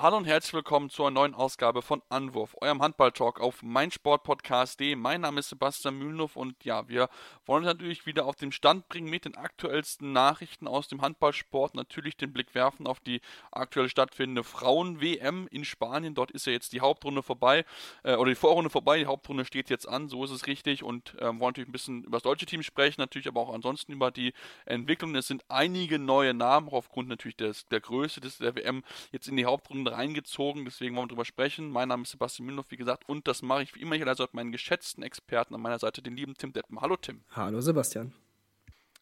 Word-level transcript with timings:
Hallo 0.00 0.16
und 0.16 0.26
herzlich 0.26 0.54
willkommen 0.54 0.90
zur 0.90 1.10
neuen 1.10 1.34
Ausgabe 1.34 1.82
von 1.82 2.02
Anwurf, 2.08 2.54
eurem 2.60 2.80
Handball-Talk 2.82 3.40
auf 3.40 3.64
meinsportpodcast.de. 3.64 4.94
Mein 4.94 5.22
Name 5.22 5.40
ist 5.40 5.48
Sebastian 5.48 5.98
Mühlenhoff 5.98 6.36
und 6.36 6.64
ja, 6.64 6.88
wir 6.88 7.08
wollen 7.46 7.64
natürlich 7.64 8.06
wieder 8.06 8.24
auf 8.24 8.36
den 8.36 8.52
Stand 8.52 8.88
bringen 8.88 9.10
mit 9.10 9.24
den 9.24 9.36
aktuellsten 9.36 10.12
Nachrichten 10.12 10.68
aus 10.68 10.86
dem 10.86 11.02
Handballsport. 11.02 11.74
Natürlich 11.74 12.16
den 12.16 12.32
Blick 12.32 12.54
werfen 12.54 12.86
auf 12.86 13.00
die 13.00 13.20
aktuell 13.50 13.88
stattfindende 13.88 14.44
Frauen-WM 14.44 15.48
in 15.50 15.64
Spanien. 15.64 16.14
Dort 16.14 16.30
ist 16.30 16.46
ja 16.46 16.52
jetzt 16.52 16.74
die 16.74 16.80
Hauptrunde 16.80 17.24
vorbei, 17.24 17.64
äh, 18.04 18.14
oder 18.14 18.30
die 18.30 18.36
Vorrunde 18.36 18.70
vorbei, 18.70 19.00
die 19.00 19.06
Hauptrunde 19.06 19.44
steht 19.44 19.68
jetzt 19.68 19.88
an, 19.88 20.08
so 20.08 20.22
ist 20.22 20.30
es 20.30 20.46
richtig. 20.46 20.84
Und 20.84 21.16
äh, 21.16 21.24
wollen 21.24 21.40
natürlich 21.40 21.70
ein 21.70 21.72
bisschen 21.72 22.04
über 22.04 22.18
das 22.18 22.22
deutsche 22.22 22.46
Team 22.46 22.62
sprechen, 22.62 23.00
natürlich 23.00 23.26
aber 23.26 23.40
auch 23.40 23.52
ansonsten 23.52 23.90
über 23.90 24.12
die 24.12 24.32
Entwicklung. 24.64 25.16
Es 25.16 25.26
sind 25.26 25.44
einige 25.48 25.98
neue 25.98 26.34
Namen, 26.34 26.68
auch 26.68 26.74
aufgrund 26.74 27.08
natürlich 27.08 27.36
des, 27.36 27.66
der 27.66 27.80
Größe 27.80 28.20
des, 28.20 28.38
der 28.38 28.54
WM 28.54 28.84
jetzt 29.10 29.26
in 29.26 29.36
die 29.36 29.44
Hauptrunde 29.44 29.87
reingezogen, 29.92 30.64
deswegen 30.64 30.94
wollen 30.94 31.04
wir 31.04 31.08
darüber 31.08 31.24
sprechen. 31.24 31.70
Mein 31.70 31.88
Name 31.88 32.02
ist 32.02 32.10
Sebastian 32.10 32.46
Mühlenhoff, 32.46 32.70
wie 32.70 32.76
gesagt, 32.76 33.08
und 33.08 33.28
das 33.28 33.42
mache 33.42 33.62
ich 33.62 33.74
wie 33.74 33.80
immer 33.80 33.96
hier 33.96 34.06
also 34.06 34.26
meinen 34.32 34.52
geschätzten 34.52 35.02
Experten 35.02 35.54
an 35.54 35.60
meiner 35.60 35.78
Seite, 35.78 36.02
den 36.02 36.16
lieben 36.16 36.34
Tim 36.36 36.52
Deppen. 36.52 36.80
Hallo 36.80 36.96
Tim. 36.96 37.22
Hallo 37.30 37.60
Sebastian. 37.60 38.12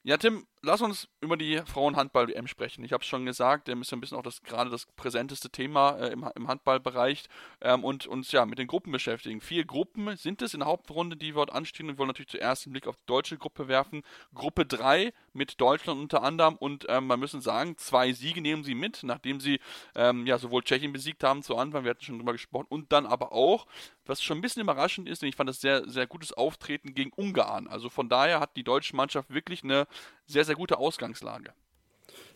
Ja, 0.02 0.16
Tim, 0.16 0.46
lass 0.66 0.82
uns 0.82 1.08
über 1.20 1.36
die 1.36 1.62
Frauenhandball-WM 1.64 2.48
sprechen. 2.48 2.84
Ich 2.84 2.92
habe 2.92 3.02
es 3.02 3.06
schon 3.06 3.24
gesagt, 3.24 3.68
ähm, 3.68 3.82
ist 3.82 3.92
ja 3.92 3.96
ein 3.96 4.00
bisschen 4.00 4.18
auch 4.18 4.22
das 4.22 4.42
gerade 4.42 4.68
das 4.68 4.86
präsenteste 4.96 5.48
Thema 5.48 5.96
äh, 5.98 6.12
im, 6.12 6.28
im 6.34 6.48
Handballbereich 6.48 7.24
ähm, 7.60 7.84
und 7.84 8.06
uns 8.06 8.32
ja 8.32 8.44
mit 8.44 8.58
den 8.58 8.66
Gruppen 8.66 8.90
beschäftigen. 8.90 9.40
Vier 9.40 9.64
Gruppen 9.64 10.16
sind 10.16 10.42
es 10.42 10.54
in 10.54 10.60
der 10.60 10.68
Hauptrunde, 10.68 11.16
die 11.16 11.32
dort 11.32 11.52
anstehen 11.52 11.88
und 11.88 11.98
wollen 11.98 12.08
natürlich 12.08 12.30
zuerst 12.30 12.66
einen 12.66 12.72
Blick 12.72 12.88
auf 12.88 12.96
die 12.96 13.06
deutsche 13.06 13.38
Gruppe 13.38 13.68
werfen. 13.68 14.02
Gruppe 14.34 14.66
3 14.66 15.12
mit 15.32 15.60
Deutschland 15.60 16.00
unter 16.00 16.22
anderem 16.22 16.56
und 16.56 16.86
ähm, 16.88 17.06
man 17.06 17.20
müssen 17.20 17.40
sagen, 17.40 17.78
zwei 17.78 18.12
Siege 18.12 18.40
nehmen 18.40 18.64
sie 18.64 18.74
mit, 18.74 19.02
nachdem 19.04 19.40
sie 19.40 19.60
ähm, 19.94 20.26
ja 20.26 20.36
sowohl 20.38 20.64
Tschechien 20.64 20.92
besiegt 20.92 21.22
haben 21.22 21.42
zu 21.42 21.56
Anfang, 21.56 21.84
wir 21.84 21.90
hatten 21.90 22.04
schon 22.04 22.18
drüber 22.18 22.32
gesprochen, 22.32 22.66
und 22.68 22.92
dann 22.92 23.06
aber 23.06 23.32
auch, 23.32 23.66
was 24.04 24.22
schon 24.22 24.38
ein 24.38 24.42
bisschen 24.42 24.62
überraschend 24.62 25.08
ist, 25.08 25.22
denn 25.22 25.28
ich 25.28 25.36
fand 25.36 25.48
das 25.48 25.60
sehr, 25.60 25.88
sehr 25.88 26.08
gutes 26.08 26.32
Auftreten 26.32 26.94
gegen 26.94 27.12
Ungarn. 27.14 27.68
Also 27.68 27.88
von 27.88 28.08
daher 28.08 28.40
hat 28.40 28.56
die 28.56 28.64
deutsche 28.64 28.96
Mannschaft 28.96 29.32
wirklich 29.32 29.62
eine 29.62 29.86
sehr, 30.26 30.44
sehr 30.44 30.55
gute 30.56 30.78
Ausgangslage. 30.78 31.52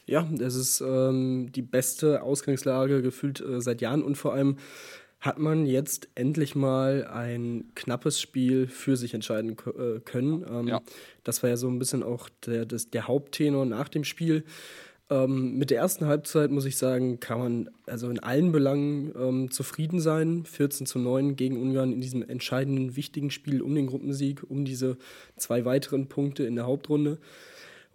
Ja, 0.07 0.29
es 0.41 0.55
ist 0.55 0.81
ähm, 0.81 1.51
die 1.53 1.63
beste 1.63 2.23
Ausgangslage 2.23 3.03
gefühlt 3.03 3.41
äh, 3.41 3.61
seit 3.61 3.81
Jahren 3.81 4.03
und 4.03 4.17
vor 4.17 4.35
allem 4.35 4.57
hat 5.21 5.39
man 5.39 5.67
jetzt 5.67 6.09
endlich 6.15 6.55
mal 6.55 7.07
ein 7.07 7.71
knappes 7.75 8.21
Spiel 8.21 8.67
für 8.67 8.97
sich 8.97 9.13
entscheiden 9.13 9.53
äh, 9.53 10.01
können. 10.01 10.45
Ähm, 10.51 10.69
ja. 10.69 10.81
Das 11.25 11.43
war 11.43 11.51
ja 11.51 11.59
so 11.59 11.69
ein 11.69 11.79
bisschen 11.79 12.03
auch 12.03 12.31
der, 12.47 12.65
das, 12.65 12.91
der 12.91 13.07
Haupttenor 13.07 13.67
nach 13.67 13.89
dem 13.89 14.05
Spiel. 14.05 14.45
Ähm, 15.11 15.59
mit 15.59 15.71
der 15.71 15.79
ersten 15.79 16.07
Halbzeit 16.07 16.51
muss 16.51 16.65
ich 16.65 16.79
sagen, 16.79 17.21
kann 17.21 17.39
man 17.39 17.71
also 17.87 18.09
in 18.09 18.21
allen 18.21 18.51
Belangen 18.51 19.13
ähm, 19.15 19.51
zufrieden 19.51 20.01
sein. 20.01 20.45
14 20.47 20.87
zu 20.87 20.98
9 20.98 21.37
gegen 21.37 21.61
Ungarn 21.61 21.93
in 21.93 22.01
diesem 22.01 22.23
entscheidenden, 22.23 22.97
wichtigen 22.97 23.31
Spiel 23.31 23.61
um 23.61 23.75
den 23.75 23.89
Gruppensieg, 23.89 24.43
um 24.48 24.65
diese 24.65 24.97
zwei 25.37 25.67
weiteren 25.67 26.09
Punkte 26.09 26.45
in 26.45 26.55
der 26.55 26.67
Hauptrunde. 26.67 27.19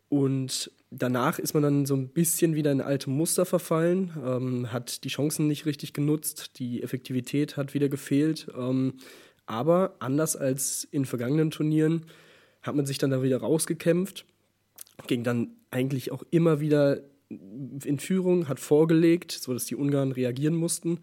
Und 0.09 0.71
danach 0.91 1.39
ist 1.39 1.53
man 1.53 1.63
dann 1.63 1.85
so 1.85 1.95
ein 1.95 2.09
bisschen 2.09 2.55
wieder 2.55 2.71
in 2.71 2.81
alte 2.81 3.09
Muster 3.09 3.45
verfallen, 3.45 4.13
ähm, 4.25 4.71
hat 4.71 5.03
die 5.03 5.09
Chancen 5.09 5.47
nicht 5.47 5.65
richtig 5.65 5.93
genutzt, 5.93 6.59
die 6.59 6.83
Effektivität 6.83 7.57
hat 7.57 7.73
wieder 7.73 7.89
gefehlt. 7.89 8.47
Ähm, 8.57 8.93
aber 9.45 9.95
anders 9.99 10.35
als 10.35 10.83
in 10.85 11.05
vergangenen 11.05 11.51
Turnieren 11.51 12.05
hat 12.61 12.75
man 12.75 12.85
sich 12.85 12.97
dann 12.97 13.11
da 13.11 13.21
wieder 13.21 13.37
rausgekämpft, 13.37 14.25
ging 15.07 15.23
dann 15.23 15.51
eigentlich 15.69 16.11
auch 16.11 16.23
immer 16.31 16.59
wieder 16.59 17.01
in 17.29 17.99
Führung, 17.99 18.47
hat 18.47 18.59
vorgelegt, 18.59 19.31
sodass 19.31 19.65
die 19.65 19.75
Ungarn 19.75 20.11
reagieren 20.11 20.55
mussten. 20.55 20.99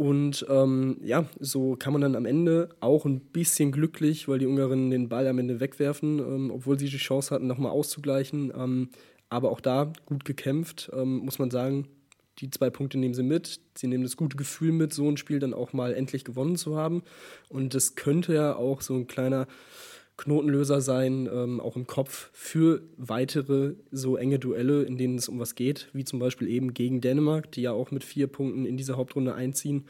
Und 0.00 0.46
ähm, 0.48 0.96
ja, 1.02 1.26
so 1.40 1.76
kann 1.76 1.92
man 1.92 2.00
dann 2.00 2.16
am 2.16 2.24
Ende 2.24 2.70
auch 2.80 3.04
ein 3.04 3.20
bisschen 3.20 3.70
glücklich, 3.70 4.28
weil 4.28 4.38
die 4.38 4.46
Ungarinnen 4.46 4.90
den 4.90 5.10
Ball 5.10 5.28
am 5.28 5.38
Ende 5.38 5.60
wegwerfen, 5.60 6.20
ähm, 6.20 6.50
obwohl 6.50 6.78
sie 6.78 6.88
die 6.88 6.96
Chance 6.96 7.34
hatten, 7.34 7.46
nochmal 7.46 7.72
auszugleichen. 7.72 8.50
Ähm, 8.56 8.88
aber 9.28 9.50
auch 9.50 9.60
da 9.60 9.92
gut 10.06 10.24
gekämpft, 10.24 10.90
ähm, 10.94 11.18
muss 11.18 11.38
man 11.38 11.50
sagen. 11.50 11.86
Die 12.38 12.48
zwei 12.48 12.70
Punkte 12.70 12.96
nehmen 12.96 13.12
sie 13.12 13.22
mit. 13.22 13.60
Sie 13.76 13.88
nehmen 13.88 14.02
das 14.02 14.16
gute 14.16 14.38
Gefühl 14.38 14.72
mit, 14.72 14.94
so 14.94 15.06
ein 15.06 15.18
Spiel 15.18 15.38
dann 15.38 15.52
auch 15.52 15.74
mal 15.74 15.92
endlich 15.92 16.24
gewonnen 16.24 16.56
zu 16.56 16.78
haben. 16.78 17.02
Und 17.50 17.74
das 17.74 17.94
könnte 17.94 18.32
ja 18.32 18.56
auch 18.56 18.80
so 18.80 18.94
ein 18.94 19.06
kleiner 19.06 19.48
Knotenlöser 20.20 20.80
sein, 20.80 21.28
ähm, 21.32 21.60
auch 21.60 21.76
im 21.76 21.86
Kopf 21.86 22.30
für 22.32 22.82
weitere 22.96 23.74
so 23.90 24.16
enge 24.16 24.38
Duelle, 24.38 24.82
in 24.82 24.98
denen 24.98 25.16
es 25.16 25.28
um 25.28 25.38
was 25.38 25.54
geht, 25.54 25.88
wie 25.92 26.04
zum 26.04 26.18
Beispiel 26.18 26.48
eben 26.48 26.74
gegen 26.74 27.00
Dänemark, 27.00 27.50
die 27.52 27.62
ja 27.62 27.72
auch 27.72 27.90
mit 27.90 28.04
vier 28.04 28.26
Punkten 28.26 28.66
in 28.66 28.76
diese 28.76 28.96
Hauptrunde 28.96 29.34
einziehen. 29.34 29.86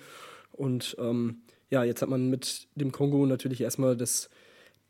Und 0.52 0.96
ähm, 1.00 1.42
ja, 1.68 1.82
jetzt 1.82 2.00
hat 2.00 2.08
man 2.08 2.30
mit 2.30 2.68
dem 2.76 2.92
Kongo 2.92 3.26
natürlich 3.26 3.60
erstmal 3.60 3.96
das, 3.96 4.30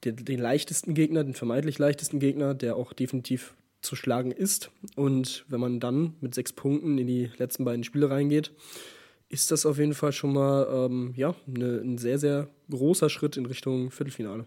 den, 0.05 0.17
den 0.17 0.39
leichtesten 0.39 0.93
Gegner, 0.93 1.25
den 1.25 1.34
vermeintlich 1.34 1.78
leichtesten 1.78 2.21
Gegner, 2.21 2.55
der 2.55 2.77
auch 2.77 2.93
definitiv 2.93 3.55
zu 3.81 3.97
schlagen 3.97 4.33
ist. 4.33 4.71
Und 4.95 5.47
wenn 5.49 5.61
man 5.61 5.81
dann 5.81 6.15
mit 6.21 6.34
sechs 6.34 6.53
Punkten 6.53 6.99
in 6.99 7.07
die 7.07 7.31
letzten 7.39 7.65
beiden 7.65 7.84
Spiele 7.84 8.11
reingeht, 8.11 8.53
ist 9.31 9.51
das 9.51 9.65
auf 9.65 9.78
jeden 9.78 9.95
Fall 9.95 10.12
schon 10.12 10.34
mal 10.34 10.67
ähm, 10.71 11.15
ja, 11.17 11.34
ne, 11.47 11.81
ein 11.83 11.97
sehr, 11.97 12.19
sehr 12.19 12.49
großer 12.69 13.09
Schritt 13.09 13.39
in 13.39 13.47
Richtung 13.47 13.91
Viertelfinale. 13.91 14.45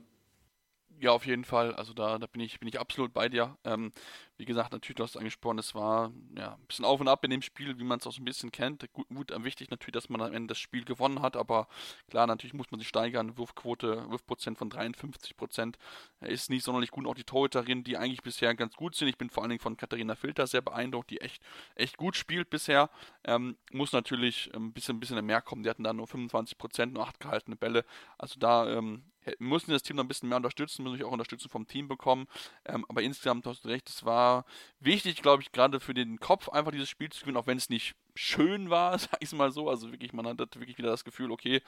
Ja, 1.04 1.12
auf 1.12 1.26
jeden 1.26 1.44
Fall. 1.44 1.76
Also 1.76 1.92
da, 1.94 2.18
da 2.18 2.28
bin 2.28 2.40
ich, 2.40 2.62
bin 2.62 2.70
ich 2.70 2.80
absolut 2.80 3.14
bei 3.14 3.28
dir. 3.28 3.58
Ähm, 3.66 3.92
wie 4.38 4.46
gesagt, 4.46 4.72
natürlich, 4.72 4.96
du 4.96 5.04
hast 5.04 5.12
es 5.12 5.18
angesprochen, 5.18 5.60
es 5.60 5.76
war 5.76 6.14
ja, 6.38 6.54
ein 6.54 6.66
bisschen 6.66 6.86
auf 6.86 7.02
und 7.02 7.10
ab 7.10 7.26
in 7.26 7.30
dem 7.30 7.42
Spiel, 7.42 7.78
wie 7.78 7.84
man 7.84 8.00
es 8.00 8.08
auch 8.08 8.14
so 8.14 8.22
ein 8.22 8.26
bisschen 8.26 8.54
kennt. 8.54 8.90
Gut, 8.94 9.10
gut, 9.10 9.34
wichtig 9.44 9.70
natürlich, 9.70 9.92
dass 9.92 10.08
man 10.08 10.22
am 10.22 10.34
Ende 10.34 10.48
das 10.54 10.60
Spiel 10.60 10.86
gewonnen 10.86 11.22
hat, 11.22 11.36
aber 11.36 11.68
klar, 12.10 12.26
natürlich 12.26 12.54
muss 12.54 12.72
man 12.72 12.80
sich 12.80 12.88
steigern. 12.88 13.38
Wurfquote, 13.38 14.10
Wurfprozent 14.12 14.58
von 14.58 14.70
53 14.70 15.36
Prozent 15.36 15.78
ist 16.22 16.50
nicht 16.50 16.64
sonderlich 16.64 16.92
gut. 16.92 17.06
Auch 17.06 17.16
die 17.16 17.26
Torhüterin, 17.26 17.84
die 17.84 17.98
eigentlich 17.98 18.24
bisher 18.24 18.56
ganz 18.56 18.74
gut 18.76 18.96
sind. 18.96 19.10
Ich 19.10 19.18
bin 19.18 19.30
vor 19.30 19.44
allen 19.44 19.50
Dingen 19.50 19.60
von 19.60 19.76
Katharina 19.76 20.16
Filter 20.16 20.48
sehr 20.48 20.62
beeindruckt, 20.62 21.10
die 21.10 21.20
echt, 21.20 21.44
echt 21.76 21.98
gut 21.98 22.16
spielt 22.16 22.50
bisher. 22.50 22.90
Ähm, 23.26 23.58
muss 23.74 23.92
natürlich 23.92 24.50
ein 24.56 24.72
bisschen, 24.72 24.96
ein 24.96 25.00
bisschen 25.02 25.26
mehr 25.26 25.42
kommen. 25.42 25.64
Die 25.64 25.70
hatten 25.70 25.84
da 25.84 25.92
nur 25.92 26.08
25 26.08 26.58
Prozent, 26.58 26.94
nur 26.94 27.04
8 27.06 27.20
gehaltene 27.20 27.58
Bälle. 27.58 27.84
Also 28.18 28.40
da 28.40 28.70
ähm, 28.70 29.04
müssen 29.40 29.72
das 29.72 29.84
Team 29.84 29.98
noch 29.98 30.04
ein 30.04 30.08
bisschen 30.08 30.30
mehr 30.30 30.38
unterstützen, 30.38 30.84
müssen 30.84 31.04
auch 31.04 31.12
Unterstützung 31.12 31.52
vom 31.52 31.68
Team 31.68 31.88
bekommen. 31.88 32.28
Ähm, 32.66 32.86
aber 32.90 33.02
insgesamt 33.02 33.46
hast 33.46 33.64
du 33.64 33.70
recht, 33.70 33.90
es 33.90 34.04
war 34.06 34.46
wichtig, 34.80 35.22
glaube 35.22 35.42
ich, 35.42 35.52
gerade 35.52 35.80
für 35.80 35.94
den 35.94 36.20
Kopf 36.20 36.50
einfach 36.50 36.72
dieses 36.72 36.90
Spiel 36.90 37.10
zu 37.10 37.22
gewinnen, 37.22 37.38
auch 37.38 37.48
wenn 37.48 37.58
es 37.58 37.70
nicht 37.70 37.96
schön 38.16 38.70
war, 38.70 38.98
sag 39.00 39.18
ich 39.20 39.30
es 39.30 39.34
mal 39.34 39.52
so. 39.52 39.70
Also 39.70 39.92
wirklich, 39.92 40.14
man 40.14 40.28
hat 40.28 40.40
wirklich 40.40 40.78
wieder 40.78 40.90
das 40.90 41.04
Gefühl, 41.04 41.32
okay, 41.32 41.62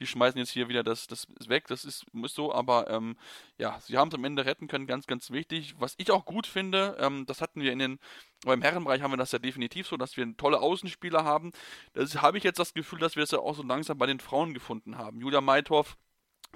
die 0.00 0.06
schmeißen 0.06 0.38
jetzt 0.38 0.50
hier 0.50 0.68
wieder 0.68 0.82
das, 0.82 1.06
das 1.06 1.26
weg, 1.46 1.66
das 1.68 1.84
ist, 1.84 2.06
ist 2.22 2.34
so, 2.34 2.52
aber 2.52 2.90
ähm, 2.90 3.16
ja, 3.58 3.80
sie 3.80 3.96
haben 3.96 4.08
es 4.08 4.14
am 4.14 4.24
Ende 4.24 4.44
retten 4.44 4.68
können, 4.68 4.86
ganz, 4.86 5.06
ganz 5.06 5.30
wichtig. 5.30 5.74
Was 5.78 5.94
ich 5.98 6.10
auch 6.10 6.24
gut 6.24 6.46
finde, 6.46 6.96
ähm, 7.00 7.26
das 7.26 7.40
hatten 7.40 7.60
wir 7.60 7.72
in 7.72 7.78
den, 7.78 7.98
beim 8.44 8.62
Herrenbereich 8.62 9.02
haben 9.02 9.12
wir 9.12 9.16
das 9.16 9.32
ja 9.32 9.38
definitiv 9.38 9.88
so, 9.88 9.96
dass 9.96 10.16
wir 10.16 10.36
tolle 10.36 10.60
Außenspieler 10.60 11.24
haben. 11.24 11.52
Das 11.92 12.22
habe 12.22 12.38
ich 12.38 12.44
jetzt 12.44 12.58
das 12.58 12.74
Gefühl, 12.74 12.98
dass 12.98 13.16
wir 13.16 13.22
es 13.22 13.30
ja 13.30 13.38
auch 13.38 13.54
so 13.54 13.62
langsam 13.62 13.98
bei 13.98 14.06
den 14.06 14.20
Frauen 14.20 14.54
gefunden 14.54 14.96
haben. 14.96 15.20
Julia 15.20 15.40
Meithoff, 15.40 15.96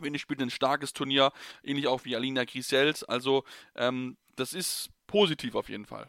Winnie 0.00 0.18
spielt 0.18 0.40
ein 0.40 0.50
starkes 0.50 0.92
Turnier, 0.92 1.32
ähnlich 1.62 1.86
auch 1.86 2.04
wie 2.04 2.16
Alina 2.16 2.44
Grisels. 2.44 3.04
Also 3.04 3.44
ähm, 3.76 4.16
das 4.36 4.52
ist 4.54 4.90
positiv 5.06 5.54
auf 5.54 5.68
jeden 5.68 5.84
Fall. 5.84 6.08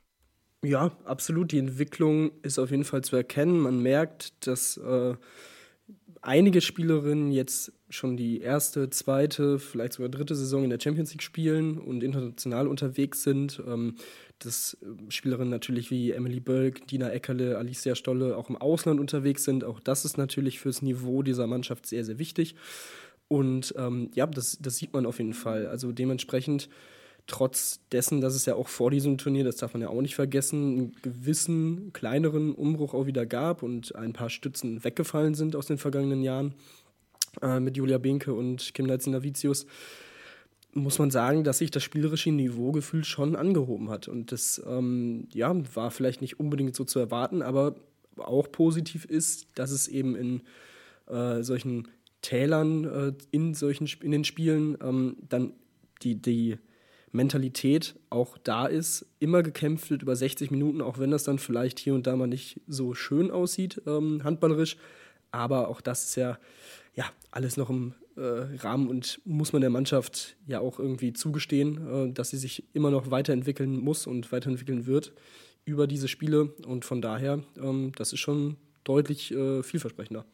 Ja, 0.63 0.91
absolut. 1.03 1.51
Die 1.51 1.59
Entwicklung 1.59 2.31
ist 2.41 2.57
auf 2.57 2.71
jeden 2.71 2.85
Fall 2.85 3.03
zu 3.03 3.15
erkennen. 3.15 3.59
Man 3.59 3.81
merkt, 3.81 4.47
dass 4.47 4.77
äh, 4.77 5.15
einige 6.21 6.61
Spielerinnen 6.61 7.31
jetzt 7.31 7.73
schon 7.89 8.15
die 8.15 8.39
erste, 8.39 8.89
zweite, 8.89 9.59
vielleicht 9.59 9.93
sogar 9.93 10.09
dritte 10.09 10.35
Saison 10.35 10.63
in 10.63 10.69
der 10.69 10.79
Champions 10.79 11.11
League 11.11 11.21
spielen 11.21 11.77
und 11.77 12.01
international 12.01 12.67
unterwegs 12.67 13.23
sind. 13.23 13.61
Ähm, 13.67 13.97
dass 14.39 14.77
äh, 14.81 15.11
Spielerinnen 15.11 15.49
natürlich 15.49 15.91
wie 15.91 16.11
Emily 16.11 16.39
Bölk, 16.39 16.87
Dina 16.87 17.11
Eckerle, 17.11 17.57
Alicia 17.57 17.95
Stolle 17.95 18.37
auch 18.37 18.49
im 18.49 18.57
Ausland 18.57 18.99
unterwegs 18.99 19.43
sind. 19.43 19.63
Auch 19.63 19.79
das 19.79 20.05
ist 20.05 20.17
natürlich 20.17 20.59
fürs 20.59 20.81
Niveau 20.81 21.23
dieser 21.23 21.47
Mannschaft 21.47 21.85
sehr, 21.85 22.03
sehr 22.03 22.19
wichtig. 22.19 22.55
Und 23.27 23.73
ähm, 23.77 24.11
ja, 24.13 24.27
das, 24.27 24.57
das 24.61 24.77
sieht 24.77 24.93
man 24.93 25.05
auf 25.05 25.17
jeden 25.17 25.33
Fall. 25.33 25.67
Also 25.67 25.91
dementsprechend 25.91 26.69
trotz 27.27 27.79
dessen, 27.91 28.21
dass 28.21 28.35
es 28.35 28.45
ja 28.45 28.55
auch 28.55 28.67
vor 28.67 28.91
diesem 28.91 29.17
Turnier, 29.17 29.43
das 29.43 29.57
darf 29.57 29.73
man 29.73 29.81
ja 29.81 29.89
auch 29.89 30.01
nicht 30.01 30.15
vergessen, 30.15 30.77
einen 30.77 30.95
gewissen 31.01 31.93
kleineren 31.93 32.53
Umbruch 32.53 32.93
auch 32.93 33.05
wieder 33.05 33.25
gab 33.25 33.63
und 33.63 33.95
ein 33.95 34.13
paar 34.13 34.29
Stützen 34.29 34.83
weggefallen 34.83 35.33
sind 35.33 35.55
aus 35.55 35.67
den 35.67 35.77
vergangenen 35.77 36.21
Jahren 36.21 36.53
äh, 37.41 37.59
mit 37.59 37.77
Julia 37.77 37.97
Binke 37.97 38.33
und 38.33 38.73
Kim 38.73 38.87
Navicius, 38.87 39.65
muss 40.73 40.99
man 40.99 41.11
sagen, 41.11 41.43
dass 41.43 41.59
sich 41.59 41.71
das 41.71 41.83
spielerische 41.83 42.31
Niveau 42.31 42.71
gefühlt 42.71 43.05
schon 43.05 43.35
angehoben 43.35 43.89
hat. 43.89 44.07
Und 44.07 44.31
das 44.31 44.61
ähm, 44.67 45.27
ja, 45.31 45.55
war 45.75 45.91
vielleicht 45.91 46.21
nicht 46.21 46.39
unbedingt 46.39 46.75
so 46.75 46.83
zu 46.83 46.99
erwarten, 46.99 47.41
aber 47.41 47.75
auch 48.17 48.51
positiv 48.51 49.05
ist, 49.05 49.47
dass 49.55 49.71
es 49.71 49.87
eben 49.87 50.15
in 50.15 50.41
äh, 51.07 51.43
solchen 51.43 51.87
Tälern 52.23 52.85
äh, 52.85 53.13
in 53.29 53.53
solchen 53.53 53.87
in 54.01 54.11
den 54.11 54.23
Spielen 54.23 54.77
ähm, 54.81 55.17
dann 55.29 55.53
die, 56.01 56.19
die 56.19 56.57
Mentalität 57.11 57.95
auch 58.09 58.39
da 58.39 58.65
ist, 58.65 59.05
immer 59.19 59.43
gekämpft 59.43 59.91
wird 59.91 60.01
über 60.01 60.15
60 60.15 60.49
Minuten, 60.49 60.81
auch 60.81 60.97
wenn 60.97 61.11
das 61.11 61.23
dann 61.23 61.37
vielleicht 61.37 61.77
hier 61.77 61.93
und 61.93 62.07
da 62.07 62.15
mal 62.15 62.27
nicht 62.27 62.59
so 62.65 62.95
schön 62.95 63.29
aussieht, 63.29 63.81
ähm, 63.85 64.23
handballerisch. 64.23 64.77
Aber 65.31 65.67
auch 65.67 65.79
das 65.79 66.05
ist 66.05 66.15
ja, 66.15 66.39
ja 66.95 67.05
alles 67.29 67.55
noch 67.55 67.69
im 67.69 67.93
äh, 68.15 68.21
Rahmen 68.57 68.87
und 68.87 69.21
muss 69.25 69.53
man 69.53 69.61
der 69.61 69.69
Mannschaft 69.69 70.35
ja 70.47 70.59
auch 70.59 70.79
irgendwie 70.79 71.13
zugestehen, 71.13 72.09
äh, 72.09 72.13
dass 72.13 72.31
sie 72.31 72.37
sich 72.37 72.63
immer 72.73 72.89
noch 72.89 73.11
weiterentwickeln 73.11 73.77
muss 73.77 74.07
und 74.07 74.31
weiterentwickeln 74.31 74.85
wird 74.87 75.13
über 75.65 75.87
diese 75.87 76.07
Spiele. 76.07 76.53
Und 76.65 76.83
von 76.83 77.01
daher, 77.01 77.43
ähm, 77.61 77.91
das 77.95 78.13
ist 78.13 78.19
schon 78.19 78.57
deutlich 78.83 79.31
äh, 79.31 79.61
vielversprechender. 79.61 80.25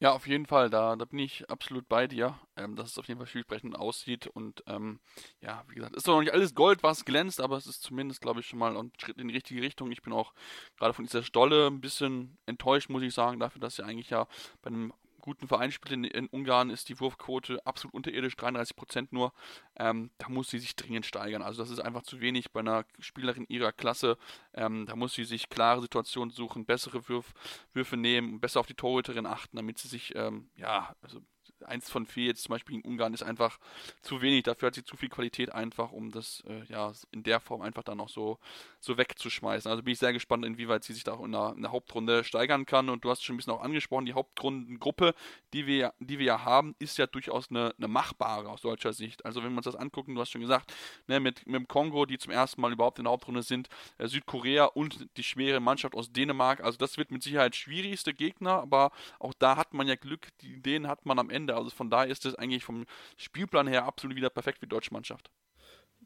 Ja, 0.00 0.12
auf 0.12 0.28
jeden 0.28 0.46
Fall, 0.46 0.70
da, 0.70 0.94
da 0.94 1.04
bin 1.06 1.18
ich 1.18 1.50
absolut 1.50 1.88
bei 1.88 2.06
dir, 2.06 2.38
ähm, 2.56 2.76
dass 2.76 2.90
es 2.90 2.98
auf 2.98 3.08
jeden 3.08 3.18
Fall 3.18 3.26
vielversprechend 3.26 3.74
aussieht 3.76 4.28
und 4.28 4.62
ähm, 4.68 5.00
ja, 5.40 5.64
wie 5.68 5.74
gesagt, 5.74 5.96
ist 5.96 6.06
doch 6.06 6.14
noch 6.14 6.20
nicht 6.20 6.32
alles 6.32 6.54
Gold, 6.54 6.84
was 6.84 7.04
glänzt, 7.04 7.40
aber 7.40 7.56
es 7.56 7.66
ist 7.66 7.82
zumindest, 7.82 8.20
glaube 8.20 8.38
ich, 8.38 8.46
schon 8.46 8.60
mal 8.60 8.76
ein 8.76 8.92
Schritt 8.96 9.18
in 9.18 9.26
die 9.26 9.34
richtige 9.34 9.60
Richtung. 9.60 9.90
Ich 9.90 10.02
bin 10.02 10.12
auch 10.12 10.34
gerade 10.76 10.94
von 10.94 11.04
dieser 11.04 11.24
Stolle 11.24 11.66
ein 11.66 11.80
bisschen 11.80 12.38
enttäuscht, 12.46 12.90
muss 12.90 13.02
ich 13.02 13.12
sagen, 13.12 13.40
dafür, 13.40 13.60
dass 13.60 13.74
sie 13.74 13.84
eigentlich 13.84 14.10
ja 14.10 14.28
bei 14.62 14.68
einem 14.68 14.92
guten 15.28 15.46
Verein 15.46 15.70
spielt 15.72 15.92
in, 15.92 16.04
in, 16.04 16.26
Ungarn, 16.28 16.70
ist 16.70 16.88
die 16.88 16.98
Wurfquote 17.00 17.64
absolut 17.66 17.92
unterirdisch, 17.92 18.34
33 18.36 18.74
Prozent 18.74 19.12
nur. 19.12 19.34
Ähm, 19.76 20.10
da 20.16 20.30
muss 20.30 20.48
sie 20.48 20.58
sich 20.58 20.74
dringend 20.74 21.04
steigern. 21.04 21.42
Also 21.42 21.62
das 21.62 21.70
ist 21.70 21.80
einfach 21.80 22.02
zu 22.02 22.22
wenig 22.22 22.50
bei 22.50 22.60
einer 22.60 22.86
Spielerin 22.98 23.44
ihrer 23.48 23.72
Klasse. 23.72 24.16
Ähm, 24.54 24.86
da 24.86 24.96
muss 24.96 25.12
sie 25.12 25.24
sich 25.24 25.50
klare 25.50 25.82
Situationen 25.82 26.30
suchen, 26.30 26.64
bessere 26.64 27.06
Würf, 27.10 27.34
Würfe 27.74 27.98
nehmen, 27.98 28.40
besser 28.40 28.60
auf 28.60 28.66
die 28.66 28.74
Torhüterin 28.74 29.26
achten, 29.26 29.58
damit 29.58 29.76
sie 29.76 29.88
sich, 29.88 30.14
ähm, 30.14 30.48
ja, 30.56 30.96
also 31.02 31.20
eins 31.64 31.90
von 31.90 32.06
vier 32.06 32.26
jetzt 32.26 32.44
zum 32.44 32.54
Beispiel 32.54 32.76
in 32.76 32.82
Ungarn 32.82 33.14
ist 33.14 33.22
einfach 33.22 33.58
zu 34.00 34.22
wenig. 34.22 34.44
Dafür 34.44 34.68
hat 34.68 34.74
sie 34.74 34.84
zu 34.84 34.96
viel 34.96 35.08
Qualität 35.08 35.52
einfach, 35.52 35.92
um 35.92 36.10
das 36.10 36.42
äh, 36.46 36.64
ja 36.68 36.92
in 37.10 37.22
der 37.22 37.40
Form 37.40 37.62
einfach 37.62 37.82
dann 37.82 37.98
noch 37.98 38.08
so, 38.08 38.38
so 38.80 38.96
wegzuschmeißen. 38.96 39.70
Also 39.70 39.82
bin 39.82 39.92
ich 39.92 39.98
sehr 39.98 40.12
gespannt, 40.12 40.44
inwieweit 40.44 40.84
sie 40.84 40.92
sich 40.92 41.04
da 41.04 41.12
auch 41.12 41.24
in 41.24 41.32
der, 41.32 41.54
in 41.56 41.62
der 41.62 41.72
Hauptrunde 41.72 42.24
steigern 42.24 42.66
kann. 42.66 42.88
Und 42.88 43.04
du 43.04 43.10
hast 43.10 43.24
schon 43.24 43.34
ein 43.34 43.38
bisschen 43.38 43.52
auch 43.52 43.62
angesprochen, 43.62 44.06
die 44.06 44.14
Hauptrundengruppe, 44.14 45.14
die 45.52 45.66
wir, 45.66 45.94
die 45.98 46.18
wir 46.18 46.26
ja 46.26 46.44
haben, 46.44 46.74
ist 46.78 46.98
ja 46.98 47.06
durchaus 47.06 47.50
eine, 47.50 47.74
eine 47.76 47.88
machbare 47.88 48.48
aus 48.48 48.62
deutscher 48.62 48.92
Sicht. 48.92 49.24
Also 49.24 49.42
wenn 49.42 49.52
wir 49.52 49.58
uns 49.58 49.64
das 49.64 49.76
angucken, 49.76 50.14
du 50.14 50.20
hast 50.20 50.30
schon 50.30 50.40
gesagt, 50.40 50.72
ne, 51.06 51.20
mit, 51.20 51.46
mit 51.46 51.56
dem 51.56 51.68
Kongo, 51.68 52.06
die 52.06 52.18
zum 52.18 52.32
ersten 52.32 52.60
Mal 52.60 52.72
überhaupt 52.72 52.98
in 52.98 53.04
der 53.04 53.12
Hauptrunde 53.12 53.42
sind, 53.42 53.68
äh, 53.98 54.06
Südkorea 54.06 54.66
und 54.66 55.08
die 55.16 55.24
schwere 55.24 55.60
Mannschaft 55.60 55.94
aus 55.94 56.12
Dänemark. 56.12 56.60
Also 56.60 56.78
das 56.78 56.98
wird 56.98 57.10
mit 57.10 57.22
Sicherheit 57.22 57.56
schwierigste 57.56 58.14
Gegner, 58.14 58.52
aber 58.52 58.92
auch 59.18 59.34
da 59.34 59.56
hat 59.56 59.74
man 59.74 59.86
ja 59.86 59.96
Glück, 59.96 60.28
die 60.40 60.54
Ideen 60.54 60.86
hat 60.86 61.06
man 61.06 61.18
am 61.18 61.30
Ende. 61.30 61.56
Also 61.56 61.70
von 61.70 61.90
daher 61.90 62.10
ist 62.10 62.26
es 62.26 62.34
eigentlich 62.34 62.64
vom 62.64 62.86
Spielplan 63.16 63.66
her 63.66 63.84
absolut 63.84 64.16
wieder 64.16 64.30
perfekt 64.30 64.58
für 64.58 64.66
die 64.66 64.70
deutsche 64.70 64.92
Mannschaft. 64.92 65.30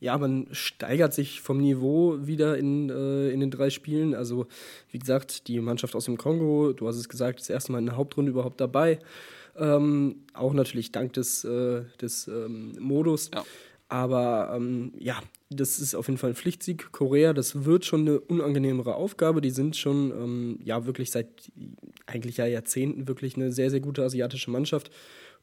Ja, 0.02 0.18
man 0.18 0.48
steigert 0.50 1.14
sich 1.14 1.40
vom 1.40 1.58
Niveau 1.58 2.16
wieder 2.26 2.58
in, 2.58 2.90
äh, 2.90 3.30
in 3.30 3.38
den 3.38 3.52
drei 3.52 3.70
Spielen. 3.70 4.16
Also, 4.16 4.48
wie 4.90 4.98
gesagt, 4.98 5.46
die 5.46 5.60
Mannschaft 5.60 5.94
aus 5.94 6.06
dem 6.06 6.18
Kongo, 6.18 6.72
du 6.72 6.88
hast 6.88 6.96
es 6.96 7.08
gesagt, 7.08 7.38
das 7.38 7.48
erste 7.48 7.70
Mal 7.70 7.78
in 7.78 7.86
der 7.86 7.96
Hauptrunde 7.96 8.32
überhaupt 8.32 8.60
dabei. 8.60 8.98
Ähm, 9.56 10.24
auch 10.34 10.54
natürlich 10.54 10.90
dank 10.90 11.12
des, 11.12 11.44
äh, 11.44 11.82
des 12.00 12.26
ähm, 12.26 12.72
Modus. 12.80 13.30
Ja. 13.32 13.44
Aber 13.86 14.54
ähm, 14.56 14.92
ja, 14.98 15.20
das 15.50 15.78
ist 15.78 15.94
auf 15.94 16.08
jeden 16.08 16.18
Fall 16.18 16.30
ein 16.30 16.36
Pflichtsieg. 16.36 16.90
Korea, 16.90 17.32
das 17.32 17.64
wird 17.64 17.84
schon 17.84 18.00
eine 18.00 18.18
unangenehmere 18.18 18.96
Aufgabe. 18.96 19.40
Die 19.40 19.50
sind 19.50 19.76
schon 19.76 20.10
ähm, 20.10 20.58
ja 20.64 20.84
wirklich 20.84 21.12
seit 21.12 21.28
eigentlich 22.06 22.38
ja 22.38 22.46
Jahrzehnten 22.46 23.06
wirklich 23.06 23.36
eine 23.36 23.52
sehr, 23.52 23.70
sehr 23.70 23.78
gute 23.80 24.02
asiatische 24.02 24.50
Mannschaft. 24.50 24.90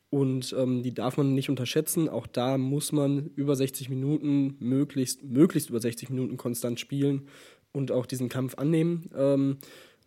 Und 0.09 0.55
ähm, 0.57 0.81
die 0.81 0.93
darf 0.93 1.17
man 1.17 1.35
nicht 1.35 1.49
unterschätzen. 1.49 2.09
Auch 2.09 2.25
da 2.25 2.57
muss 2.57 2.91
man 2.91 3.27
über 3.35 3.55
60 3.55 3.89
Minuten, 3.89 4.55
möglichst, 4.59 5.23
möglichst 5.23 5.69
über 5.69 5.79
60 5.79 6.09
Minuten 6.09 6.37
konstant 6.37 6.79
spielen 6.79 7.27
und 7.71 7.91
auch 7.91 8.05
diesen 8.05 8.29
Kampf 8.29 8.55
annehmen. 8.55 9.09
Ähm, 9.15 9.57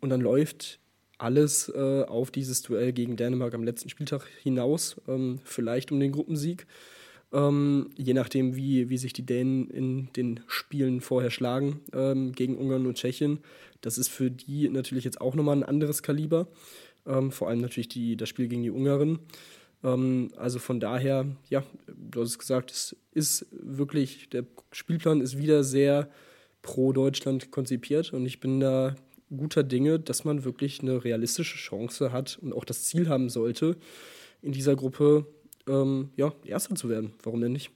und 0.00 0.10
dann 0.10 0.20
läuft 0.20 0.80
alles 1.18 1.68
äh, 1.68 2.02
auf 2.02 2.32
dieses 2.32 2.62
Duell 2.62 2.92
gegen 2.92 3.16
Dänemark 3.16 3.54
am 3.54 3.62
letzten 3.62 3.88
Spieltag 3.88 4.26
hinaus, 4.42 5.00
ähm, 5.06 5.38
vielleicht 5.44 5.92
um 5.92 6.00
den 6.00 6.10
Gruppensieg. 6.10 6.66
Ähm, 7.32 7.90
je 7.96 8.12
nachdem, 8.12 8.56
wie, 8.56 8.90
wie 8.90 8.98
sich 8.98 9.12
die 9.12 9.24
Dänen 9.24 9.70
in 9.70 10.12
den 10.14 10.40
Spielen 10.48 11.00
vorher 11.00 11.30
schlagen 11.30 11.80
ähm, 11.94 12.32
gegen 12.32 12.58
Ungarn 12.58 12.86
und 12.86 12.96
Tschechien. 12.96 13.38
Das 13.80 13.96
ist 13.96 14.08
für 14.08 14.30
die 14.30 14.68
natürlich 14.68 15.04
jetzt 15.04 15.20
auch 15.20 15.34
nochmal 15.34 15.56
ein 15.56 15.62
anderes 15.62 16.02
Kaliber. 16.02 16.48
Ähm, 17.06 17.30
vor 17.30 17.48
allem 17.48 17.60
natürlich 17.60 17.88
die, 17.88 18.16
das 18.16 18.28
Spiel 18.28 18.48
gegen 18.48 18.64
die 18.64 18.70
Ungarin. 18.70 19.20
Ähm, 19.84 20.30
also 20.36 20.58
von 20.58 20.80
daher, 20.80 21.26
ja, 21.48 21.62
du 21.86 22.20
hast 22.20 22.30
es 22.30 22.38
gesagt, 22.38 22.70
es 22.70 22.96
ist 23.12 23.46
wirklich, 23.50 24.28
der 24.30 24.44
Spielplan 24.72 25.20
ist 25.20 25.38
wieder 25.38 25.64
sehr 25.64 26.08
pro 26.62 26.92
Deutschland 26.92 27.50
konzipiert 27.50 28.12
und 28.12 28.24
ich 28.26 28.40
bin 28.40 28.60
da 28.60 28.94
guter 29.36 29.62
Dinge, 29.62 29.98
dass 29.98 30.24
man 30.24 30.44
wirklich 30.44 30.80
eine 30.80 31.04
realistische 31.04 31.56
Chance 31.56 32.12
hat 32.12 32.38
und 32.40 32.52
auch 32.52 32.64
das 32.64 32.84
Ziel 32.84 33.08
haben 33.08 33.28
sollte, 33.28 33.76
in 34.42 34.52
dieser 34.52 34.76
Gruppe 34.76 35.26
ähm, 35.66 36.10
ja, 36.16 36.32
Erster 36.44 36.74
zu 36.74 36.88
werden. 36.88 37.12
Warum 37.22 37.40
denn 37.40 37.52
nicht? 37.52 37.70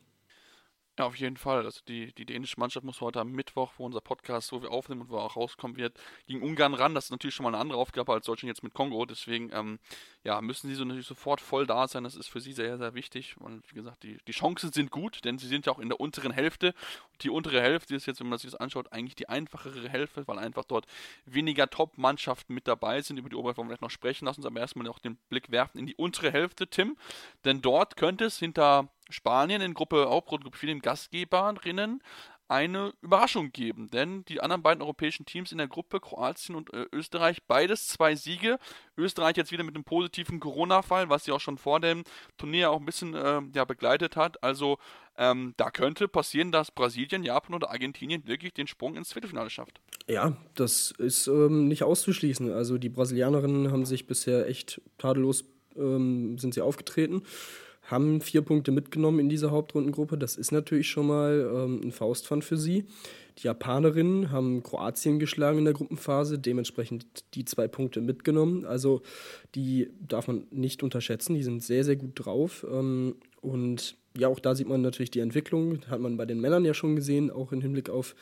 Ja, 0.98 1.04
auf 1.04 1.16
jeden 1.16 1.36
Fall. 1.36 1.66
Also 1.66 1.82
die, 1.86 2.14
die 2.14 2.24
dänische 2.24 2.58
Mannschaft 2.58 2.86
muss 2.86 3.02
heute 3.02 3.20
am 3.20 3.30
Mittwoch, 3.30 3.72
wo 3.76 3.84
unser 3.84 4.00
Podcast, 4.00 4.50
wo 4.52 4.62
wir 4.62 4.70
aufnehmen 4.70 5.02
und 5.02 5.10
wo 5.10 5.18
auch 5.18 5.36
rauskommen 5.36 5.76
wird, 5.76 5.98
gegen 6.26 6.42
Ungarn 6.42 6.72
ran. 6.72 6.94
Das 6.94 7.06
ist 7.06 7.10
natürlich 7.10 7.34
schon 7.34 7.44
mal 7.44 7.50
eine 7.50 7.58
andere 7.58 7.78
Aufgabe 7.78 8.14
als 8.14 8.24
Deutschland 8.24 8.48
jetzt 8.48 8.62
mit 8.62 8.72
Kongo. 8.72 9.04
Deswegen 9.04 9.50
ähm, 9.52 9.78
ja, 10.24 10.40
müssen 10.40 10.68
sie 10.68 10.74
so 10.74 10.86
natürlich 10.86 11.06
sofort 11.06 11.42
voll 11.42 11.66
da 11.66 11.86
sein. 11.86 12.04
Das 12.04 12.16
ist 12.16 12.28
für 12.28 12.40
sie 12.40 12.54
sehr, 12.54 12.78
sehr 12.78 12.94
wichtig. 12.94 13.36
Und 13.38 13.70
wie 13.70 13.74
gesagt, 13.74 14.04
die, 14.04 14.16
die 14.26 14.32
Chancen 14.32 14.72
sind 14.72 14.90
gut, 14.90 15.22
denn 15.26 15.36
sie 15.38 15.48
sind 15.48 15.66
ja 15.66 15.72
auch 15.72 15.80
in 15.80 15.90
der 15.90 16.00
unteren 16.00 16.32
Hälfte. 16.32 16.72
Die 17.20 17.28
untere 17.28 17.60
Hälfte 17.60 17.94
ist 17.94 18.06
jetzt, 18.06 18.20
wenn 18.20 18.30
man 18.30 18.38
sich 18.38 18.50
das 18.50 18.58
anschaut, 18.58 18.90
eigentlich 18.90 19.16
die 19.16 19.28
einfachere 19.28 19.90
Hälfte, 19.90 20.26
weil 20.26 20.38
einfach 20.38 20.64
dort 20.64 20.86
weniger 21.26 21.68
Top-Mannschaften 21.68 22.54
mit 22.54 22.66
dabei 22.66 23.02
sind. 23.02 23.18
Über 23.18 23.28
die 23.28 23.36
Oberhälfte 23.36 23.58
wollen 23.58 23.68
wir 23.68 23.72
vielleicht 23.74 23.82
noch 23.82 23.90
sprechen. 23.90 24.24
Lass 24.24 24.38
uns 24.38 24.46
aber 24.46 24.60
erstmal 24.60 24.88
auch 24.88 24.98
den 24.98 25.16
Blick 25.28 25.50
werfen 25.50 25.78
in 25.78 25.84
die 25.84 25.96
untere 25.96 26.32
Hälfte, 26.32 26.68
Tim. 26.68 26.96
Denn 27.44 27.60
dort 27.60 27.98
könnte 27.98 28.24
es 28.24 28.38
hinter 28.38 28.88
Spanien 29.10 29.60
in 29.60 29.74
Gruppe 29.74 30.08
Hauptgruppe 30.08 30.56
4 30.56 30.68
den 30.68 30.80
Gastgeberinnen 30.80 32.00
eine 32.48 32.92
Überraschung 33.02 33.50
geben, 33.50 33.90
denn 33.90 34.24
die 34.26 34.40
anderen 34.40 34.62
beiden 34.62 34.82
europäischen 34.82 35.26
Teams 35.26 35.50
in 35.50 35.58
der 35.58 35.66
Gruppe, 35.66 36.00
Kroatien 36.00 36.54
und 36.54 36.72
äh, 36.72 36.86
Österreich, 36.92 37.42
beides 37.46 37.88
zwei 37.88 38.14
Siege. 38.14 38.58
Österreich 38.96 39.36
jetzt 39.36 39.50
wieder 39.50 39.64
mit 39.64 39.74
einem 39.74 39.84
positiven 39.84 40.38
Corona-Fall, 40.38 41.08
was 41.08 41.24
sie 41.24 41.32
auch 41.32 41.40
schon 41.40 41.58
vor 41.58 41.80
dem 41.80 42.04
Turnier 42.36 42.70
auch 42.70 42.78
ein 42.78 42.86
bisschen 42.86 43.14
äh, 43.14 43.42
ja, 43.54 43.64
begleitet 43.64 44.16
hat. 44.16 44.42
Also 44.44 44.78
ähm, 45.18 45.54
da 45.56 45.70
könnte 45.70 46.08
passieren, 46.08 46.52
dass 46.52 46.70
Brasilien, 46.70 47.24
Japan 47.24 47.54
oder 47.54 47.70
Argentinien 47.70 48.26
wirklich 48.26 48.54
den 48.54 48.66
Sprung 48.66 48.96
ins 48.96 49.12
Viertelfinale 49.12 49.50
schafft. 49.50 49.80
Ja, 50.06 50.36
das 50.54 50.92
ist 50.98 51.26
ähm, 51.26 51.66
nicht 51.66 51.82
auszuschließen. 51.82 52.52
Also 52.52 52.78
die 52.78 52.90
Brasilianerinnen 52.90 53.72
haben 53.72 53.86
sich 53.86 54.06
bisher 54.06 54.48
echt 54.48 54.80
tadellos 54.98 55.44
ähm, 55.76 56.38
sind 56.38 56.54
sie 56.54 56.60
aufgetreten 56.60 57.22
haben 57.86 58.20
vier 58.20 58.42
Punkte 58.42 58.72
mitgenommen 58.72 59.20
in 59.20 59.28
dieser 59.28 59.50
Hauptrundengruppe. 59.50 60.18
Das 60.18 60.36
ist 60.36 60.52
natürlich 60.52 60.88
schon 60.88 61.06
mal 61.06 61.50
ähm, 61.54 61.80
ein 61.84 61.92
Faustpfand 61.92 62.44
für 62.44 62.56
sie. 62.56 62.84
Die 63.38 63.44
Japanerinnen 63.44 64.30
haben 64.30 64.62
Kroatien 64.62 65.18
geschlagen 65.18 65.58
in 65.58 65.64
der 65.64 65.74
Gruppenphase, 65.74 66.38
dementsprechend 66.38 67.06
die 67.34 67.44
zwei 67.44 67.68
Punkte 67.68 68.00
mitgenommen. 68.00 68.64
Also 68.64 69.02
die 69.54 69.90
darf 70.00 70.26
man 70.26 70.46
nicht 70.50 70.82
unterschätzen, 70.82 71.34
die 71.34 71.42
sind 71.42 71.62
sehr, 71.62 71.84
sehr 71.84 71.96
gut 71.96 72.12
drauf. 72.14 72.66
Ähm, 72.70 73.16
und 73.40 73.96
ja, 74.16 74.28
auch 74.28 74.40
da 74.40 74.54
sieht 74.54 74.68
man 74.68 74.80
natürlich 74.80 75.10
die 75.10 75.20
Entwicklung, 75.20 75.80
hat 75.88 76.00
man 76.00 76.16
bei 76.16 76.24
den 76.24 76.40
Männern 76.40 76.64
ja 76.64 76.74
schon 76.74 76.96
gesehen, 76.96 77.30
auch 77.30 77.52
im 77.52 77.60
Hinblick 77.60 77.90
auf 77.90 78.16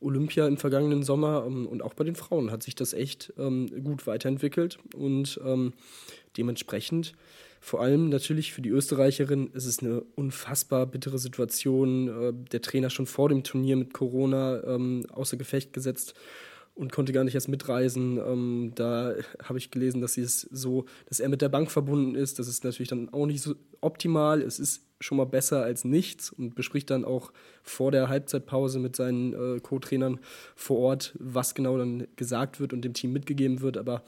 Olympia 0.00 0.46
im 0.46 0.56
vergangenen 0.56 1.02
Sommer 1.02 1.44
ähm, 1.46 1.66
und 1.66 1.82
auch 1.82 1.94
bei 1.94 2.04
den 2.04 2.16
Frauen 2.16 2.50
hat 2.50 2.62
sich 2.62 2.74
das 2.74 2.92
echt 2.92 3.32
ähm, 3.38 3.84
gut 3.84 4.06
weiterentwickelt 4.06 4.78
und 4.94 5.40
ähm, 5.44 5.72
dementsprechend 6.36 7.12
vor 7.64 7.80
allem 7.80 8.10
natürlich 8.10 8.52
für 8.52 8.60
die 8.60 8.68
Österreicherin 8.68 9.48
ist 9.54 9.64
es 9.64 9.78
eine 9.78 10.02
unfassbar 10.16 10.84
bittere 10.84 11.18
Situation. 11.18 12.08
Äh, 12.08 12.34
der 12.52 12.60
Trainer 12.60 12.90
schon 12.90 13.06
vor 13.06 13.30
dem 13.30 13.42
Turnier 13.42 13.76
mit 13.76 13.94
Corona 13.94 14.62
ähm, 14.64 15.06
außer 15.10 15.38
Gefecht 15.38 15.72
gesetzt. 15.72 16.12
und 16.74 16.92
konnte 16.92 17.14
gar 17.14 17.24
nicht 17.24 17.34
erst 17.34 17.48
mitreisen. 17.48 18.18
Ähm, 18.18 18.72
da 18.74 19.14
habe 19.42 19.56
ich 19.56 19.70
gelesen, 19.70 20.02
dass 20.02 20.12
sie 20.12 20.20
es 20.20 20.42
so, 20.42 20.84
dass 21.06 21.20
er 21.20 21.30
mit 21.30 21.40
der 21.40 21.48
Bank 21.48 21.70
verbunden 21.70 22.16
ist. 22.16 22.38
Das 22.38 22.48
ist 22.48 22.64
natürlich 22.64 22.90
dann 22.90 23.08
auch 23.14 23.24
nicht 23.24 23.40
so 23.40 23.54
optimal. 23.80 24.42
Es 24.42 24.58
ist 24.58 24.82
schon 25.00 25.16
mal 25.16 25.24
besser 25.24 25.62
als 25.62 25.84
nichts 25.84 26.30
und 26.30 26.54
bespricht 26.54 26.90
dann 26.90 27.06
auch 27.06 27.32
vor 27.62 27.92
der 27.92 28.10
Halbzeitpause 28.10 28.78
mit 28.78 28.94
seinen 28.94 29.32
äh, 29.32 29.60
Co-Trainern 29.60 30.20
vor 30.54 30.80
Ort, 30.80 31.14
was 31.18 31.54
genau 31.54 31.78
dann 31.78 32.08
gesagt 32.16 32.60
wird 32.60 32.74
und 32.74 32.82
dem 32.82 32.92
Team 32.92 33.14
mitgegeben 33.14 33.62
wird. 33.62 33.78
Aber 33.78 34.02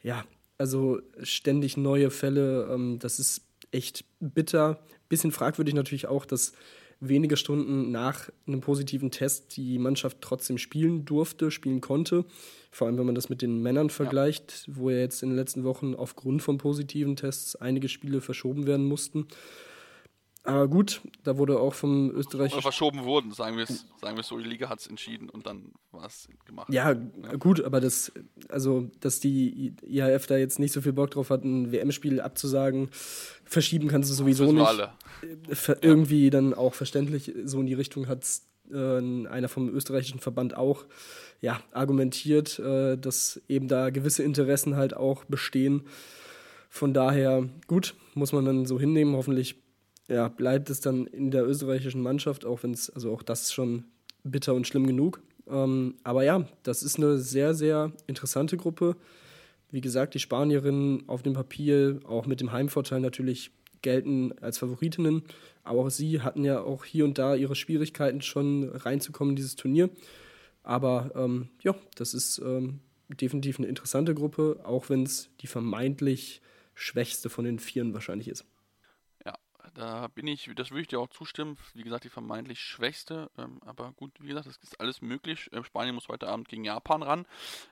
ja, 0.00 0.24
also 0.60 1.00
ständig 1.22 1.78
neue 1.78 2.10
Fälle, 2.10 2.68
ähm, 2.70 2.98
das 2.98 3.18
ist 3.18 3.40
echt 3.72 4.04
bitter. 4.20 4.78
Bisschen 5.08 5.32
fragwürdig 5.32 5.74
natürlich 5.74 6.06
auch, 6.06 6.26
dass 6.26 6.52
wenige 7.00 7.38
Stunden 7.38 7.90
nach 7.90 8.28
einem 8.46 8.60
positiven 8.60 9.10
Test 9.10 9.56
die 9.56 9.78
Mannschaft 9.78 10.18
trotzdem 10.20 10.58
spielen 10.58 11.06
durfte, 11.06 11.50
spielen 11.50 11.80
konnte. 11.80 12.26
Vor 12.70 12.86
allem, 12.86 12.98
wenn 12.98 13.06
man 13.06 13.14
das 13.14 13.30
mit 13.30 13.40
den 13.40 13.62
Männern 13.62 13.88
vergleicht, 13.88 14.66
ja. 14.66 14.74
wo 14.76 14.90
ja 14.90 14.98
jetzt 14.98 15.22
in 15.22 15.30
den 15.30 15.36
letzten 15.36 15.64
Wochen 15.64 15.94
aufgrund 15.94 16.42
von 16.42 16.58
positiven 16.58 17.16
Tests 17.16 17.56
einige 17.56 17.88
Spiele 17.88 18.20
verschoben 18.20 18.66
werden 18.66 18.84
mussten. 18.84 19.28
Aber 20.42 20.68
gut, 20.68 21.02
da 21.22 21.36
wurde 21.36 21.60
auch 21.60 21.74
vom 21.74 22.10
Österreich. 22.12 22.52
Oder 22.52 22.62
verschoben 22.62 23.04
wurden, 23.04 23.32
sagen 23.32 23.56
wir 23.56 23.64
es 23.64 23.86
sagen 24.00 24.20
so. 24.22 24.38
Die 24.38 24.48
Liga 24.48 24.70
hat 24.70 24.80
es 24.80 24.86
entschieden 24.86 25.28
und 25.28 25.46
dann 25.46 25.72
war 25.92 26.06
es 26.06 26.28
gemacht. 26.46 26.72
Ja, 26.72 26.92
ja, 26.92 27.36
gut, 27.38 27.62
aber 27.62 27.80
das, 27.80 28.10
also, 28.48 28.90
dass 29.00 29.20
die 29.20 29.74
IHF 29.82 30.26
da 30.26 30.38
jetzt 30.38 30.58
nicht 30.58 30.72
so 30.72 30.80
viel 30.80 30.94
Bock 30.94 31.10
drauf 31.10 31.28
hat, 31.28 31.44
ein 31.44 31.72
WM-Spiel 31.72 32.20
abzusagen, 32.20 32.88
verschieben 33.44 33.88
kannst 33.88 34.10
du 34.10 34.14
sowieso 34.14 34.50
nicht. 34.50 34.66
Alle. 34.66 34.92
Äh, 35.22 35.76
irgendwie 35.82 36.24
ja. 36.24 36.30
dann 36.30 36.54
auch 36.54 36.72
verständlich, 36.72 37.32
so 37.44 37.60
in 37.60 37.66
die 37.66 37.74
Richtung 37.74 38.08
hat 38.08 38.26
äh, 38.72 38.76
einer 38.76 39.48
vom 39.48 39.68
österreichischen 39.68 40.20
Verband 40.20 40.56
auch 40.56 40.86
ja, 41.42 41.60
argumentiert, 41.72 42.58
äh, 42.58 42.96
dass 42.96 43.40
eben 43.48 43.68
da 43.68 43.90
gewisse 43.90 44.22
Interessen 44.22 44.76
halt 44.76 44.96
auch 44.96 45.24
bestehen. 45.24 45.82
Von 46.68 46.94
daher, 46.94 47.48
gut, 47.66 47.94
muss 48.14 48.32
man 48.32 48.44
dann 48.44 48.64
so 48.64 48.78
hinnehmen. 48.78 49.16
Hoffentlich 49.16 49.56
ja, 50.10 50.28
bleibt 50.28 50.70
es 50.70 50.80
dann 50.80 51.06
in 51.06 51.30
der 51.30 51.46
österreichischen 51.46 52.02
Mannschaft, 52.02 52.44
auch 52.44 52.62
wenn 52.62 52.72
es, 52.72 52.90
also 52.90 53.12
auch 53.12 53.22
das 53.22 53.42
ist 53.42 53.52
schon 53.52 53.84
bitter 54.24 54.54
und 54.54 54.66
schlimm 54.66 54.86
genug. 54.86 55.22
Ähm, 55.48 55.94
aber 56.04 56.24
ja, 56.24 56.46
das 56.62 56.82
ist 56.82 56.98
eine 56.98 57.18
sehr, 57.18 57.54
sehr 57.54 57.92
interessante 58.06 58.56
Gruppe. 58.56 58.96
Wie 59.70 59.80
gesagt, 59.80 60.14
die 60.14 60.18
Spanierinnen 60.18 61.08
auf 61.08 61.22
dem 61.22 61.32
Papier, 61.32 62.00
auch 62.04 62.26
mit 62.26 62.40
dem 62.40 62.52
Heimvorteil 62.52 63.00
natürlich, 63.00 63.52
gelten 63.82 64.32
als 64.40 64.58
Favoritinnen. 64.58 65.22
Aber 65.62 65.80
auch 65.80 65.90
sie 65.90 66.20
hatten 66.20 66.44
ja 66.44 66.60
auch 66.60 66.84
hier 66.84 67.04
und 67.04 67.18
da 67.18 67.34
ihre 67.34 67.54
Schwierigkeiten 67.54 68.20
schon 68.20 68.68
reinzukommen 68.68 69.32
in 69.32 69.36
dieses 69.36 69.56
Turnier. 69.56 69.90
Aber 70.62 71.12
ähm, 71.14 71.48
ja, 71.62 71.74
das 71.94 72.14
ist 72.14 72.38
ähm, 72.44 72.80
definitiv 73.08 73.58
eine 73.58 73.68
interessante 73.68 74.14
Gruppe, 74.14 74.60
auch 74.64 74.90
wenn 74.90 75.04
es 75.04 75.30
die 75.40 75.46
vermeintlich 75.46 76.42
schwächste 76.74 77.30
von 77.30 77.44
den 77.44 77.58
Vieren 77.58 77.94
wahrscheinlich 77.94 78.28
ist. 78.28 78.44
Da 79.74 80.08
bin 80.08 80.26
ich, 80.26 80.50
das 80.56 80.70
würde 80.70 80.82
ich 80.82 80.88
dir 80.88 80.98
auch 80.98 81.08
zustimmen. 81.08 81.56
Wie 81.74 81.82
gesagt, 81.82 82.04
die 82.04 82.08
vermeintlich 82.08 82.60
schwächste. 82.60 83.30
Ähm, 83.38 83.60
aber 83.64 83.92
gut, 83.92 84.12
wie 84.20 84.28
gesagt, 84.28 84.46
das 84.46 84.56
ist 84.56 84.80
alles 84.80 85.00
möglich. 85.00 85.48
Ähm, 85.52 85.64
Spanien 85.64 85.94
muss 85.94 86.08
heute 86.08 86.28
Abend 86.28 86.48
gegen 86.48 86.64
Japan 86.64 87.02
ran. 87.02 87.26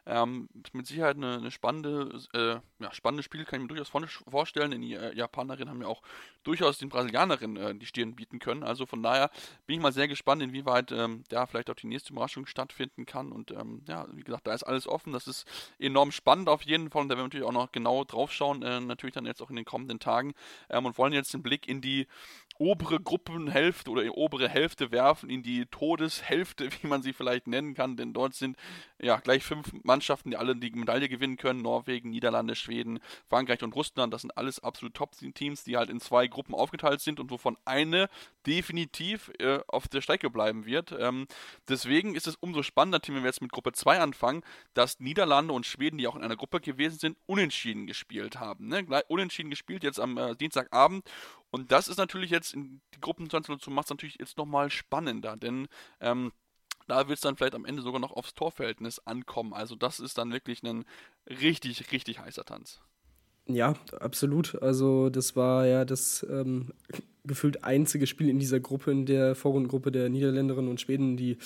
Ähm, 0.07 0.49
mit 0.73 0.87
Sicherheit 0.87 1.17
eine, 1.17 1.37
eine 1.37 1.51
spannende, 1.51 2.21
äh, 2.33 2.83
ja, 2.83 2.93
spannendes 2.93 3.25
Spiel, 3.25 3.45
kann 3.45 3.61
ich 3.61 3.63
mir 3.69 3.75
durchaus 3.75 3.91
vorstellen. 4.29 4.71
Denn 4.71 4.83
die 4.83 4.95
äh, 4.95 5.15
Japanerinnen 5.15 5.71
haben 5.71 5.83
ja 5.83 5.89
auch 5.89 6.03
durchaus 6.45 6.79
den 6.79 6.89
Brasilianerinnen 6.89 7.57
äh, 7.57 7.75
die 7.75 7.87
Stirn 7.87 8.15
bieten 8.15 8.39
können. 8.39 8.63
Also 8.63 8.87
von 8.87 9.03
daher 9.03 9.31
bin 9.67 9.77
ich 9.77 9.83
mal 9.83 9.93
sehr 9.93 10.09
gespannt, 10.09 10.43
inwieweit 10.43 10.93
ähm, 10.93 11.25
da 11.29 11.47
vielleicht 11.47 11.69
auch 11.71 11.75
die 11.75 11.89
nächste 11.89 12.13
Überraschung 12.13 12.47
stattfinden 12.47 13.07
kann. 13.07 13.33
Und 13.33 13.51
ähm, 13.51 13.83
ja, 13.89 14.07
wie 14.13 14.23
gesagt, 14.23 14.47
da 14.47 14.55
ist 14.55 14.63
alles 14.63 14.87
offen. 14.87 15.13
Das 15.13 15.27
ist 15.27 15.47
enorm 15.79 16.13
spannend 16.13 16.49
auf 16.49 16.63
jeden 16.63 16.91
Fall. 16.91 17.03
Und 17.03 17.09
da 17.09 17.17
werden 17.17 17.25
wir 17.25 17.29
natürlich 17.29 17.47
auch 17.47 17.53
noch 17.53 17.73
genau 17.73 18.05
drauf 18.05 18.33
schauen. 18.33 18.63
Äh, 18.63 18.81
natürlich 18.81 19.15
dann 19.15 19.27
jetzt 19.27 19.43
auch 19.43 19.51
in 19.51 19.57
den 19.57 19.65
kommenden 19.65 19.99
Tagen. 19.99 20.35
Ähm, 20.71 20.87
und 20.87 20.97
wollen 20.97 21.13
jetzt 21.13 21.35
den 21.35 21.43
Blick 21.43 21.69
in 21.69 21.81
die 21.81 21.98
obere 22.59 23.01
Gruppenhälfte 23.01 23.91
oder 23.91 24.03
die 24.03 24.11
obere 24.11 24.49
Hälfte 24.49 24.91
werfen, 24.91 25.31
in 25.31 25.43
die 25.43 25.67
Todeshälfte, 25.67 26.69
wie 26.83 26.87
man 26.87 27.03
sie 27.03 27.13
vielleicht 27.13 27.47
nennen 27.47 27.75
kann, 27.75 27.97
denn 27.97 28.13
dort 28.13 28.35
sind 28.35 28.57
ja 29.01 29.19
gleich 29.19 29.45
fünf 29.45 29.73
Mannschaften, 29.85 30.31
die 30.31 30.37
alle 30.37 30.57
die 30.57 30.71
Medaille 30.71 31.09
gewinnen 31.09 31.37
können: 31.37 31.63
Norwegen, 31.63 32.11
Niederlande, 32.11 32.57
Schweden, 32.57 32.99
Frankreich 33.29 33.63
und 33.63 33.75
Russland. 33.75 34.13
Das 34.13 34.23
sind 34.23 34.37
alles 34.37 34.61
absolut 34.61 34.95
Top-Teams, 34.95 35.65
die 35.65 35.77
halt 35.77 35.89
in 35.89 36.01
zwei 36.01 36.27
Gruppen 36.27 36.55
aufgeteilt 36.55 37.01
sind 37.01 37.21
und 37.21 37.31
wovon 37.31 37.57
eine 37.65 38.09
definitiv 38.47 39.31
äh, 39.39 39.61
auf 39.69 39.87
der 39.89 40.01
Strecke 40.01 40.31
bleiben 40.31 40.67
wird. 40.67 40.93
Ähm, 40.99 41.27
deswegen 41.69 42.15
ist 42.15 42.27
es 42.27 42.35
umso 42.37 42.63
spannender, 42.63 43.01
wenn 43.07 43.17
wir 43.17 43.27
jetzt 43.27 43.43
mit 43.43 43.53
Gruppe 43.53 43.73
2 43.73 44.01
anfangen, 44.01 44.43
dass 44.75 44.99
Niederlande 45.01 45.53
und 45.53 45.67
Schweden, 45.67 45.99
die 45.99 46.07
auch 46.07 46.17
in 46.17 46.25
einer 46.25 46.37
Gruppe 46.37 46.61
gewesen 46.61 46.99
sind, 46.99 47.19
unentschieden 47.27 47.87
gespielt 47.87 48.41
haben. 48.41 48.69
Ne? 48.69 48.85
Unentschieden 49.09 49.51
gespielt 49.51 49.85
jetzt 49.85 50.01
am 50.01 50.17
äh, 50.17 50.35
Dienstagabend 50.35 51.05
und 51.51 51.73
das 51.73 51.89
ist 51.89 51.97
natürlich 51.97 52.31
jetzt 52.31 52.55
in 52.55 52.81
die 52.95 53.01
Gruppenkonstellation 53.01 53.75
macht 53.75 53.87
es 53.87 53.91
natürlich 53.91 54.17
jetzt 54.19 54.37
nochmal 54.37 54.71
spannender, 54.71 55.37
denn 55.37 55.69
ähm, 56.01 56.33
da 56.87 57.09
wird 57.09 57.17
es 57.19 57.23
dann 57.23 57.37
vielleicht 57.37 57.55
am 57.55 57.65
Ende 57.65 57.83
sogar 57.83 58.01
noch 58.01 58.13
aufs 58.13 58.35
Torverhältnis 58.35 58.99
ankommen. 59.01 59.53
Also 59.53 59.77
das 59.77 60.01
ist 60.01 60.19
dann 60.19 60.33
wirklich 60.33 60.63
ein 60.63 60.87
richtig, 61.27 61.93
richtig 61.93 62.19
heißer 62.19 62.45
Tanz. 62.45 62.81
Ja, 63.49 63.75
absolut. 63.99 64.61
Also 64.63 65.09
das 65.09 65.35
war 65.35 65.67
ja 65.67 65.85
das 65.87 66.27
ähm, 66.31 66.69
gefühlt 67.25 67.65
einzige 67.65 68.07
Spiel 68.07 68.29
in 68.29 68.39
dieser 68.39 68.61
Gruppe, 68.61 68.91
in 68.91 69.07
der 69.07 69.35
Vorrundengruppe 69.35 69.91
der 69.91 70.09
Niederländerinnen 70.09 70.71
und 70.71 70.81
Schweden, 70.81 71.17
die 71.17 71.39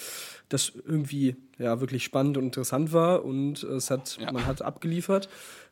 das 0.49 0.73
irgendwie 0.85 1.37
ja 1.59 1.81
wirklich 1.81 2.05
spannend 2.05 2.37
und 2.37 2.45
interessant 2.45 2.93
war 2.93 3.25
und 3.25 3.63
es 3.63 3.91
hat, 3.91 4.19
ja. 4.21 4.33
man 4.33 4.47
hat 4.47 4.63
abgeliefert. 4.63 5.29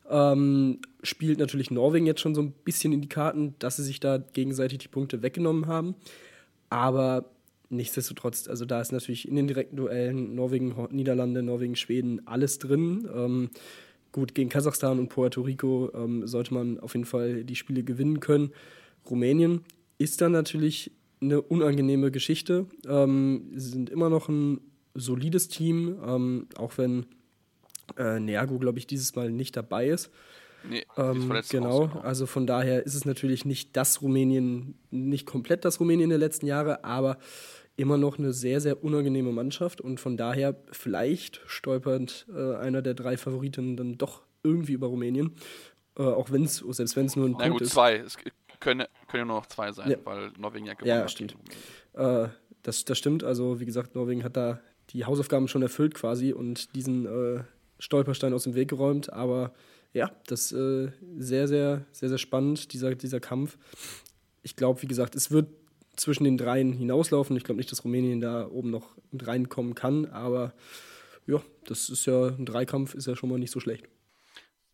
Ähm, 0.09 0.79
spielt 1.03 1.39
natürlich 1.39 1.69
Norwegen 1.69 2.05
jetzt 2.05 2.21
schon 2.21 2.35
so 2.35 2.41
ein 2.41 2.51
bisschen 2.51 2.93
in 2.93 3.01
die 3.01 3.09
Karten, 3.09 3.55
dass 3.59 3.77
sie 3.77 3.83
sich 3.83 3.99
da 3.99 4.17
gegenseitig 4.17 4.79
die 4.79 4.87
Punkte 4.87 5.21
weggenommen 5.21 5.67
haben. 5.67 5.95
Aber 6.69 7.25
nichtsdestotrotz, 7.69 8.47
also 8.47 8.65
da 8.65 8.81
ist 8.81 8.91
natürlich 8.91 9.27
in 9.27 9.35
den 9.35 9.47
direkten 9.47 9.75
Duellen 9.75 10.35
Norwegen, 10.35 10.75
Niederlande, 10.91 11.43
Norwegen, 11.43 11.75
Schweden 11.75 12.25
alles 12.27 12.59
drin. 12.59 13.09
Ähm, 13.13 13.49
gut, 14.11 14.35
gegen 14.35 14.49
Kasachstan 14.49 14.99
und 14.99 15.09
Puerto 15.09 15.41
Rico 15.41 15.91
ähm, 15.93 16.27
sollte 16.27 16.53
man 16.53 16.79
auf 16.79 16.93
jeden 16.93 17.05
Fall 17.05 17.43
die 17.43 17.55
Spiele 17.55 17.83
gewinnen 17.83 18.19
können. 18.19 18.51
Rumänien 19.09 19.61
ist 19.97 20.21
dann 20.21 20.31
natürlich 20.31 20.91
eine 21.21 21.41
unangenehme 21.41 22.11
Geschichte. 22.11 22.65
Ähm, 22.87 23.51
sie 23.55 23.69
sind 23.69 23.89
immer 23.89 24.09
noch 24.09 24.29
ein 24.29 24.61
solides 24.93 25.47
Team, 25.47 25.97
ähm, 26.05 26.47
auch 26.55 26.77
wenn 26.77 27.05
äh, 27.97 28.19
Neago, 28.19 28.57
glaube 28.59 28.79
ich, 28.79 28.87
dieses 28.87 29.15
Mal 29.15 29.31
nicht 29.31 29.55
dabei 29.55 29.87
ist. 29.87 30.09
Nee, 30.63 30.85
ähm, 30.95 31.33
genau, 31.49 31.87
also 32.03 32.27
von 32.27 32.45
daher 32.45 32.85
ist 32.85 32.93
es 32.93 33.05
natürlich 33.05 33.45
nicht 33.45 33.75
das 33.75 34.01
Rumänien, 34.01 34.75
nicht 34.91 35.25
komplett 35.25 35.65
das 35.65 35.79
Rumänien 35.79 36.09
der 36.09 36.19
letzten 36.19 36.45
Jahre, 36.45 36.83
aber 36.83 37.17
immer 37.81 37.97
noch 37.97 38.19
eine 38.19 38.31
sehr, 38.31 38.61
sehr 38.61 38.83
unangenehme 38.83 39.31
Mannschaft 39.31 39.81
und 39.81 39.99
von 39.99 40.15
daher 40.15 40.55
vielleicht 40.71 41.41
stolpert 41.47 42.27
äh, 42.33 42.55
einer 42.55 42.81
der 42.81 42.93
drei 42.93 43.17
Favoriten 43.17 43.75
dann 43.75 43.97
doch 43.97 44.21
irgendwie 44.43 44.73
über 44.73 44.87
Rumänien. 44.87 45.35
Äh, 45.97 46.03
auch 46.03 46.31
wenn 46.31 46.43
es, 46.43 46.57
selbst 46.57 46.95
wenn 46.95 47.07
es 47.07 47.15
nur 47.15 47.25
ein 47.25 47.31
Na 47.31 47.39
Punkt 47.39 47.53
gut, 47.53 47.61
ist. 47.63 47.71
zwei. 47.71 47.97
Es 47.97 48.17
können, 48.59 48.85
können 49.07 49.27
nur 49.27 49.37
noch 49.37 49.47
zwei 49.47 49.71
sein, 49.71 49.89
ja. 49.89 49.97
weil 50.03 50.31
Norwegen 50.37 50.67
ja 50.67 50.75
gewonnen 50.75 50.89
ja, 50.89 51.01
hat. 51.01 51.11
Stimmt. 51.11 51.35
Äh, 51.93 52.27
das, 52.61 52.85
das 52.85 52.97
stimmt. 52.97 53.23
Also, 53.23 53.59
wie 53.59 53.65
gesagt, 53.65 53.95
Norwegen 53.95 54.23
hat 54.23 54.37
da 54.37 54.61
die 54.91 55.05
Hausaufgaben 55.05 55.47
schon 55.47 55.63
erfüllt 55.63 55.95
quasi 55.95 56.33
und 56.33 56.75
diesen 56.75 57.05
äh, 57.05 57.43
Stolperstein 57.79 58.33
aus 58.33 58.43
dem 58.43 58.53
Weg 58.53 58.69
geräumt. 58.69 59.11
Aber 59.11 59.53
ja, 59.93 60.11
das 60.27 60.51
ist 60.51 60.57
äh, 60.57 60.91
sehr, 61.17 61.47
sehr, 61.47 61.85
sehr, 61.91 62.09
sehr 62.09 62.17
spannend, 62.19 62.73
dieser, 62.73 62.93
dieser 62.93 63.19
Kampf. 63.19 63.57
Ich 64.43 64.55
glaube, 64.55 64.81
wie 64.83 64.87
gesagt, 64.87 65.15
es 65.15 65.31
wird 65.31 65.47
zwischen 66.01 66.23
den 66.23 66.37
dreien 66.37 66.73
hinauslaufen. 66.73 67.37
Ich 67.37 67.43
glaube 67.43 67.57
nicht, 67.57 67.71
dass 67.71 67.83
Rumänien 67.83 68.21
da 68.21 68.47
oben 68.47 68.71
noch 68.71 68.89
mit 69.11 69.25
reinkommen 69.25 69.75
kann, 69.75 70.05
aber 70.07 70.53
ja, 71.27 71.41
das 71.65 71.89
ist 71.89 72.05
ja 72.05 72.27
ein 72.27 72.45
Dreikampf, 72.45 72.93
ist 72.93 73.07
ja 73.07 73.15
schon 73.15 73.29
mal 73.29 73.39
nicht 73.39 73.51
so 73.51 73.59
schlecht. 73.59 73.87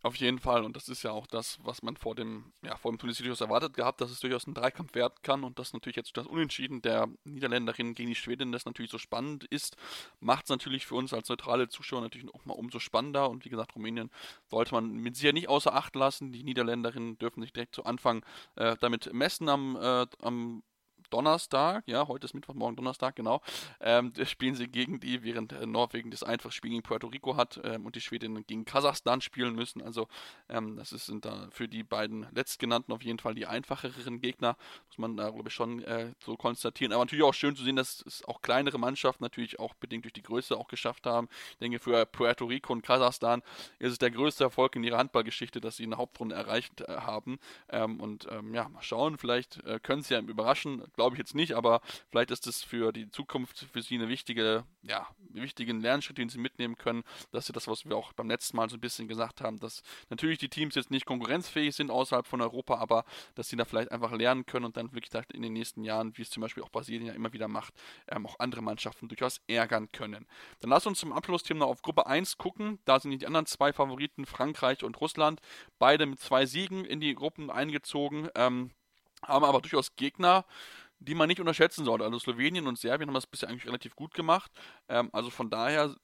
Auf 0.03 0.15
jeden 0.15 0.38
Fall, 0.39 0.63
und 0.63 0.75
das 0.75 0.89
ist 0.89 1.03
ja 1.03 1.12
auch 1.12 1.25
das, 1.25 1.57
was 1.63 1.81
man 1.81 1.98
vor 1.98 2.13
dem, 2.13 2.53
ja, 2.63 2.77
vor 2.77 2.91
dem 2.91 3.00
Turnier 3.00 3.15
durchaus 3.17 3.41
erwartet 3.41 3.74
gehabt, 3.74 4.00
dass 4.00 4.12
es 4.12 4.19
durchaus 4.19 4.46
ein 4.46 4.53
Dreikampf 4.53 4.93
werden 4.93 5.15
kann 5.24 5.43
und 5.43 5.57
das 5.57 5.74
natürlich 5.74 5.96
jetzt 5.96 6.15
das 6.15 6.27
Unentschieden 6.27 6.84
der 6.84 7.10
Niederländerin 7.24 7.96
gegen 7.96 8.10
die 8.10 8.15
Schwedin, 8.15 8.51
das 8.51 8.65
natürlich 8.65 8.91
so 8.91 9.00
spannend 9.00 9.43
ist, 9.46 9.75
macht 10.19 10.46
es 10.46 10.50
natürlich 10.50 10.86
für 10.86 10.96
uns 10.96 11.13
als 11.13 11.29
neutrale 11.29 11.67
Zuschauer 11.67 12.01
natürlich 12.01 12.34
auch 12.34 12.46
mal 12.46 12.53
umso 12.53 12.77
spannender 12.79 13.29
und 13.29 13.43
wie 13.43 13.50
gesagt, 13.50 13.75
Rumänien 13.75 14.12
sollte 14.46 14.75
man 14.75 14.93
mit 14.93 15.15
sicher 15.15 15.34
nicht 15.34 15.50
außer 15.50 15.74
Acht 15.74 15.96
lassen. 15.96 16.31
Die 16.31 16.43
Niederländerinnen 16.43 17.17
dürfen 17.17 17.41
sich 17.41 17.51
direkt 17.51 17.74
zu 17.74 17.84
Anfang 17.84 18.24
äh, 18.55 18.77
damit 18.79 19.12
messen 19.13 19.50
am, 19.50 19.75
äh, 19.75 20.05
am 20.22 20.62
Donnerstag, 21.10 21.84
ja, 21.88 22.08
heute 22.08 22.26
ist 22.26 22.34
Mittwoch, 22.34 22.54
morgen 22.54 22.76
Donnerstag, 22.76 23.16
genau, 23.16 23.42
ähm, 23.80 24.14
spielen 24.26 24.56
sie 24.56 24.68
gegen 24.68 25.00
die, 25.00 25.24
während 25.24 25.54
äh, 25.54 25.66
Norwegen 25.66 26.12
das 26.12 26.24
einfache 26.24 26.52
Spiel 26.52 26.72
gegen 26.72 26.84
Puerto 26.84 27.08
Rico 27.08 27.36
hat 27.38 27.60
ähm, 27.64 27.86
und 27.86 27.96
die 27.96 28.02
Schwedinnen 28.02 28.46
gegen 28.46 28.66
Kasachstan 28.66 29.22
spielen 29.22 29.56
müssen. 29.56 29.82
Also 29.82 30.08
ähm, 30.50 30.78
das 30.78 30.92
ist, 30.92 31.06
sind 31.06 31.26
da 31.26 31.48
für 31.52 31.68
die 31.68 31.84
beiden 31.84 32.28
letztgenannten 32.32 32.92
auf 32.92 33.04
jeden 33.04 33.20
Fall 33.20 33.36
die 33.36 33.46
einfacheren 33.46 34.22
Gegner, 34.22 34.58
muss 34.88 34.98
man 34.98 35.18
da 35.18 35.30
glaube 35.30 35.50
ich 35.50 35.54
schon 35.54 35.84
äh, 35.84 36.14
so 36.24 36.36
konstatieren. 36.36 36.94
Aber 36.94 37.04
natürlich 37.04 37.24
auch 37.24 37.34
schön 37.34 37.56
zu 37.56 37.64
sehen, 37.64 37.76
dass 37.76 38.04
es 38.06 38.24
auch 38.26 38.42
kleinere 38.42 38.78
Mannschaften 38.78 39.24
natürlich 39.24 39.60
auch 39.60 39.74
bedingt 39.76 40.06
durch 40.06 40.14
die 40.14 40.24
Größe 40.24 40.58
auch 40.58 40.68
geschafft 40.68 41.06
haben. 41.06 41.28
Ich 41.52 41.58
denke, 41.58 41.80
für 41.80 42.06
Puerto 42.06 42.46
Rico 42.46 42.74
und 42.74 42.82
Kasachstan 42.82 43.42
ist 43.80 43.94
es 43.94 43.98
der 43.98 44.12
größte 44.12 44.44
Erfolg 44.44 44.76
in 44.76 44.84
ihrer 44.84 44.98
Handballgeschichte, 44.98 45.62
dass 45.62 45.78
sie 45.78 45.84
eine 45.84 45.98
Hauptrunde 45.98 46.36
erreicht 46.36 46.82
äh, 46.82 46.88
haben. 46.88 47.40
Ähm, 47.70 48.00
und 48.00 48.28
ähm, 48.32 48.54
ja, 48.54 48.68
mal 48.70 48.82
schauen, 48.82 49.18
vielleicht 49.18 49.64
äh, 49.66 49.80
können 49.82 50.02
sie 50.02 50.14
ja 50.14 50.20
überraschen, 50.20 50.84
glaube 50.98 51.16
ich 51.16 51.20
jetzt 51.20 51.36
nicht, 51.36 51.54
aber 51.54 51.82
vielleicht 52.10 52.32
ist 52.32 52.48
es 52.48 52.63
für 52.63 52.92
die 52.92 53.10
Zukunft 53.10 53.68
für 53.72 53.82
sie 53.82 53.96
eine 53.96 54.10
wichtige, 54.10 54.66
ja, 54.82 55.08
wichtigen 55.30 55.80
Lernschritt, 55.80 56.18
den 56.18 56.27
sie 56.27 56.39
mitnehmen 56.39 56.75
können, 56.75 57.04
dass 57.32 57.46
sie 57.46 57.54
das, 57.54 57.68
was 57.68 57.86
wir 57.86 57.96
auch 57.96 58.13
beim 58.13 58.30
letzten 58.30 58.58
Mal 58.58 58.70
so 58.70 58.75
ein 58.75 58.82
bisschen 58.82 59.08
gesagt 59.08 59.42
haben, 59.42 59.60
dass 59.60 59.84
natürlich 60.10 60.39
die 60.39 60.50
Teams 60.50 60.75
jetzt 60.75 60.92
nicht 60.92 61.06
konkurrenzfähig 61.06 61.75
sind 61.75 61.92
außerhalb 61.92 62.27
von 62.27 62.42
Europa, 62.42 62.75
aber 62.75 63.06
dass 63.36 63.48
sie 63.50 63.56
da 63.56 63.66
vielleicht 63.66 63.92
einfach 63.92 64.12
lernen 64.12 64.46
können 64.46 64.66
und 64.66 64.75
dann 64.75 64.92
wirklich 64.94 65.12
in 65.34 65.42
den 65.42 65.54
nächsten 65.54 65.84
Jahren, 65.84 66.18
wie 66.18 66.24
es 66.24 66.30
zum 66.30 66.42
Beispiel 66.42 66.63
auch 66.63 66.70
Brasilien 66.70 67.06
ja 67.06 67.13
immer 67.13 67.32
wieder 67.32 67.48
macht, 67.48 67.74
ähm, 68.08 68.25
auch 68.25 68.39
andere 68.39 68.62
Mannschaften 68.62 69.08
durchaus 69.08 69.39
ärgern 69.48 69.92
können. 69.92 70.27
Dann 70.60 70.70
lass 70.70 70.86
uns 70.86 71.00
zum 71.00 71.13
Abschlussthema 71.13 71.60
noch 71.60 71.68
auf 71.68 71.82
Gruppe 71.82 72.08
1 72.08 72.38
gucken. 72.38 72.80
Da 72.86 73.00
sind 73.00 73.12
die 73.20 73.25
anderen 73.25 73.46
zwei 73.46 73.72
Favoriten, 73.72 74.25
Frankreich 74.25 74.84
und 74.84 75.00
Russland, 75.00 75.42
beide 75.80 76.06
mit 76.06 76.20
zwei 76.20 76.46
Siegen 76.46 76.86
in 76.86 77.00
die 77.00 77.13
Gruppen 77.13 77.50
eingezogen, 77.50 78.30
ähm, 78.36 78.72
haben 79.24 79.46
aber 79.46 79.62
durchaus 79.62 79.96
Gegner, 79.96 80.46
die 81.00 81.16
man 81.16 81.27
nicht 81.27 81.39
unterschätzen 81.39 81.86
sollte. 81.86 82.04
Also 82.04 82.20
Slowenien 82.20 82.68
und 82.68 82.77
Serbien 82.77 83.10
haben 83.10 83.16
das 83.16 83.27
bisher 83.27 83.50
eigentlich 83.50 83.68
relativ 83.68 83.96
gut 83.96 84.13
gemacht. 84.13 84.51
Ähm, 84.89 85.10
also 85.13 85.30
von 85.30 85.50
daher 85.50 85.96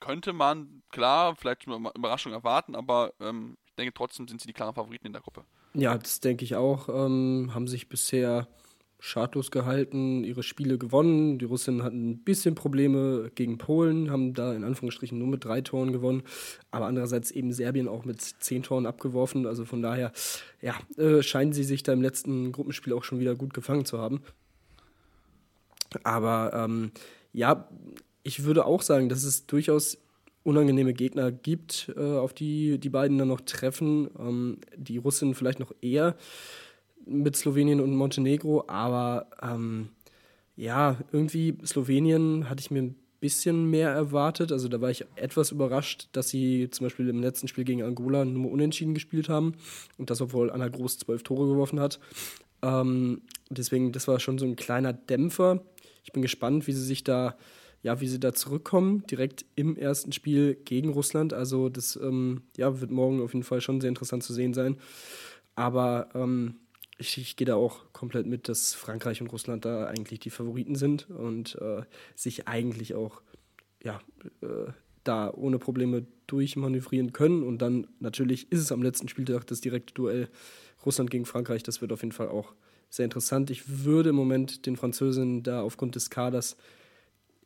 könnte 0.00 0.32
man 0.32 0.82
klar 0.90 1.34
vielleicht 1.36 1.66
eine 1.66 1.90
Überraschung 1.94 2.32
erwarten, 2.32 2.74
aber 2.74 3.12
ähm, 3.20 3.56
ich 3.66 3.74
denke 3.74 3.92
trotzdem 3.92 4.28
sind 4.28 4.40
sie 4.40 4.46
die 4.46 4.52
klaren 4.52 4.74
Favoriten 4.74 5.06
in 5.06 5.12
der 5.12 5.22
Gruppe. 5.22 5.44
Ja, 5.74 5.96
das 5.96 6.20
denke 6.20 6.44
ich 6.44 6.56
auch. 6.56 6.88
Ähm, 6.88 7.50
haben 7.54 7.68
sich 7.68 7.88
bisher 7.88 8.48
schadlos 9.00 9.50
gehalten, 9.50 10.24
ihre 10.24 10.42
Spiele 10.42 10.76
gewonnen. 10.76 11.38
Die 11.38 11.44
Russen 11.44 11.82
hatten 11.82 12.10
ein 12.10 12.18
bisschen 12.18 12.54
Probleme 12.54 13.30
gegen 13.34 13.58
Polen, 13.58 14.10
haben 14.10 14.34
da 14.34 14.54
in 14.54 14.64
Anführungsstrichen 14.64 15.18
nur 15.18 15.28
mit 15.28 15.44
drei 15.44 15.60
Toren 15.60 15.92
gewonnen, 15.92 16.22
aber 16.70 16.86
andererseits 16.86 17.30
eben 17.30 17.52
Serbien 17.52 17.88
auch 17.88 18.04
mit 18.04 18.20
zehn 18.20 18.62
Toren 18.62 18.86
abgeworfen. 18.86 19.46
Also 19.46 19.64
von 19.64 19.82
daher, 19.82 20.12
ja, 20.60 20.74
äh, 20.96 21.22
scheinen 21.22 21.52
sie 21.52 21.64
sich 21.64 21.82
da 21.82 21.92
im 21.92 22.02
letzten 22.02 22.50
Gruppenspiel 22.52 22.92
auch 22.92 23.04
schon 23.04 23.20
wieder 23.20 23.36
gut 23.36 23.54
gefangen 23.54 23.84
zu 23.84 23.98
haben. 23.98 24.20
Aber 26.02 26.52
ähm, 26.54 26.90
ja, 27.32 27.68
ich 28.22 28.44
würde 28.44 28.66
auch 28.66 28.82
sagen, 28.82 29.08
dass 29.08 29.22
es 29.22 29.46
durchaus 29.46 29.98
unangenehme 30.42 30.94
Gegner 30.94 31.30
gibt, 31.30 31.92
äh, 31.96 32.00
auf 32.00 32.32
die 32.32 32.78
die 32.78 32.88
beiden 32.88 33.18
dann 33.18 33.28
noch 33.28 33.42
treffen. 33.42 34.08
Ähm, 34.18 34.58
die 34.76 34.98
Russen 34.98 35.34
vielleicht 35.34 35.60
noch 35.60 35.72
eher 35.80 36.16
mit 37.08 37.36
Slowenien 37.36 37.80
und 37.80 37.94
Montenegro, 37.94 38.64
aber 38.66 39.26
ähm, 39.42 39.88
ja, 40.56 40.98
irgendwie 41.12 41.56
Slowenien 41.64 42.50
hatte 42.50 42.60
ich 42.60 42.70
mir 42.70 42.82
ein 42.82 42.96
bisschen 43.20 43.68
mehr 43.70 43.90
erwartet. 43.90 44.52
Also 44.52 44.68
da 44.68 44.80
war 44.80 44.90
ich 44.90 45.04
etwas 45.16 45.50
überrascht, 45.50 46.08
dass 46.12 46.28
sie 46.28 46.68
zum 46.70 46.86
Beispiel 46.86 47.08
im 47.08 47.20
letzten 47.20 47.48
Spiel 47.48 47.64
gegen 47.64 47.82
Angola 47.82 48.24
nur 48.24 48.50
unentschieden 48.50 48.94
gespielt 48.94 49.28
haben 49.28 49.54
und 49.96 50.10
das, 50.10 50.20
obwohl 50.20 50.50
Anna 50.50 50.68
Groß 50.68 50.98
zwölf 50.98 51.22
Tore 51.22 51.48
geworfen 51.48 51.80
hat. 51.80 51.98
Ähm, 52.62 53.22
deswegen, 53.50 53.92
das 53.92 54.08
war 54.08 54.20
schon 54.20 54.38
so 54.38 54.46
ein 54.46 54.56
kleiner 54.56 54.92
Dämpfer. 54.92 55.62
Ich 56.04 56.12
bin 56.12 56.22
gespannt, 56.22 56.66
wie 56.66 56.72
sie 56.72 56.84
sich 56.84 57.04
da, 57.04 57.36
ja, 57.82 58.00
wie 58.00 58.08
sie 58.08 58.20
da 58.20 58.32
zurückkommen, 58.32 59.04
direkt 59.06 59.44
im 59.54 59.76
ersten 59.76 60.12
Spiel 60.12 60.54
gegen 60.54 60.90
Russland. 60.90 61.32
Also 61.32 61.68
das 61.68 61.96
ähm, 61.96 62.42
ja, 62.56 62.80
wird 62.80 62.90
morgen 62.90 63.20
auf 63.20 63.32
jeden 63.32 63.44
Fall 63.44 63.60
schon 63.60 63.80
sehr 63.80 63.88
interessant 63.88 64.22
zu 64.22 64.32
sehen 64.32 64.54
sein. 64.54 64.76
Aber 65.54 66.08
ähm, 66.14 66.56
ich, 66.98 67.16
ich 67.16 67.36
gehe 67.36 67.46
da 67.46 67.54
auch 67.54 67.92
komplett 67.92 68.26
mit, 68.26 68.48
dass 68.48 68.74
Frankreich 68.74 69.20
und 69.22 69.28
Russland 69.28 69.64
da 69.64 69.86
eigentlich 69.86 70.20
die 70.20 70.30
Favoriten 70.30 70.74
sind 70.74 71.08
und 71.08 71.54
äh, 71.60 71.82
sich 72.14 72.48
eigentlich 72.48 72.94
auch 72.94 73.22
ja, 73.82 74.00
äh, 74.42 74.72
da 75.04 75.32
ohne 75.32 75.58
Probleme 75.58 76.06
durchmanövrieren 76.26 77.12
können. 77.12 77.42
Und 77.44 77.62
dann 77.62 77.86
natürlich 78.00 78.50
ist 78.52 78.60
es 78.60 78.72
am 78.72 78.82
letzten 78.82 79.08
Spieltag 79.08 79.46
das 79.46 79.60
direkte 79.60 79.94
Duell 79.94 80.28
Russland 80.84 81.10
gegen 81.10 81.24
Frankreich. 81.24 81.62
Das 81.62 81.80
wird 81.80 81.92
auf 81.92 82.02
jeden 82.02 82.12
Fall 82.12 82.28
auch 82.28 82.52
sehr 82.90 83.04
interessant. 83.04 83.50
Ich 83.50 83.84
würde 83.84 84.10
im 84.10 84.16
Moment 84.16 84.66
den 84.66 84.76
Französinnen 84.76 85.42
da 85.42 85.62
aufgrund 85.62 85.94
des 85.94 86.10
Kaders 86.10 86.56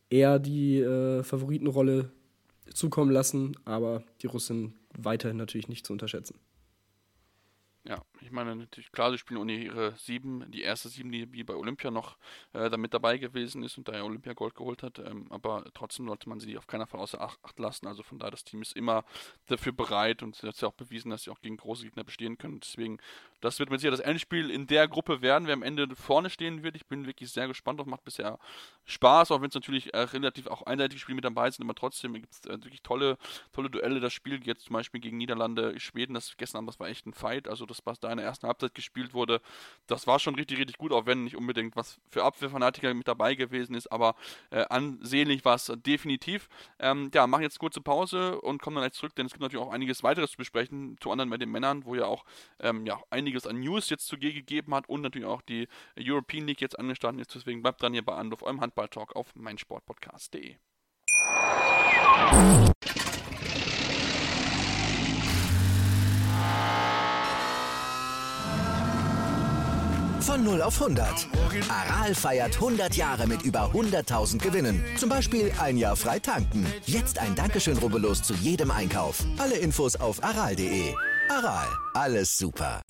eher 0.09 0.39
die 0.39 0.79
äh, 0.79 1.23
Favoritenrolle 1.23 2.11
zukommen 2.73 3.11
lassen, 3.11 3.57
aber 3.65 4.03
die 4.23 4.27
Russen 4.27 4.75
weiterhin 4.97 5.37
natürlich 5.37 5.69
nicht 5.69 5.87
zu 5.87 5.93
unterschätzen. 5.93 6.37
Ich 8.33 8.35
meine, 8.35 8.57
natürlich, 8.57 8.91
klar, 8.93 9.11
sie 9.11 9.19
spielen 9.19 9.43
ohne 9.43 9.53
ihre 9.53 9.95
sieben, 9.99 10.51
die 10.51 10.63
erste 10.63 10.89
sieben, 10.89 11.13
die 11.13 11.45
bei 11.45 11.55
Olympia 11.55 11.91
noch 11.91 12.17
äh, 12.55 12.71
damit 12.71 12.95
dabei 12.95 13.19
gewesen 13.19 13.63
ist 13.63 13.77
und 13.77 13.89
da 13.89 13.93
er 13.93 14.07
Olympia 14.07 14.33
Gold 14.33 14.55
geholt 14.55 14.83
hat, 14.83 15.01
ähm, 15.01 15.27
aber 15.29 15.67
trotzdem 15.75 16.07
sollte 16.07 16.31
man 16.31 16.41
sie 16.41 16.57
auf 16.57 16.67
keiner 16.67 16.87
Fall 16.87 17.01
außer 17.01 17.21
Acht 17.21 17.59
lassen. 17.59 17.87
Also 17.87 18.03
von 18.03 18.19
daher, 18.19 18.31
das 18.31 18.43
Team 18.43 18.63
ist 18.63 18.75
immer 18.75 19.05
dafür 19.49 19.73
bereit 19.73 20.23
und 20.23 20.35
sie 20.35 20.47
hat 20.47 20.59
ja 20.63 20.69
auch 20.69 20.73
bewiesen, 20.73 21.11
dass 21.11 21.25
sie 21.25 21.31
auch 21.31 21.43
gegen 21.43 21.59
große 21.59 21.85
Gegner 21.85 22.05
bestehen 22.05 22.39
können. 22.39 22.61
Deswegen, 22.61 22.97
das 23.43 23.59
wird 23.59 23.71
mit 23.71 23.81
sicher 23.81 23.91
das 23.91 24.01
Endspiel 24.01 24.51
in 24.51 24.67
der 24.67 24.89
Gruppe 24.89 25.21
werden, 25.21 25.47
wer 25.47 25.55
am 25.55 25.63
Ende 25.63 25.95
vorne 25.95 26.31
stehen 26.31 26.63
wird. 26.63 26.77
Ich 26.77 26.87
bin 26.87 27.07
wirklich 27.07 27.31
sehr 27.31 27.49
gespannt 27.49 27.79
drauf, 27.79 27.87
macht 27.87 28.05
bisher 28.05 28.39
Spaß, 28.85 29.31
auch 29.31 29.41
wenn 29.41 29.49
es 29.49 29.55
natürlich 29.55 29.93
äh, 29.93 29.99
relativ 29.99 30.47
auch 30.47 30.63
einseitige 30.63 31.01
Spiele 31.01 31.17
mit 31.17 31.25
dabei 31.25 31.51
sind, 31.51 31.65
aber 31.65 31.75
trotzdem 31.75 32.15
gibt 32.15 32.33
es 32.33 32.47
äh, 32.47 32.53
wirklich 32.65 32.83
tolle, 32.83 33.19
tolle 33.53 33.69
Duelle. 33.69 34.01
Das 34.01 34.13
Spiel 34.13 34.41
jetzt 34.45 34.65
zum 34.67 34.75
Beispiel 34.75 35.01
gegen 35.01 35.17
Niederlande, 35.17 35.79
Schweden, 35.81 36.15
das 36.15 36.37
gestern 36.37 36.59
Abend, 36.59 36.71
das 36.71 36.81
war 36.81 36.89
echt 36.89 37.07
ein 37.07 37.13
Fight, 37.13 37.49
also 37.49 37.67
das, 37.67 37.81
was 37.85 38.01
da 38.01 38.11
in 38.11 38.19
der 38.19 38.27
ersten 38.27 38.47
Halbzeit 38.47 38.75
gespielt 38.75 39.13
wurde, 39.13 39.41
das 39.89 40.07
war 40.07 40.19
schon 40.19 40.37
richtig, 40.37 40.59
richtig 40.59 40.79
gut, 40.79 40.93
auch 40.93 41.07
wenn 41.07 41.25
nicht 41.25 41.37
unbedingt 41.37 41.75
was 41.75 42.01
für 42.09 42.23
Abwehrfanatiker 42.23 42.95
mit 42.95 43.09
dabei 43.09 43.35
gewesen 43.35 43.75
ist, 43.75 43.91
aber 43.91 44.15
äh, 44.51 44.65
ansehnlich 44.69 45.45
war 45.45 45.57
es 45.57 45.73
definitiv. 45.85 46.49
Ähm, 46.79 47.11
ja, 47.13 47.27
machen 47.27 47.43
jetzt 47.43 47.59
kurze 47.59 47.81
Pause 47.81 48.41
und 48.41 48.63
kommen 48.63 48.77
dann 48.77 48.85
gleich 48.85 48.95
zurück, 48.95 49.17
denn 49.17 49.27
es 49.27 49.33
gibt 49.33 49.43
natürlich 49.43 49.65
auch 49.65 49.73
einiges 49.73 50.03
weiteres 50.03 50.33
zu 50.33 50.37
besprechen, 50.37 50.97
zu 51.01 51.11
anderen 51.11 51.31
bei 51.31 51.39
den 51.39 51.51
Männern, 51.51 51.85
wo 51.85 51.95
ja 51.95 52.07
auch 52.07 52.25
ähm, 52.61 52.87
ja, 52.87 53.01
einiges 53.33 53.47
an 53.47 53.61
News 53.61 53.89
jetzt 53.91 54.07
zu 54.07 54.19
gegeben 54.19 54.75
hat 54.75 54.89
und 54.89 55.01
natürlich 55.01 55.27
auch 55.27 55.43
die 55.43 55.69
European 55.99 56.47
League 56.47 56.61
jetzt 56.61 56.79
angestanden 56.79 57.21
ist. 57.21 57.35
Deswegen 57.35 57.63
bleibt 57.63 57.83
dran 57.83 57.93
hier 57.93 58.05
bei 58.05 58.15
Anruf, 58.15 58.43
eurem 58.43 58.61
Handball-Talk 58.61 59.17
auf 59.17 59.35
meinsportpodcast.de. 59.35 60.57
Von 70.21 70.45
0 70.45 70.63
auf 70.63 70.81
100. 70.81 71.27
Aral 71.69 72.15
feiert 72.15 72.55
100 72.55 72.95
Jahre 72.95 73.27
mit 73.27 73.43
über 73.43 73.73
100.000 73.73 74.39
Gewinnen. 74.39 74.85
Zum 74.97 75.09
Beispiel 75.09 75.53
ein 75.59 75.77
Jahr 75.77 75.97
frei 75.97 76.21
tanken. 76.21 76.65
Jetzt 76.87 77.19
ein 77.19 77.35
Dankeschön, 77.35 77.77
rubbellos 77.79 78.23
zu 78.23 78.35
jedem 78.35 78.71
Einkauf. 78.71 79.25
Alle 79.39 79.57
Infos 79.57 79.97
auf 79.97 80.23
aral.de. 80.23 80.95
Aral, 81.29 81.67
alles 81.95 82.39
super. 82.39 82.82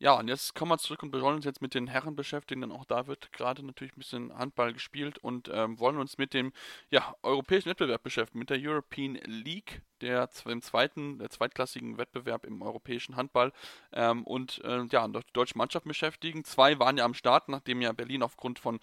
Ja, 0.00 0.12
und 0.12 0.28
jetzt 0.28 0.54
kommen 0.54 0.70
wir 0.70 0.78
zurück 0.78 1.02
und 1.02 1.12
wollen 1.12 1.36
uns 1.36 1.44
jetzt 1.44 1.60
mit 1.60 1.74
den 1.74 1.88
Herren 1.88 2.14
beschäftigen, 2.14 2.60
denn 2.60 2.70
auch 2.70 2.84
da 2.84 3.08
wird 3.08 3.32
gerade 3.32 3.66
natürlich 3.66 3.94
ein 3.94 3.98
bisschen 3.98 4.38
Handball 4.38 4.72
gespielt 4.72 5.18
und 5.18 5.50
ähm, 5.52 5.80
wollen 5.80 5.98
uns 5.98 6.18
mit 6.18 6.34
dem 6.34 6.52
ja, 6.90 7.16
europäischen 7.24 7.68
Wettbewerb 7.70 8.04
beschäftigen, 8.04 8.38
mit 8.38 8.48
der 8.48 8.58
European 8.60 9.18
League 9.24 9.82
der 10.00 10.28
im 10.46 10.62
zweiten, 10.62 11.18
der 11.18 11.30
zweitklassigen 11.30 11.98
Wettbewerb 11.98 12.44
im 12.44 12.62
europäischen 12.62 13.16
Handball 13.16 13.52
ähm, 13.92 14.24
und 14.24 14.62
äh, 14.64 14.84
ja, 14.84 15.08
die 15.08 15.20
deutsche 15.32 15.58
Mannschaft 15.58 15.86
beschäftigen. 15.86 16.44
Zwei 16.44 16.78
waren 16.78 16.96
ja 16.96 17.04
am 17.04 17.14
Start, 17.14 17.48
nachdem 17.48 17.80
ja 17.82 17.92
Berlin 17.92 18.22
aufgrund 18.22 18.58
von, 18.58 18.78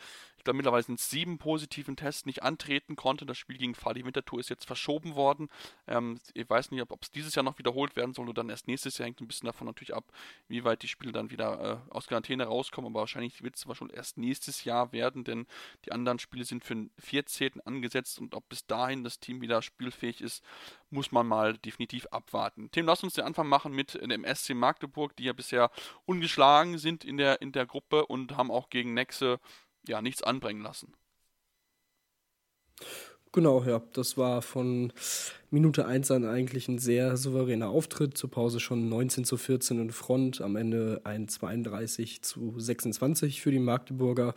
glaube 0.45 0.57
mittlerweile 0.57 0.83
sind 0.83 0.99
sieben 0.99 1.37
positiven 1.37 1.97
Tests 1.97 2.25
nicht 2.25 2.43
antreten 2.43 2.95
konnte. 2.95 3.25
Das 3.25 3.37
Spiel 3.37 3.57
gegen 3.57 3.75
Fadi 3.75 4.05
Winterthur 4.05 4.39
ist 4.39 4.49
jetzt 4.49 4.65
verschoben 4.65 5.15
worden. 5.15 5.49
Ähm, 5.87 6.19
ich 6.33 6.49
weiß 6.49 6.71
nicht, 6.71 6.81
ob 6.81 7.03
es 7.03 7.11
dieses 7.11 7.35
Jahr 7.35 7.43
noch 7.43 7.59
wiederholt 7.59 7.95
werden 7.95 8.13
soll 8.13 8.25
oder 8.25 8.41
dann 8.41 8.49
erst 8.49 8.67
nächstes 8.67 8.97
Jahr. 8.97 9.07
Hängt 9.07 9.19
ein 9.19 9.27
bisschen 9.27 9.47
davon 9.47 9.67
natürlich 9.67 9.93
ab, 9.93 10.05
wie 10.47 10.63
weit 10.63 10.83
die 10.83 10.87
Spiele 10.87 11.11
dann 11.11 11.31
wieder 11.31 11.81
äh, 11.89 11.91
aus 11.91 12.07
Quarantäne 12.07 12.45
rauskommen. 12.45 12.91
Aber 12.91 13.01
wahrscheinlich 13.01 13.43
wird 13.43 13.55
es 13.55 13.65
schon 13.75 13.89
erst 13.89 14.17
nächstes 14.17 14.63
Jahr 14.63 14.93
werden, 14.93 15.23
denn 15.23 15.47
die 15.85 15.91
anderen 15.91 16.19
Spiele 16.19 16.45
sind 16.45 16.63
für 16.63 16.75
den 16.75 16.91
14. 16.99 17.61
angesetzt 17.65 18.19
und 18.19 18.35
ob 18.35 18.47
bis 18.47 18.65
dahin 18.65 19.03
das 19.03 19.19
Team 19.19 19.41
wieder 19.41 19.61
spielfähig 19.61 20.21
ist, 20.21 20.43
muss 20.89 21.11
man 21.11 21.27
mal 21.27 21.57
definitiv 21.57 22.05
abwarten. 22.07 22.69
Tim, 22.71 22.85
lass 22.85 23.03
uns 23.03 23.13
den 23.13 23.25
Anfang 23.25 23.47
machen 23.47 23.73
mit 23.73 23.95
dem 23.95 24.25
SC 24.25 24.53
Magdeburg, 24.53 25.15
die 25.15 25.23
ja 25.23 25.33
bisher 25.33 25.71
ungeschlagen 26.05 26.77
sind 26.77 27.03
in 27.03 27.17
der, 27.17 27.41
in 27.41 27.51
der 27.51 27.65
Gruppe 27.65 28.05
und 28.05 28.37
haben 28.37 28.51
auch 28.51 28.69
gegen 28.69 28.93
Nexe 28.93 29.39
ja 29.87 30.01
nichts 30.01 30.23
anbringen 30.23 30.61
lassen. 30.61 30.93
Genau, 33.35 33.61
ja. 33.65 33.81
Das 33.91 34.17
war 34.17 34.41
von 34.41 34.93
Minute 35.51 35.85
1 35.85 36.09
an 36.11 36.23
eigentlich 36.25 36.69
ein 36.69 36.79
sehr 36.79 37.17
souveräner 37.17 37.67
Auftritt. 37.67 38.17
Zur 38.17 38.31
Pause 38.31 38.61
schon 38.61 38.87
19 38.87 39.25
zu 39.25 39.35
14 39.35 39.77
in 39.77 39.91
Front, 39.91 40.39
am 40.39 40.55
Ende 40.55 41.01
ein 41.03 41.27
32 41.27 42.21
zu 42.21 42.57
26 42.57 43.41
für 43.41 43.51
die 43.51 43.59
Magdeburger, 43.59 44.35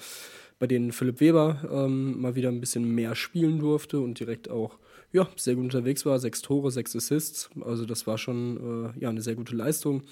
bei 0.58 0.66
denen 0.66 0.90
Philipp 0.90 1.20
Weber 1.20 1.60
ähm, 1.70 2.20
mal 2.20 2.34
wieder 2.34 2.48
ein 2.48 2.60
bisschen 2.60 2.92
mehr 2.92 3.14
spielen 3.14 3.60
durfte 3.60 4.00
und 4.00 4.18
direkt 4.18 4.50
auch 4.50 4.78
ja, 5.12 5.28
sehr 5.36 5.54
gut 5.54 5.64
unterwegs 5.64 6.04
war. 6.04 6.18
Sechs 6.18 6.42
Tore, 6.42 6.72
sechs 6.72 6.96
Assists. 6.96 7.50
Also 7.60 7.86
das 7.86 8.08
war 8.08 8.18
schon 8.18 8.92
äh, 8.96 9.00
ja, 9.00 9.10
eine 9.10 9.22
sehr 9.22 9.36
gute 9.36 9.54
Leistung. 9.54 10.02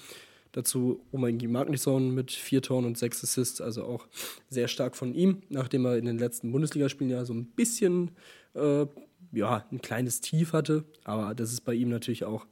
Dazu 0.51 1.01
Omangi 1.11 1.47
Magnusson 1.47 2.13
mit 2.13 2.31
vier 2.31 2.61
Toren 2.61 2.85
und 2.85 2.97
sechs 2.97 3.23
Assists, 3.23 3.61
also 3.61 3.83
auch 3.83 4.07
sehr 4.49 4.67
stark 4.67 4.95
von 4.95 5.13
ihm, 5.13 5.41
nachdem 5.49 5.85
er 5.85 5.97
in 5.97 6.05
den 6.05 6.17
letzten 6.17 6.51
Bundesligaspielen 6.51 7.11
ja 7.11 7.25
so 7.25 7.33
ein 7.33 7.45
bisschen 7.45 8.11
äh, 8.53 8.85
ja, 9.31 9.65
ein 9.71 9.81
kleines 9.81 10.21
Tief 10.21 10.53
hatte. 10.53 10.85
Aber 11.03 11.35
das 11.35 11.51
ist 11.51 11.61
bei 11.61 11.73
ihm 11.73 11.89
natürlich 11.89 12.23
auch, 12.23 12.45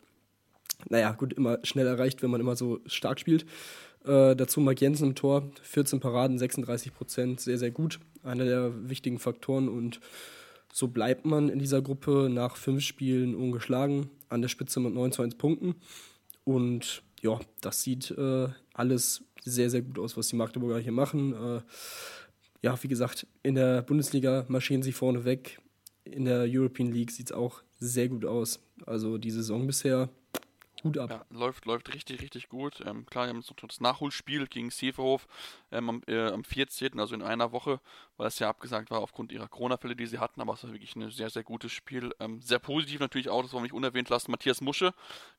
naja, 0.90 1.12
gut, 1.14 1.34
immer 1.34 1.60
schnell 1.64 1.88
erreicht, 1.88 2.22
wenn 2.22 2.30
man 2.30 2.42
immer 2.42 2.56
so 2.56 2.80
stark 2.86 3.20
spielt. 3.20 3.46
Äh, 4.06 4.36
dazu 4.36 4.60
Mark 4.60 4.82
Jensen 4.82 5.10
im 5.10 5.16
Tor, 5.16 5.50
14 5.64 6.00
Paraden, 6.00 6.38
36 6.38 6.94
Prozent, 6.94 7.40
sehr, 7.40 7.58
sehr 7.58 7.72
gut. 7.72 8.00
Einer 8.24 8.46
der 8.46 8.90
wichtigen 8.90 9.20
Faktoren 9.20 9.68
und 9.68 10.00
so 10.72 10.90
bleibt 10.90 11.26
man 11.26 11.50
in 11.50 11.60
dieser 11.60 11.82
Gruppe 11.82 12.28
nach 12.30 12.58
fünf 12.58 12.84
Spielen 12.84 13.34
ungeschlagen, 13.34 14.10
an 14.30 14.42
der 14.42 14.50
Spitze 14.50 14.80
mit 14.80 14.94
9 14.94 15.12
zu 15.14 15.22
1 15.22 15.36
Punkten. 15.36 15.76
Und 16.44 17.02
ja, 17.26 17.40
das 17.62 17.82
sieht 17.82 18.12
äh, 18.12 18.48
alles 18.74 19.24
sehr, 19.44 19.70
sehr 19.70 19.82
gut 19.82 19.98
aus, 19.98 20.16
was 20.16 20.28
die 20.28 20.36
Magdeburger 20.36 20.80
hier 20.80 20.92
machen. 20.92 21.34
Äh, 21.34 21.62
ja, 22.62 22.82
wie 22.82 22.88
gesagt, 22.88 23.28
in 23.44 23.56
der 23.56 23.82
Bundesliga 23.82 24.46
marschieren 24.48 24.84
sie 24.84 24.92
vorne 24.92 25.26
weg. 25.26 25.60
In 26.04 26.26
der 26.26 26.46
European 26.48 26.92
League 26.92 27.12
sieht 27.12 27.28
es 27.28 27.32
auch 27.32 27.64
sehr 27.80 28.10
gut 28.10 28.26
aus. 28.26 28.60
Also 28.86 29.18
die 29.18 29.32
Saison 29.32 29.66
bisher 29.66 30.10
Hut 30.86 30.98
ab. 31.00 31.10
Ja, 31.10 31.26
läuft, 31.30 31.66
läuft 31.66 31.94
richtig, 31.94 32.22
richtig 32.22 32.48
gut. 32.48 32.82
Ähm, 32.86 33.06
klar, 33.08 33.26
wir 33.26 33.30
haben 33.30 33.40
noch 33.40 33.68
das 33.68 33.82
Nachholspiel 33.82 34.48
gegen 34.48 34.70
Seeverhof 34.70 35.28
ähm, 35.72 35.90
am, 35.90 36.02
äh, 36.08 36.28
am 36.28 36.44
14., 36.44 37.00
also 37.00 37.16
in 37.16 37.24
einer 37.24 37.52
Woche, 37.52 37.82
weil 38.18 38.28
es 38.28 38.40
ja 38.40 38.48
abgesagt 38.50 38.92
war 38.92 39.00
aufgrund 39.00 39.32
ihrer 39.32 39.48
Corona-Fälle, 39.48 39.96
die 39.96 40.06
sie 40.06 40.20
hatten, 40.20 40.42
aber 40.42 40.54
es 40.54 40.64
war 40.64 40.72
wirklich 40.72 40.96
ein 40.96 41.10
sehr, 41.10 41.30
sehr 41.32 41.44
gutes 41.44 41.72
Spiel. 41.72 42.14
Ähm, 42.20 42.40
sehr 42.42 42.60
positiv 42.60 43.00
natürlich 43.00 43.30
auch, 43.30 43.42
das 43.42 43.52
wollen 43.52 43.64
wir 43.64 43.66
nicht 43.66 43.74
unerwähnt 43.74 44.10
lassen. 44.10 44.32
Matthias 44.32 44.62
Musche 44.62 44.94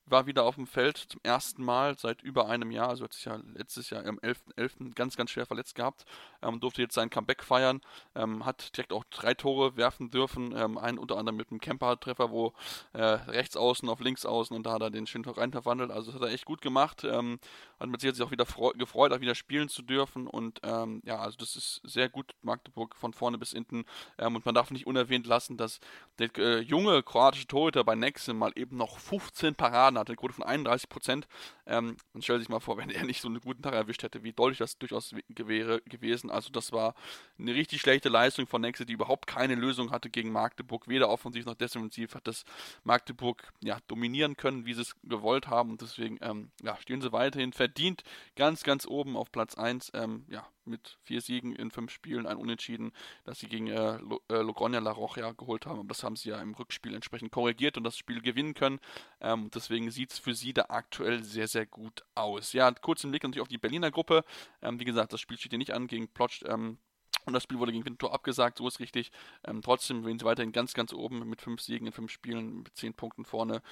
war 0.04 0.26
wieder 0.26 0.44
auf 0.44 0.56
dem 0.56 0.66
Feld 0.66 0.96
zum 0.96 1.20
ersten 1.22 1.64
Mal 1.64 1.96
seit 1.96 2.22
über 2.22 2.48
einem 2.48 2.70
Jahr, 2.70 2.88
also 2.88 3.04
hat 3.04 3.12
sich 3.12 3.24
ja 3.24 3.40
letztes 3.54 3.90
Jahr 3.90 4.04
am 4.04 4.18
11.11. 4.18 4.54
.11. 4.56 4.94
ganz, 4.94 5.16
ganz 5.16 5.30
schwer 5.30 5.46
verletzt 5.46 5.74
gehabt, 5.76 6.04
ähm, 6.42 6.60
durfte 6.60 6.82
jetzt 6.82 6.94
sein 6.94 7.10
Comeback 7.10 7.44
feiern, 7.44 7.80
ähm, 8.14 8.44
hat 8.44 8.76
direkt 8.76 8.92
auch 8.92 9.04
drei 9.10 9.34
Tore 9.34 9.76
werfen 9.76 10.10
dürfen, 10.10 10.54
ähm, 10.56 10.76
einen 10.76 10.98
unter 10.98 11.16
anderem 11.16 11.36
mit 11.36 11.50
einem 11.50 11.60
Camper-Treffer, 11.60 12.30
wo 12.30 12.52
äh, 12.92 13.02
rechts 13.02 13.56
außen 13.56 13.88
auf 13.88 14.00
links 14.00 14.26
außen 14.26 14.56
und 14.56 14.64
da 14.64 14.72
hat 14.72 14.82
er 14.82 14.90
den 14.90 15.06
schönen 15.06 15.24
rein 15.36 15.52
verwandelt, 15.52 15.90
also 15.90 16.12
das 16.12 16.20
hat 16.20 16.28
er 16.28 16.34
echt 16.34 16.44
gut 16.44 16.60
gemacht, 16.60 17.04
ähm, 17.04 17.38
hat 17.78 17.88
mit 17.88 18.00
sich 18.00 18.20
auch 18.22 18.30
wieder 18.30 18.44
gefreut, 18.44 19.12
auch 19.12 19.20
wieder 19.20 19.34
spielen 19.34 19.68
zu 19.68 19.82
dürfen. 19.82 20.26
Und 20.26 20.60
ähm, 20.62 21.02
ja, 21.04 21.18
also 21.18 21.36
das 21.36 21.56
ist 21.56 21.80
sehr 21.84 22.08
gut, 22.08 22.34
Magdeburg 22.42 22.94
von 22.96 23.12
vorne 23.12 23.38
bis 23.38 23.52
hinten. 23.52 23.84
Ähm, 24.18 24.36
und 24.36 24.46
man 24.46 24.54
darf 24.54 24.70
nicht 24.70 24.86
unerwähnt 24.86 25.26
lassen, 25.26 25.56
dass 25.56 25.80
der 26.18 26.30
äh, 26.38 26.60
junge 26.60 27.02
kroatische 27.02 27.46
Torhüter 27.46 27.84
bei 27.84 27.94
Nexen 27.94 28.36
mal 28.36 28.52
eben 28.56 28.76
noch 28.76 28.98
15 28.98 29.54
Paraden 29.54 29.98
hatte, 29.98 30.10
eine 30.10 30.16
Quote 30.16 30.34
von 30.34 30.44
31 30.44 30.88
Prozent, 30.88 31.28
ähm, 31.66 31.96
man 32.12 32.22
stellt 32.22 32.40
sich 32.40 32.48
mal 32.48 32.60
vor, 32.60 32.76
wenn 32.78 32.90
er 32.90 33.04
nicht 33.04 33.20
so 33.20 33.28
einen 33.28 33.40
guten 33.40 33.62
Tag 33.62 33.74
erwischt 33.74 34.02
hätte, 34.02 34.22
wie 34.22 34.32
deutlich 34.32 34.58
das 34.58 34.78
durchaus 34.78 35.14
wäre 35.28 35.80
gewesen, 35.82 36.30
also 36.30 36.50
das 36.50 36.72
war 36.72 36.94
eine 37.38 37.54
richtig 37.54 37.80
schlechte 37.80 38.08
Leistung 38.08 38.46
von 38.46 38.60
Nexe, 38.60 38.86
die 38.86 38.92
überhaupt 38.92 39.26
keine 39.26 39.54
Lösung 39.54 39.90
hatte 39.90 40.10
gegen 40.10 40.30
Magdeburg, 40.30 40.88
weder 40.88 41.08
offensiv 41.08 41.44
noch 41.44 41.54
defensiv 41.54 42.14
hat 42.14 42.26
das 42.26 42.44
Magdeburg 42.84 43.52
ja 43.62 43.78
dominieren 43.88 44.36
können, 44.36 44.66
wie 44.66 44.74
sie 44.74 44.82
es 44.82 44.96
gewollt 45.16 45.48
haben 45.48 45.70
und 45.70 45.80
deswegen 45.80 46.18
ähm, 46.20 46.50
ja, 46.62 46.76
stehen 46.76 47.00
sie 47.00 47.12
weiterhin 47.12 47.52
verdient 47.52 48.02
ganz, 48.36 48.62
ganz 48.62 48.86
oben 48.86 49.16
auf 49.16 49.32
Platz 49.32 49.54
1. 49.54 49.92
Ähm, 49.94 50.24
ja, 50.28 50.46
mit 50.66 50.98
vier 51.02 51.20
Siegen 51.20 51.54
in 51.54 51.70
fünf 51.70 51.90
Spielen, 51.90 52.26
ein 52.26 52.36
Unentschieden, 52.36 52.92
dass 53.24 53.38
sie 53.38 53.46
gegen 53.46 53.68
äh, 53.68 53.96
äh, 54.28 54.40
Logroña 54.40 54.80
La 54.80 54.90
Roja 54.90 55.32
geholt 55.32 55.66
haben. 55.66 55.78
Aber 55.78 55.88
das 55.88 56.02
haben 56.02 56.16
sie 56.16 56.30
ja 56.30 56.40
im 56.40 56.54
Rückspiel 56.54 56.94
entsprechend 56.94 57.32
korrigiert 57.32 57.76
und 57.76 57.84
das 57.84 57.96
Spiel 57.96 58.20
gewinnen 58.20 58.54
können. 58.54 58.80
Ähm, 59.20 59.50
deswegen 59.54 59.90
sieht 59.90 60.12
es 60.12 60.18
für 60.18 60.34
sie 60.34 60.52
da 60.52 60.66
aktuell 60.68 61.22
sehr, 61.22 61.48
sehr 61.48 61.66
gut 61.66 62.04
aus. 62.14 62.52
Ja, 62.52 62.70
kurz 62.72 63.04
im 63.04 63.10
Blick 63.10 63.22
natürlich 63.22 63.42
auf 63.42 63.48
die 63.48 63.58
Berliner 63.58 63.90
Gruppe. 63.90 64.24
Ähm, 64.62 64.80
wie 64.80 64.84
gesagt, 64.84 65.12
das 65.12 65.20
Spiel 65.20 65.38
steht 65.38 65.52
hier 65.52 65.58
nicht 65.58 65.72
an 65.72 65.86
gegen 65.86 66.08
Plotsch. 66.08 66.42
Und 67.26 67.32
das 67.32 67.42
Spiel 67.42 67.58
wurde 67.58 67.72
gegen 67.72 67.84
Winterthur 67.84 68.14
abgesagt, 68.14 68.58
so 68.58 68.68
ist 68.68 68.80
richtig. 68.80 69.10
Ähm, 69.44 69.60
trotzdem 69.60 70.04
sind 70.04 70.20
sie 70.20 70.24
weiterhin 70.24 70.52
ganz, 70.52 70.74
ganz 70.74 70.92
oben 70.92 71.28
mit 71.28 71.42
fünf 71.42 71.60
Siegen 71.60 71.86
in 71.86 71.92
fünf 71.92 72.10
Spielen, 72.10 72.62
mit 72.62 72.76
zehn 72.76 72.94
Punkten 72.94 73.24
vorne 73.24 73.62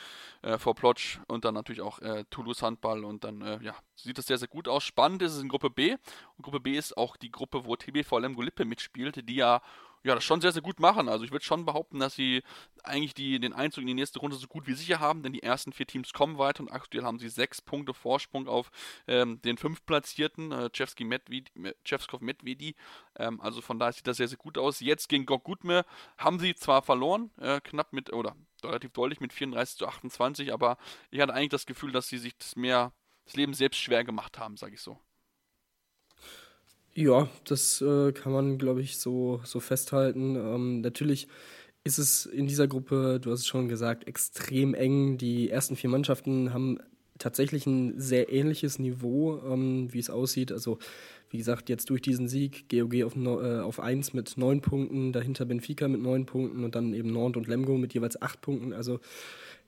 äh, 0.43 0.59
vor 0.59 0.75
Plotsch 0.75 1.19
und 1.29 1.45
dann 1.45 1.55
natürlich 1.55 1.81
auch 1.81 2.01
äh, 2.01 2.25
Toulouse 2.31 2.62
Handball 2.62 3.05
und 3.05 3.25
dann, 3.25 3.43
äh, 3.43 3.62
ja, 3.62 3.75
sieht 3.95 4.19
das 4.19 4.27
sehr, 4.27 4.38
sehr 4.38 4.49
gut 4.49 4.67
aus. 4.67 4.83
Spannend 4.83 5.23
ist 5.23 5.35
es 5.35 5.43
in 5.43 5.49
Gruppe 5.49 5.71
B. 5.71 5.93
Und 6.37 6.43
Gruppe 6.43 6.61
B 6.61 6.77
ist 6.77 6.97
auch 6.97 7.17
die 7.17 7.31
Gruppe, 7.31 7.64
wo 7.64 7.77
TBV 7.77 8.19
Lemgo 8.19 8.43
Lippe 8.43 8.64
mitspielt, 8.64 9.29
die 9.29 9.37
ja 9.37 9.62
ja, 10.05 10.14
das 10.14 10.23
schon 10.23 10.43
sehr, 10.43 10.53
sehr 10.53 10.62
gut 10.62 10.81
machen. 10.81 11.09
Also 11.09 11.25
ich 11.25 11.33
würde 11.33 11.45
schon 11.45 11.64
behaupten, 11.64 11.99
dass 11.99 12.14
sie 12.14 12.43
eigentlich 12.83 13.14
die, 13.14 13.40
den 13.40 13.55
Einzug 13.55 13.83
in 13.83 13.88
die 13.88 13.95
nächste 13.95 14.19
Runde 14.21 14.37
so 14.37 14.47
gut 14.47 14.67
wie 14.67 14.75
sicher 14.75 15.01
haben, 15.01 15.23
denn 15.23 15.33
die 15.33 15.43
ersten 15.43 15.73
vier 15.73 15.87
Teams 15.87 16.12
kommen 16.12 16.37
weiter 16.37 16.62
und 16.62 16.71
aktuell 16.71 17.05
haben 17.05 17.19
sie 17.19 17.31
sechs 17.31 17.62
Punkte 17.62 17.95
Vorsprung 17.95 18.47
auf 18.47 18.71
ähm, 19.07 19.40
den 19.43 19.57
fünf 19.57 19.85
Platzierten, 19.87 20.53
äh, 20.53 20.71
Medvedi, 21.01 21.51
Chevskov 21.85 22.21
Medvedi. 22.21 22.77
Ähm, 23.17 23.40
also 23.40 23.62
von 23.62 23.79
daher 23.79 23.95
sieht 23.95 24.07
das 24.07 24.19
sehr, 24.19 24.29
sehr 24.29 24.37
gut 24.37 24.59
aus. 24.59 24.81
Jetzt 24.81 25.09
gegen 25.09 25.25
Gokgutme 25.25 25.87
haben 26.19 26.38
sie 26.38 26.55
zwar 26.55 26.83
verloren, 26.83 27.31
äh, 27.40 27.61
knapp 27.62 27.95
mit, 27.95 28.12
oder 28.12 28.37
relativ 28.62 28.93
deutlich 28.93 29.21
mit 29.21 29.33
34 29.33 29.79
zu 29.79 29.87
28, 29.87 30.53
aber 30.53 30.77
ich 31.11 31.21
hatte 31.21 31.33
eigentlich 31.33 31.49
das 31.49 31.64
Gefühl, 31.64 31.93
dass 31.93 32.09
sie 32.09 32.19
sich 32.19 32.37
das 32.37 32.57
mehr, 32.57 32.93
das 33.25 33.37
Leben 33.37 33.55
selbst 33.55 33.81
schwer 33.81 34.05
gemacht 34.05 34.38
haben, 34.38 34.59
sage 34.59 34.75
ich 34.75 34.83
so. 34.83 34.99
Ja, 36.96 37.28
das 37.44 37.80
äh, 37.83 38.12
kann 38.12 38.33
man, 38.33 38.57
glaube 38.57 38.80
ich, 38.80 38.98
so, 38.98 39.40
so 39.44 39.59
festhalten. 39.59 40.37
Ähm, 40.37 40.80
natürlich 40.80 41.26
ist 41.83 41.98
es 41.98 42.24
in 42.24 42.46
dieser 42.46 42.68
Gruppe, 42.68 43.18
du 43.20 43.33
hast 43.33 43.40
es 43.40 43.46
schon 43.46 43.68
gesagt, 43.68 44.07
extrem 44.07 44.74
eng. 44.74 45.18
Die 45.18 45.50
ersten 45.50 45.74
vier 45.74 45.90
Mannschaften 45.90 46.54
haben 46.54 46.78
tatsächlich 47.18 47.66
ein 47.66 47.98
sehr 48.00 48.33
ähnliches 48.33 48.78
Niveau, 48.78 49.40
ähm, 49.44 49.92
wie 49.92 49.98
es 49.98 50.09
aussieht. 50.09 50.52
Also, 50.52 50.78
wie 51.30 51.38
gesagt, 51.38 51.68
jetzt 51.68 51.90
durch 51.90 52.00
diesen 52.00 52.28
Sieg, 52.28 52.68
GOG 52.68 53.02
auf, 53.02 53.16
äh, 53.16 53.61
auf 53.61 53.80
1 53.80 54.12
mit 54.14 54.37
neun 54.37 54.61
Punkten, 54.61 55.12
dahinter 55.12 55.44
Benfica 55.46 55.88
mit 55.88 56.00
neun 56.00 56.26
Punkten 56.26 56.62
und 56.64 56.76
dann 56.76 56.94
eben 56.94 57.12
Nord 57.12 57.37
und 57.37 57.48
Lemgo 57.48 57.76
mit 57.76 57.92
jeweils 57.92 58.20
acht 58.22 58.40
Punkten. 58.40 58.72
Also, 58.72 59.00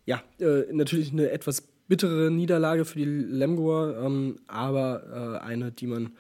ja, 0.05 0.23
äh, 0.39 0.73
natürlich 0.73 1.11
eine 1.11 1.31
etwas 1.31 1.63
bittere 1.89 2.31
Niederlage 2.31 2.85
für 2.85 2.99
die 2.99 3.05
Lemgoer, 3.05 4.01
ähm, 4.05 4.37
aber 4.47 5.41
äh, 5.43 5.45
eine, 5.45 5.73
die 5.73 5.89
man 5.89 6.13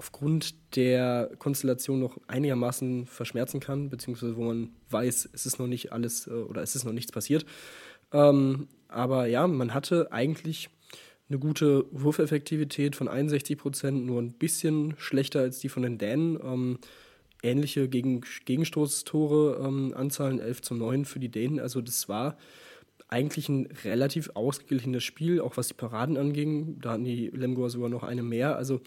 aufgrund 0.00 0.54
der 0.76 1.30
Konstellation 1.38 2.00
noch 2.00 2.16
einigermaßen 2.26 3.04
verschmerzen 3.04 3.60
kann, 3.60 3.90
beziehungsweise 3.90 4.34
wo 4.34 4.44
man 4.44 4.70
weiß, 4.88 5.28
es 5.34 5.44
ist 5.44 5.58
noch 5.58 5.66
nicht 5.66 5.92
alles 5.92 6.26
äh, 6.26 6.30
oder 6.30 6.62
es 6.62 6.74
ist 6.74 6.86
noch 6.86 6.94
nichts 6.94 7.12
passiert. 7.12 7.44
Ähm, 8.10 8.68
aber 8.88 9.26
ja, 9.26 9.46
man 9.46 9.74
hatte 9.74 10.10
eigentlich 10.10 10.70
eine 11.28 11.38
gute 11.38 11.84
Wurfeffektivität 11.90 12.96
von 12.96 13.08
61 13.08 13.58
Prozent, 13.58 14.06
nur 14.06 14.22
ein 14.22 14.32
bisschen 14.32 14.94
schlechter 14.96 15.40
als 15.40 15.58
die 15.58 15.68
von 15.68 15.82
den 15.82 15.98
Dänen. 15.98 16.38
Ähm, 16.42 16.78
ähnliche 17.42 17.86
Gegen 17.86 18.22
Gegenstoßtore, 18.46 19.62
ähm, 19.62 19.92
Anzahlen 19.94 20.40
11 20.40 20.62
zu 20.62 20.74
9 20.76 21.04
für 21.04 21.20
die 21.20 21.28
Dänen. 21.28 21.60
Also 21.60 21.82
das 21.82 22.08
war 22.08 22.38
eigentlich 23.10 23.48
ein 23.48 23.66
relativ 23.84 24.30
ausgeglichenes 24.34 25.02
Spiel, 25.02 25.40
auch 25.40 25.56
was 25.58 25.68
die 25.68 25.74
Paraden 25.74 26.16
anging. 26.16 26.80
Da 26.80 26.92
hatten 26.92 27.04
die 27.04 27.26
Lemgoer 27.26 27.68
sogar 27.68 27.88
noch 27.88 28.04
eine 28.04 28.22
mehr. 28.22 28.56
Also 28.56 28.80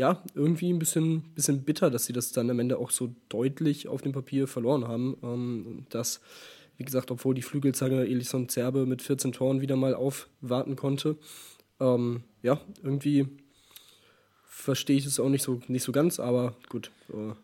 ja, 0.00 0.22
irgendwie 0.34 0.72
ein 0.72 0.78
bisschen, 0.78 1.20
bisschen 1.34 1.62
bitter, 1.62 1.90
dass 1.90 2.06
sie 2.06 2.14
das 2.14 2.32
dann 2.32 2.48
am 2.48 2.58
Ende 2.58 2.78
auch 2.78 2.90
so 2.90 3.14
deutlich 3.28 3.86
auf 3.86 4.00
dem 4.00 4.12
Papier 4.12 4.48
verloren 4.48 4.88
haben. 4.88 5.14
Ähm, 5.22 5.84
das, 5.90 6.22
wie 6.78 6.84
gesagt, 6.84 7.10
obwohl 7.10 7.34
die 7.34 7.42
Flügelzange 7.42 8.06
Elison 8.06 8.48
Zerbe 8.48 8.86
mit 8.86 9.02
14 9.02 9.32
Toren 9.32 9.60
wieder 9.60 9.76
mal 9.76 9.94
aufwarten 9.94 10.74
konnte. 10.74 11.18
Ähm, 11.80 12.22
ja, 12.40 12.58
irgendwie 12.82 13.28
verstehe 14.46 14.96
ich 14.96 15.04
es 15.04 15.20
auch 15.20 15.28
nicht 15.28 15.42
so, 15.42 15.60
nicht 15.68 15.82
so 15.82 15.92
ganz, 15.92 16.18
aber 16.18 16.56
gut, 16.70 16.90
äh, 17.10 17.34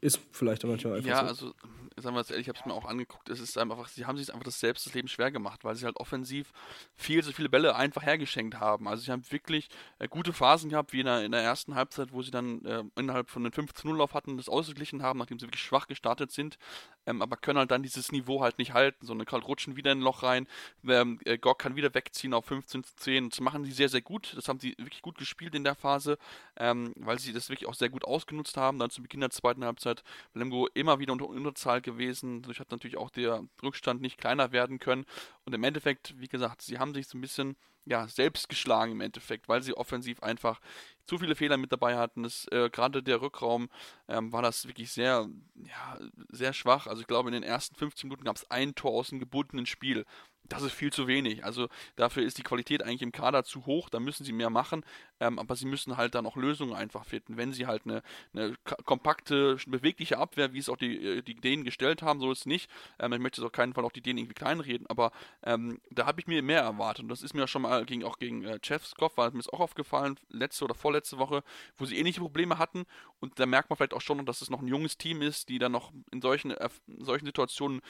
ist 0.00 0.20
vielleicht 0.30 0.62
manchmal 0.62 0.98
einfach 0.98 1.08
ja, 1.08 1.22
so. 1.22 1.46
also 1.46 1.54
sagen 1.96 2.14
wir 2.14 2.20
es 2.20 2.30
ehrlich, 2.30 2.46
ich 2.46 2.48
habe 2.48 2.58
es 2.58 2.66
mir 2.66 2.74
auch 2.74 2.86
angeguckt, 2.86 3.28
es 3.28 3.40
ist 3.40 3.56
einfach, 3.58 3.88
sie 3.88 4.06
haben 4.06 4.16
sich 4.16 4.32
einfach 4.32 4.44
das 4.44 4.60
selbst 4.60 4.86
das 4.86 4.94
Leben 4.94 5.08
schwer 5.08 5.30
gemacht, 5.30 5.64
weil 5.64 5.74
sie 5.76 5.84
halt 5.84 5.96
offensiv 5.96 6.52
viel 6.96 7.22
zu 7.22 7.32
viele 7.32 7.48
Bälle 7.48 7.76
einfach 7.76 8.02
hergeschenkt 8.02 8.58
haben. 8.58 8.88
Also 8.88 9.04
sie 9.04 9.12
haben 9.12 9.30
wirklich 9.30 9.68
äh, 9.98 10.08
gute 10.08 10.32
Phasen 10.32 10.70
gehabt, 10.70 10.92
wie 10.92 11.00
in 11.00 11.06
der, 11.06 11.24
in 11.24 11.32
der 11.32 11.42
ersten 11.42 11.74
Halbzeit, 11.74 12.12
wo 12.12 12.22
sie 12.22 12.30
dann 12.30 12.64
äh, 12.64 12.84
innerhalb 12.96 13.30
von 13.30 13.44
den 13.44 13.52
15-0-Lauf 13.52 14.14
hatten, 14.14 14.36
das 14.36 14.48
ausgeglichen 14.48 15.02
haben, 15.02 15.18
nachdem 15.18 15.38
sie 15.38 15.46
wirklich 15.46 15.62
schwach 15.62 15.86
gestartet 15.86 16.30
sind, 16.30 16.58
ähm, 17.06 17.22
aber 17.22 17.36
können 17.36 17.58
halt 17.58 17.70
dann 17.70 17.82
dieses 17.82 18.12
Niveau 18.12 18.42
halt 18.42 18.58
nicht 18.58 18.72
halten, 18.72 19.06
sondern 19.06 19.26
halt 19.30 19.46
rutschen 19.46 19.76
wieder 19.76 19.92
in 19.92 19.98
ein 19.98 20.02
Loch 20.02 20.22
rein, 20.22 20.46
ähm, 20.86 21.20
äh, 21.24 21.38
Gok 21.38 21.58
kann 21.58 21.76
wieder 21.76 21.94
wegziehen 21.94 22.34
auf 22.34 22.46
15 22.46 22.84
zu 22.84 22.96
10, 22.96 23.30
das 23.30 23.40
machen 23.40 23.64
sie 23.64 23.72
sehr, 23.72 23.88
sehr 23.88 24.02
gut, 24.02 24.34
das 24.36 24.48
haben 24.48 24.60
sie 24.60 24.74
wirklich 24.78 25.02
gut 25.02 25.18
gespielt 25.18 25.54
in 25.54 25.64
der 25.64 25.74
Phase, 25.74 26.18
ähm, 26.56 26.92
weil 26.96 27.18
sie 27.18 27.32
das 27.32 27.48
wirklich 27.48 27.68
auch 27.68 27.74
sehr 27.74 27.88
gut 27.88 28.04
ausgenutzt 28.04 28.56
haben, 28.56 28.78
dann 28.78 28.90
zu 28.90 29.02
Beginn 29.02 29.20
der 29.20 29.30
zweiten 29.30 29.64
Halbzeit 29.64 30.02
Lemgo 30.34 30.68
immer 30.74 30.98
wieder 30.98 31.12
unter 31.12 31.28
Unterzahl 31.28 31.80
gewesen. 31.80 32.42
Dadurch 32.42 32.60
hat 32.60 32.70
natürlich 32.70 32.96
auch 32.96 33.10
der 33.10 33.44
Rückstand 33.62 34.00
nicht 34.00 34.18
kleiner 34.18 34.52
werden 34.52 34.78
können. 34.78 35.04
Und 35.44 35.54
im 35.54 35.64
Endeffekt, 35.64 36.18
wie 36.18 36.28
gesagt, 36.28 36.62
sie 36.62 36.78
haben 36.78 36.94
sich 36.94 37.06
so 37.06 37.18
ein 37.18 37.20
bisschen 37.20 37.56
ja, 37.86 38.08
selbst 38.08 38.48
geschlagen 38.48 38.92
im 38.92 39.00
Endeffekt, 39.00 39.48
weil 39.48 39.62
sie 39.62 39.76
offensiv 39.76 40.22
einfach 40.22 40.60
zu 41.06 41.18
viele 41.18 41.34
Fehler 41.36 41.56
mit 41.56 41.72
dabei 41.72 41.96
hatten. 41.96 42.24
äh, 42.50 42.70
Gerade 42.70 43.02
der 43.02 43.20
Rückraum 43.20 43.68
ähm, 44.08 44.32
war 44.32 44.42
das 44.42 44.66
wirklich 44.66 44.90
sehr, 44.92 45.28
ja, 45.54 45.98
sehr 46.30 46.52
schwach. 46.52 46.86
Also 46.86 47.02
ich 47.02 47.06
glaube, 47.06 47.28
in 47.28 47.34
den 47.34 47.42
ersten 47.42 47.74
15 47.74 48.08
Minuten 48.08 48.24
gab 48.24 48.36
es 48.36 48.50
ein 48.50 48.74
Tor 48.74 48.92
aus 48.92 49.10
dem 49.10 49.20
gebundenen 49.20 49.66
Spiel 49.66 50.04
das 50.48 50.62
ist 50.62 50.72
viel 50.72 50.92
zu 50.92 51.06
wenig. 51.06 51.44
Also 51.44 51.68
dafür 51.96 52.22
ist 52.22 52.38
die 52.38 52.42
Qualität 52.42 52.82
eigentlich 52.82 53.02
im 53.02 53.12
Kader 53.12 53.44
zu 53.44 53.66
hoch, 53.66 53.88
da 53.88 53.98
müssen 54.00 54.24
sie 54.24 54.32
mehr 54.32 54.50
machen, 54.50 54.84
ähm, 55.20 55.38
aber 55.38 55.56
sie 55.56 55.66
müssen 55.66 55.96
halt 55.96 56.14
dann 56.14 56.26
auch 56.26 56.36
Lösungen 56.36 56.74
einfach 56.74 57.04
finden. 57.04 57.36
Wenn 57.36 57.52
sie 57.52 57.66
halt 57.66 57.82
eine, 57.86 58.02
eine 58.34 58.54
kompakte, 58.84 59.56
bewegliche 59.66 60.18
Abwehr, 60.18 60.52
wie 60.52 60.58
es 60.58 60.68
auch 60.68 60.76
die, 60.76 61.18
äh, 61.18 61.22
die 61.22 61.34
Dänen 61.34 61.64
gestellt 61.64 62.02
haben, 62.02 62.20
so 62.20 62.30
ist 62.30 62.40
es 62.40 62.46
nicht. 62.46 62.70
Ähm, 62.98 63.12
ich 63.12 63.18
möchte 63.18 63.40
jetzt 63.40 63.46
auf 63.46 63.52
keinen 63.52 63.72
Fall 63.72 63.84
auch 63.84 63.92
die 63.92 64.02
Dänen 64.02 64.18
irgendwie 64.18 64.34
kleinreden, 64.34 64.86
aber 64.88 65.12
ähm, 65.42 65.80
da 65.90 66.06
habe 66.06 66.20
ich 66.20 66.26
mir 66.26 66.42
mehr 66.42 66.60
erwartet. 66.60 67.04
Und 67.04 67.08
das 67.08 67.22
ist 67.22 67.34
mir 67.34 67.46
schon 67.48 67.62
mal 67.62 67.84
gegen, 67.86 68.04
auch 68.04 68.18
gegen 68.18 68.44
äh, 68.44 68.58
Chefskov, 68.62 69.16
war 69.16 69.30
mir 69.30 69.38
ist 69.38 69.52
auch 69.52 69.60
aufgefallen, 69.60 70.18
letzte 70.28 70.64
oder 70.64 70.74
vorletzte 70.74 71.18
Woche, 71.18 71.42
wo 71.76 71.86
sie 71.86 71.98
ähnliche 71.98 72.20
Probleme 72.20 72.58
hatten. 72.58 72.84
Und 73.20 73.38
da 73.38 73.46
merkt 73.46 73.70
man 73.70 73.76
vielleicht 73.76 73.94
auch 73.94 74.00
schon, 74.00 74.24
dass 74.26 74.42
es 74.42 74.50
noch 74.50 74.60
ein 74.60 74.68
junges 74.68 74.98
Team 74.98 75.22
ist, 75.22 75.48
die 75.48 75.58
dann 75.58 75.72
noch 75.72 75.92
in 76.12 76.20
solchen, 76.20 76.50
äh, 76.50 76.68
in 76.86 77.04
solchen 77.04 77.26
Situationen 77.26 77.80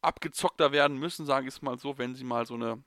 abgezockter 0.00 0.72
werden 0.72 0.98
müssen, 0.98 1.26
sage 1.26 1.48
ich 1.48 1.54
es 1.54 1.62
mal 1.62 1.78
so, 1.78 1.98
wenn 1.98 2.14
sie 2.14 2.24
mal 2.24 2.46
so 2.46 2.54
eine 2.54 2.82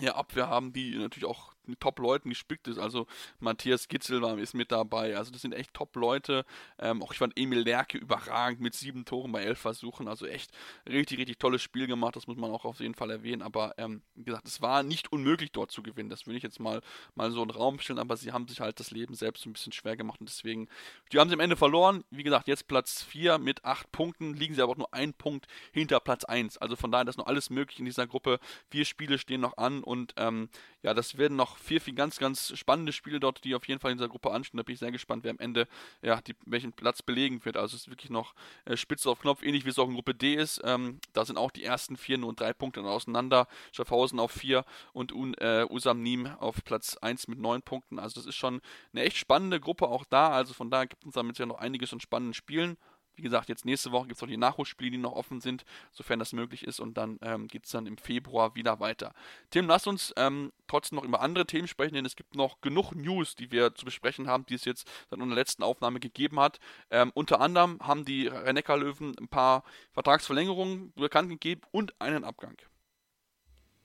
ja, 0.00 0.14
Abwehr 0.14 0.48
haben, 0.48 0.72
die 0.72 0.96
natürlich 0.96 1.24
auch 1.24 1.54
mit 1.68 1.80
Top-Leuten 1.80 2.30
gespickt 2.30 2.68
ist. 2.68 2.78
Also 2.78 3.06
Matthias 3.40 3.88
Gitzel 3.88 4.22
war, 4.22 4.38
ist 4.38 4.54
mit 4.54 4.72
dabei. 4.72 5.16
Also 5.16 5.30
das 5.30 5.42
sind 5.42 5.54
echt 5.54 5.74
Top-Leute. 5.74 6.44
Ähm, 6.78 7.02
auch 7.02 7.12
ich 7.12 7.18
fand 7.18 7.38
Emil 7.38 7.60
Lerke 7.60 7.98
überragend 7.98 8.60
mit 8.60 8.74
sieben 8.74 9.04
Toren 9.04 9.32
bei 9.32 9.42
elf 9.42 9.58
Versuchen. 9.58 10.08
Also 10.08 10.26
echt 10.26 10.50
richtig, 10.88 11.18
richtig 11.18 11.38
tolles 11.38 11.62
Spiel 11.62 11.86
gemacht. 11.86 12.16
Das 12.16 12.26
muss 12.26 12.36
man 12.36 12.50
auch 12.50 12.64
auf 12.64 12.80
jeden 12.80 12.94
Fall 12.94 13.10
erwähnen. 13.10 13.42
Aber 13.42 13.74
ähm, 13.78 14.02
wie 14.14 14.24
gesagt, 14.24 14.46
es 14.46 14.62
war 14.62 14.82
nicht 14.82 15.12
unmöglich 15.12 15.52
dort 15.52 15.70
zu 15.70 15.82
gewinnen. 15.82 16.08
Das 16.08 16.26
will 16.26 16.36
ich 16.36 16.42
jetzt 16.42 16.60
mal, 16.60 16.80
mal 17.14 17.30
so 17.30 17.42
in 17.42 17.48
den 17.48 17.56
Raum 17.56 17.78
stellen. 17.78 17.98
Aber 17.98 18.16
sie 18.16 18.32
haben 18.32 18.48
sich 18.48 18.60
halt 18.60 18.80
das 18.80 18.90
Leben 18.90 19.14
selbst 19.14 19.46
ein 19.46 19.52
bisschen 19.52 19.72
schwer 19.72 19.96
gemacht. 19.96 20.20
Und 20.20 20.28
deswegen, 20.28 20.68
die 21.12 21.18
haben 21.18 21.28
sie 21.28 21.34
am 21.34 21.40
Ende 21.40 21.56
verloren. 21.56 22.04
Wie 22.10 22.22
gesagt, 22.22 22.48
jetzt 22.48 22.68
Platz 22.68 23.02
4 23.02 23.38
mit 23.38 23.64
acht 23.64 23.90
Punkten. 23.92 24.34
Liegen 24.34 24.54
sie 24.54 24.62
aber 24.62 24.72
auch 24.72 24.76
nur 24.76 24.94
ein 24.94 25.14
Punkt 25.14 25.46
hinter 25.72 26.00
Platz 26.00 26.24
1. 26.24 26.58
Also 26.58 26.76
von 26.76 26.90
daher, 26.90 27.04
das 27.04 27.14
ist 27.14 27.18
noch 27.18 27.26
alles 27.26 27.50
möglich 27.50 27.78
in 27.78 27.84
dieser 27.84 28.06
Gruppe. 28.06 28.38
Vier 28.70 28.84
Spiele 28.84 29.18
stehen 29.18 29.40
noch 29.40 29.56
an. 29.56 29.82
Und 29.82 30.14
ähm, 30.16 30.48
ja, 30.82 30.94
das 30.94 31.18
werden 31.18 31.36
noch 31.36 31.57
vier, 31.58 31.80
vier 31.80 31.94
ganz, 31.94 32.18
ganz 32.18 32.56
spannende 32.56 32.92
Spiele 32.92 33.20
dort, 33.20 33.44
die 33.44 33.54
auf 33.54 33.66
jeden 33.66 33.80
Fall 33.80 33.90
in 33.92 33.98
dieser 33.98 34.08
Gruppe 34.08 34.30
anstehen. 34.30 34.58
Da 34.58 34.62
bin 34.62 34.74
ich 34.74 34.78
sehr 34.78 34.92
gespannt, 34.92 35.24
wer 35.24 35.30
am 35.30 35.38
Ende 35.38 35.68
ja, 36.02 36.20
die, 36.20 36.34
welchen 36.46 36.72
Platz 36.72 37.02
belegen 37.02 37.44
wird. 37.44 37.56
Also 37.56 37.76
es 37.76 37.82
ist 37.82 37.90
wirklich 37.90 38.10
noch 38.10 38.34
äh, 38.64 38.76
spitze 38.76 39.10
auf 39.10 39.20
Knopf, 39.20 39.42
ähnlich 39.42 39.64
wie 39.64 39.70
es 39.70 39.78
auch 39.78 39.88
in 39.88 39.94
Gruppe 39.94 40.14
D 40.14 40.34
ist. 40.34 40.60
Ähm, 40.64 41.00
da 41.12 41.24
sind 41.24 41.36
auch 41.36 41.50
die 41.50 41.64
ersten 41.64 41.96
vier 41.96 42.18
nur 42.18 42.34
drei 42.34 42.52
Punkte 42.52 42.82
auseinander. 42.82 43.48
Schaffhausen 43.72 44.20
auf 44.20 44.32
vier 44.32 44.64
und 44.92 45.12
Un, 45.12 45.34
äh, 45.34 45.66
Usam 45.68 46.02
Nim 46.02 46.26
auf 46.26 46.64
Platz 46.64 46.96
1 46.96 47.28
mit 47.28 47.38
neun 47.38 47.62
Punkten. 47.62 47.98
Also 47.98 48.20
das 48.20 48.26
ist 48.26 48.36
schon 48.36 48.60
eine 48.92 49.02
echt 49.04 49.16
spannende 49.16 49.60
Gruppe 49.60 49.88
auch 49.88 50.04
da. 50.04 50.30
Also 50.30 50.54
von 50.54 50.70
daher 50.70 50.86
gibt 50.86 51.04
es 51.06 51.12
damit 51.12 51.38
ja 51.38 51.46
noch 51.46 51.58
einiges 51.58 51.92
an 51.92 52.00
spannenden 52.00 52.34
Spielen. 52.34 52.76
Wie 53.18 53.22
gesagt, 53.22 53.48
jetzt 53.48 53.64
nächste 53.64 53.90
Woche 53.90 54.06
gibt 54.06 54.18
es 54.18 54.22
auch 54.22 54.28
die 54.28 54.36
Nachholspiele, 54.36 54.92
die 54.92 54.98
noch 54.98 55.12
offen 55.12 55.40
sind, 55.40 55.64
sofern 55.92 56.20
das 56.20 56.32
möglich 56.32 56.64
ist. 56.64 56.78
Und 56.78 56.96
dann 56.96 57.18
ähm, 57.20 57.48
geht 57.48 57.64
es 57.64 57.72
dann 57.72 57.86
im 57.86 57.98
Februar 57.98 58.54
wieder 58.54 58.78
weiter. 58.78 59.12
Tim, 59.50 59.66
lass 59.66 59.88
uns 59.88 60.14
ähm, 60.16 60.52
trotzdem 60.68 60.96
noch 60.96 61.04
über 61.04 61.20
andere 61.20 61.46
Themen 61.46 61.66
sprechen, 61.66 61.94
denn 61.94 62.06
es 62.06 62.14
gibt 62.14 62.36
noch 62.36 62.60
genug 62.60 62.92
News, 62.92 63.34
die 63.34 63.50
wir 63.50 63.74
zu 63.74 63.84
besprechen 63.84 64.28
haben, 64.28 64.46
die 64.46 64.54
es 64.54 64.64
jetzt 64.64 64.88
seit 65.10 65.18
unserer 65.18 65.36
letzten 65.36 65.64
Aufnahme 65.64 65.98
gegeben 65.98 66.38
hat. 66.38 66.60
Ähm, 66.90 67.10
unter 67.14 67.40
anderem 67.40 67.78
haben 67.82 68.04
die 68.04 68.28
Rennecker-Löwen 68.28 69.16
ein 69.18 69.28
paar 69.28 69.64
Vertragsverlängerungen 69.92 70.92
bekannt 70.94 71.28
gegeben 71.28 71.62
und 71.72 72.00
einen 72.00 72.22
Abgang. 72.22 72.56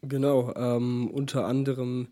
Genau, 0.06 0.54
ähm, 0.56 1.10
unter 1.10 1.46
anderem 1.46 2.10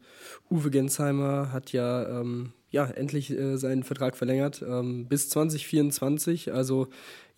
Uwe 0.50 0.72
Gensheimer 0.72 1.52
hat 1.52 1.74
ja 1.74 2.22
ähm, 2.22 2.54
ja, 2.70 2.86
endlich 2.86 3.32
äh, 3.32 3.58
seinen 3.58 3.84
Vertrag 3.84 4.16
verlängert 4.16 4.64
ähm, 4.66 5.08
bis 5.08 5.30
2024. 5.30 6.54
Also 6.54 6.88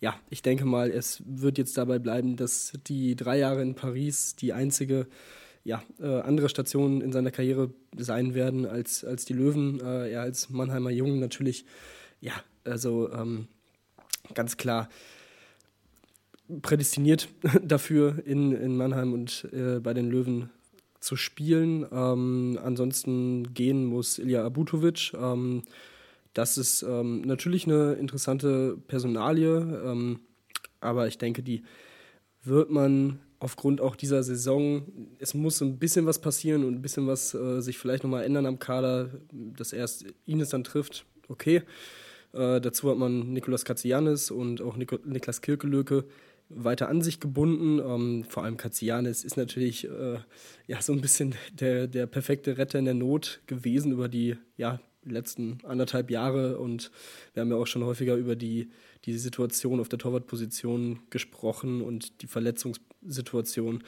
ja, 0.00 0.14
ich 0.30 0.42
denke 0.42 0.64
mal, 0.64 0.92
es 0.92 1.22
wird 1.26 1.58
jetzt 1.58 1.76
dabei 1.76 1.98
bleiben, 1.98 2.36
dass 2.36 2.72
die 2.86 3.16
drei 3.16 3.38
Jahre 3.38 3.62
in 3.62 3.74
Paris 3.74 4.36
die 4.36 4.52
einzige 4.52 5.08
ja, 5.64 5.82
äh, 5.98 6.20
andere 6.20 6.48
Station 6.48 7.00
in 7.00 7.10
seiner 7.10 7.32
Karriere 7.32 7.70
sein 7.96 8.34
werden 8.34 8.64
als, 8.64 9.04
als 9.04 9.24
die 9.24 9.32
Löwen. 9.32 9.80
Äh, 9.80 10.10
er 10.12 10.20
als 10.20 10.50
Mannheimer 10.50 10.90
Jungen 10.90 11.18
natürlich, 11.18 11.64
ja, 12.20 12.34
also 12.62 13.10
ähm, 13.12 13.48
ganz 14.34 14.56
klar 14.56 14.88
prädestiniert 16.62 17.28
dafür, 17.62 18.22
in, 18.26 18.52
in 18.52 18.76
Mannheim 18.76 19.12
und 19.12 19.48
äh, 19.52 19.80
bei 19.80 19.94
den 19.94 20.10
Löwen 20.10 20.50
zu 21.00 21.16
spielen. 21.16 21.86
Ähm, 21.92 22.58
ansonsten 22.62 23.54
gehen 23.54 23.84
muss 23.86 24.18
Ilya 24.18 24.44
Abutovic. 24.44 25.12
Ähm, 25.14 25.62
das 26.32 26.58
ist 26.58 26.82
ähm, 26.82 27.20
natürlich 27.22 27.66
eine 27.66 27.94
interessante 27.94 28.76
Personalie, 28.88 29.82
ähm, 29.84 30.20
aber 30.80 31.06
ich 31.06 31.18
denke, 31.18 31.42
die 31.42 31.62
wird 32.42 32.70
man 32.70 33.20
aufgrund 33.38 33.80
auch 33.80 33.94
dieser 33.94 34.22
Saison, 34.22 34.82
es 35.18 35.34
muss 35.34 35.60
ein 35.60 35.78
bisschen 35.78 36.06
was 36.06 36.18
passieren 36.18 36.64
und 36.64 36.74
ein 36.74 36.82
bisschen 36.82 37.06
was 37.06 37.34
äh, 37.34 37.60
sich 37.60 37.78
vielleicht 37.78 38.02
nochmal 38.02 38.24
ändern 38.24 38.46
am 38.46 38.58
Kader, 38.58 39.10
dass 39.32 39.72
erst 39.72 40.06
Ines 40.26 40.48
dann 40.48 40.64
trifft, 40.64 41.04
okay. 41.28 41.62
Äh, 42.32 42.60
dazu 42.60 42.90
hat 42.90 42.98
man 42.98 43.32
Nikolas 43.32 43.64
Katzianis 43.64 44.30
und 44.30 44.60
auch 44.60 44.76
Nik 44.76 45.06
Niklas 45.06 45.40
Kirkelöke 45.40 46.04
weiter 46.48 46.88
an 46.88 47.02
sich 47.02 47.20
gebunden. 47.20 47.78
Ähm, 47.78 48.24
vor 48.28 48.44
allem 48.44 48.56
Katzianis 48.56 49.24
ist 49.24 49.36
natürlich 49.36 49.88
äh, 49.88 50.18
ja, 50.66 50.82
so 50.82 50.92
ein 50.92 51.00
bisschen 51.00 51.34
der, 51.52 51.86
der 51.86 52.06
perfekte 52.06 52.58
Retter 52.58 52.78
in 52.78 52.84
der 52.84 52.94
Not 52.94 53.40
gewesen 53.46 53.92
über 53.92 54.08
die 54.08 54.36
ja, 54.56 54.80
letzten 55.04 55.58
anderthalb 55.64 56.10
Jahre. 56.10 56.58
Und 56.58 56.90
wir 57.32 57.42
haben 57.42 57.50
ja 57.50 57.56
auch 57.56 57.66
schon 57.66 57.84
häufiger 57.84 58.16
über 58.16 58.36
die, 58.36 58.70
die 59.04 59.16
Situation 59.18 59.80
auf 59.80 59.88
der 59.88 59.98
Torwartposition 59.98 61.00
gesprochen 61.10 61.82
und 61.82 62.22
die 62.22 62.26
Verletzungssituation. 62.26 63.82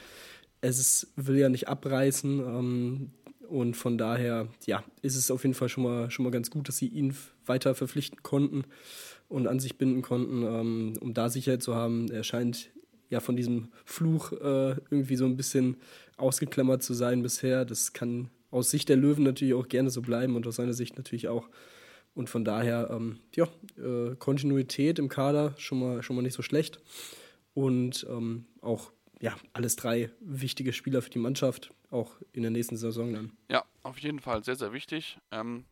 Es 0.61 0.79
ist, 0.79 1.13
will 1.15 1.37
ja 1.37 1.49
nicht 1.49 1.67
abreißen. 1.67 2.39
Ähm, 2.39 3.11
und 3.47 3.77
von 3.77 3.97
daher, 3.97 4.49
ja, 4.65 4.83
ist 5.01 5.15
es 5.15 5.31
auf 5.31 5.43
jeden 5.43 5.53
Fall 5.53 5.69
schon 5.69 5.83
mal, 5.83 6.11
schon 6.11 6.23
mal 6.23 6.31
ganz 6.31 6.49
gut, 6.49 6.67
dass 6.67 6.77
sie 6.77 6.87
ihn 6.87 7.15
weiter 7.45 7.75
verpflichten 7.75 8.21
konnten 8.21 8.65
und 9.27 9.47
an 9.47 9.59
sich 9.59 9.77
binden 9.77 10.01
konnten, 10.01 10.43
ähm, 10.43 10.93
um 10.99 11.13
da 11.13 11.29
Sicherheit 11.29 11.63
zu 11.63 11.75
haben. 11.75 12.09
Er 12.11 12.23
scheint 12.23 12.71
ja 13.09 13.19
von 13.19 13.35
diesem 13.35 13.69
Fluch 13.85 14.31
äh, 14.33 14.75
irgendwie 14.89 15.15
so 15.15 15.25
ein 15.25 15.37
bisschen 15.37 15.77
ausgeklammert 16.17 16.83
zu 16.83 16.93
sein 16.93 17.21
bisher. 17.21 17.65
Das 17.65 17.93
kann 17.93 18.29
aus 18.51 18.71
Sicht 18.71 18.89
der 18.89 18.97
Löwen 18.97 19.23
natürlich 19.23 19.53
auch 19.53 19.67
gerne 19.67 19.89
so 19.89 20.01
bleiben 20.01 20.35
und 20.35 20.47
aus 20.47 20.55
seiner 20.55 20.73
Sicht 20.73 20.97
natürlich 20.97 21.27
auch. 21.27 21.49
Und 22.13 22.29
von 22.29 22.43
daher, 22.43 22.89
ähm, 22.91 23.19
ja, 23.35 23.47
äh, 23.77 24.15
Kontinuität 24.15 24.97
im 24.97 25.07
Kader 25.09 25.53
schon 25.57 25.79
mal, 25.79 26.01
schon 26.01 26.15
mal 26.15 26.23
nicht 26.23 26.33
so 26.33 26.41
schlecht. 26.41 26.79
Und 27.53 28.07
ähm, 28.09 28.45
auch, 28.61 28.91
ja, 29.21 29.35
alles 29.53 29.75
drei 29.75 30.09
wichtige 30.19 30.73
Spieler 30.73 31.01
für 31.01 31.09
die 31.09 31.19
Mannschaft, 31.19 31.73
auch 31.91 32.15
in 32.33 32.41
der 32.41 32.51
nächsten 32.51 32.77
Saison 32.77 33.13
dann. 33.13 33.33
Ja, 33.51 33.65
auf 33.83 33.99
jeden 33.99 34.19
Fall 34.19 34.43
sehr, 34.43 34.55
sehr 34.55 34.73
wichtig. 34.73 35.19
Ähm, 35.31 35.65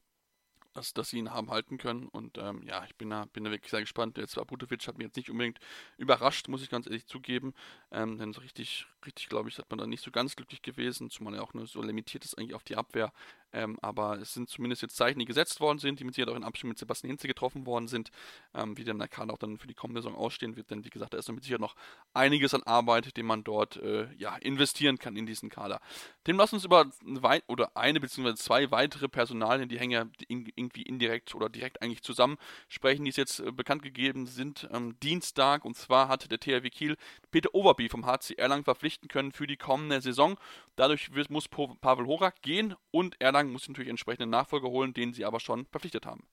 dass, 0.76 0.94
dass 0.94 1.10
sie 1.10 1.18
ihn 1.18 1.32
haben 1.32 1.50
halten 1.50 1.78
können. 1.78 2.08
Und 2.10 2.38
ähm, 2.38 2.62
ja, 2.68 2.86
ich 2.86 2.96
bin 2.96 3.10
da, 3.10 3.26
bin 3.34 3.44
da 3.44 3.52
wirklich 3.52 3.72
sehr 3.72 3.80
gespannt. 3.80 4.18
Jetzt 4.18 4.38
Abutovic 4.38 4.88
hat 4.88 4.98
mich 4.98 5.06
jetzt 5.06 5.16
nicht 5.16 5.30
unbedingt 5.30 5.60
überrascht, 5.98 6.48
muss 6.48 6.62
ich 6.62 6.70
ganz 6.70 6.86
ehrlich 6.86 7.08
zugeben. 7.08 7.54
Ähm, 7.92 8.18
denn 8.18 8.34
so 8.34 8.42
richtig, 8.42 8.86
richtig, 9.06 9.30
glaube 9.30 9.50
ich, 9.50 9.58
hat 9.58 9.70
man 9.70 9.80
da 9.80 9.88
nicht 9.88 10.04
so 10.04 10.12
ganz 10.12 10.36
glücklich 10.36 10.62
gewesen, 10.62 11.10
zumal 11.10 11.34
er 11.34 11.44
auch 11.44 11.54
nur 11.54 11.66
so 11.66 11.82
limitiert 11.82 12.26
ist 12.26 12.38
eigentlich 12.38 12.54
auf 12.54 12.64
die 12.64 12.76
Abwehr. 12.76 13.12
Ähm, 13.56 13.78
aber 13.82 14.20
es 14.20 14.34
sind 14.34 14.50
zumindest 14.50 14.82
jetzt 14.82 14.98
Zeichen, 14.98 15.20
die 15.20 15.26
gesetzt 15.26 15.62
worden 15.62 15.80
sind, 15.80 16.00
die 16.00 16.04
mit 16.04 16.14
Sicherheit 16.14 16.34
auch 16.34 16.38
in 16.38 16.44
Abstimmung 16.44 16.72
mit 16.72 16.78
Sebastian 16.78 17.10
Hinze 17.10 17.28
getroffen 17.28 17.66
worden 17.66 17.88
sind, 17.88 18.12
ähm, 18.54 18.78
wie 18.78 18.84
der 18.84 18.96
Kader 19.08 19.34
auch 19.34 19.38
dann 19.38 19.58
für 19.58 19.68
die 19.68 19.74
kommende 19.74 20.02
Saison 20.02 20.16
ausstehen 20.16 20.58
wird. 20.58 20.70
Denn 20.72 20.84
wie 20.84 20.90
gesagt, 20.90 21.14
da 21.14 21.18
ist 21.18 21.32
mit 21.32 21.44
Sicherheit 21.44 21.62
noch 21.62 21.76
einiges 22.14 22.54
an 22.54 22.64
Arbeit, 22.64 23.16
den 23.16 23.26
man 23.26 23.46
dort 23.46 23.78
äh, 23.78 24.08
ja, 24.18 24.36
investieren 24.36 24.98
kann 24.98 25.16
in 25.16 25.26
diesen 25.26 25.50
Kader. 25.50 25.80
Dem 26.28 26.38
lass 26.38 26.52
uns 26.52 26.66
über 26.66 26.92
eine, 27.24 27.42
oder 27.48 27.78
eine 27.78 28.02
bzw. 28.02 28.36
zwei 28.36 28.72
weitere 28.72 29.08
Personalien, 29.08 29.70
die 29.70 29.80
hängen 29.80 29.92
ja 29.92 30.06
irgendwie 30.28 30.82
indirekt 30.82 31.34
oder 31.34 31.48
direkt 31.48 31.82
eigentlich 31.82 32.04
zusammen 32.04 32.38
sprechen, 32.68 33.06
die 33.06 33.12
es 33.12 33.16
jetzt 33.16 33.40
äh, 33.40 33.52
bekannt 33.52 33.84
gegeben 33.84 34.26
sind. 34.26 34.68
Ähm, 34.72 35.00
Dienstag 35.00 35.64
und 35.64 35.78
zwar 35.78 36.10
hat 36.10 36.30
der 36.30 36.40
THW 36.40 36.70
Kiel 36.70 36.98
Peter 37.32 37.54
Overby 37.56 37.88
vom 37.88 38.06
HC 38.06 38.36
Erlangen 38.36 38.66
verpflichten 38.66 39.08
können 39.08 39.32
für 39.32 39.48
die 39.48 39.58
kommende 39.58 40.02
Saison. 40.02 40.38
Dadurch 40.76 41.10
muss 41.30 41.48
Pavel 41.48 42.06
Horak 42.06 42.42
gehen 42.42 42.76
und 42.92 43.20
Erlangen 43.22 43.45
sagen, 43.46 43.54
muss 43.54 43.68
natürlich 43.68 43.90
entsprechenden 43.90 44.30
Nachfolger 44.30 44.70
holen, 44.70 44.94
den 44.94 45.14
sie 45.14 45.26
aber 45.26 45.40
schon 45.40 45.66
verpflichtet 45.68 46.06
haben. 46.06 46.24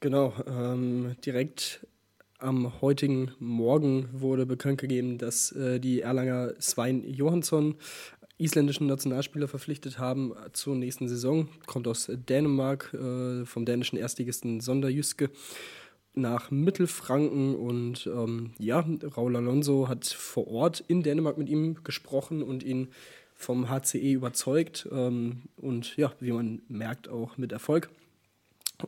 Genau, 0.00 0.32
ähm, 0.46 1.16
direkt 1.24 1.86
am 2.38 2.80
heutigen 2.80 3.32
Morgen 3.40 4.08
wurde 4.12 4.46
bekannt 4.46 4.80
gegeben, 4.80 5.18
dass 5.18 5.50
äh, 5.52 5.80
die 5.80 6.02
Erlanger 6.02 6.54
Svein 6.60 7.02
Johansson, 7.02 7.74
isländischen 8.38 8.86
Nationalspieler, 8.86 9.48
verpflichtet 9.48 9.98
haben 9.98 10.32
zur 10.52 10.76
nächsten 10.76 11.08
Saison. 11.08 11.48
Kommt 11.66 11.88
aus 11.88 12.08
Dänemark, 12.08 12.94
äh, 12.94 13.44
vom 13.44 13.64
dänischen 13.64 13.98
Erstligisten 13.98 14.60
Sonderjyske. 14.60 15.30
nach 16.14 16.50
Mittelfranken 16.50 17.54
und 17.54 18.08
ähm, 18.08 18.52
ja, 18.58 18.84
Raul 19.16 19.36
Alonso 19.36 19.88
hat 19.88 20.04
vor 20.04 20.48
Ort 20.48 20.80
in 20.88 21.02
Dänemark 21.04 21.38
mit 21.38 21.48
ihm 21.48 21.84
gesprochen 21.84 22.42
und 22.42 22.64
ihn 22.64 22.88
vom 23.38 23.70
HCE 23.70 24.12
überzeugt 24.12 24.88
ähm, 24.90 25.42
und 25.56 25.96
ja, 25.96 26.12
wie 26.20 26.32
man 26.32 26.60
merkt, 26.68 27.08
auch 27.08 27.38
mit 27.38 27.52
Erfolg. 27.52 27.88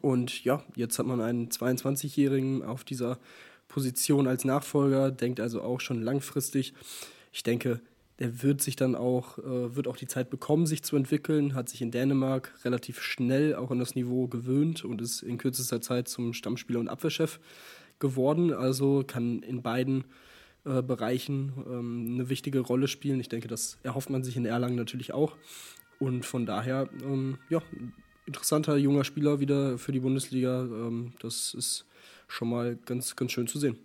Und 0.03 0.45
ja, 0.45 0.63
jetzt 0.75 0.99
hat 0.99 1.07
man 1.07 1.21
einen 1.21 1.49
22-Jährigen 1.49 2.63
auf 2.63 2.85
dieser 2.85 3.19
Position 3.69 4.27
als 4.27 4.45
Nachfolger, 4.45 5.13
denkt 5.13 5.41
also 5.41 5.63
auch 5.63 5.81
schon 5.81 6.03
langfristig. 6.03 6.75
Ich 7.33 7.45
denke, 7.45 7.81
der 8.19 8.43
wird 8.43 8.61
sich 8.61 8.75
dann 8.75 8.97
auch, 8.97 9.39
äh, 9.39 9.77
wird 9.77 9.87
auch 9.87 9.97
die 9.97 10.09
Zeit 10.09 10.31
bekommen, 10.31 10.67
sich 10.67 10.83
zu 10.83 10.97
entwickeln, 10.97 11.55
hat 11.55 11.69
sich 11.69 11.81
in 11.81 11.93
Dänemark 11.93 12.53
relativ 12.65 13.01
schnell 13.01 13.55
auch 13.55 13.71
an 13.71 13.79
das 13.79 13.95
Niveau 13.95 14.27
gewöhnt 14.27 14.85
und 14.85 15.01
ist 15.01 15.23
in 15.23 15.39
kürzester 15.39 15.81
Zeit 15.81 16.09
zum 16.09 16.35
Stammspieler 16.35 16.81
und 16.81 16.89
Abwehrchef 16.89 17.39
geworden. 18.01 18.53
Also 18.53 19.05
kann 19.07 19.43
in 19.45 19.63
beiden 19.63 20.05
äh, 20.65 20.83
Bereichen 20.83 21.53
ähm, 21.67 22.15
eine 22.15 22.29
wichtige 22.29 22.61
Rolle 22.61 22.89
spielen. 22.89 23.21
Ich 23.21 23.29
denke, 23.29 23.49
das 23.49 23.79
erhofft 23.83 24.11
man 24.11 24.25
sich 24.25 24.37
in 24.37 24.47
Erlangen 24.47 24.77
natürlich 24.77 25.13
auch. 25.13 25.37
Und 25.99 26.25
von 26.25 26.47
daher, 26.47 26.89
ähm, 27.03 27.39
ja, 27.49 27.63
interessanter 28.27 28.77
junger 28.77 29.05
Spieler 29.05 29.41
wieder 29.41 29.79
für 29.79 29.93
die 29.93 30.01
Bundesliga. 30.01 30.63
Ähm, 30.63 31.15
das 31.21 31.55
ist 31.55 31.87
schon 32.29 32.51
mal 32.51 32.77
ganz, 32.87 33.17
ganz 33.17 33.33
schön 33.33 33.49
zu 33.49 33.59
sehen. 33.59 33.79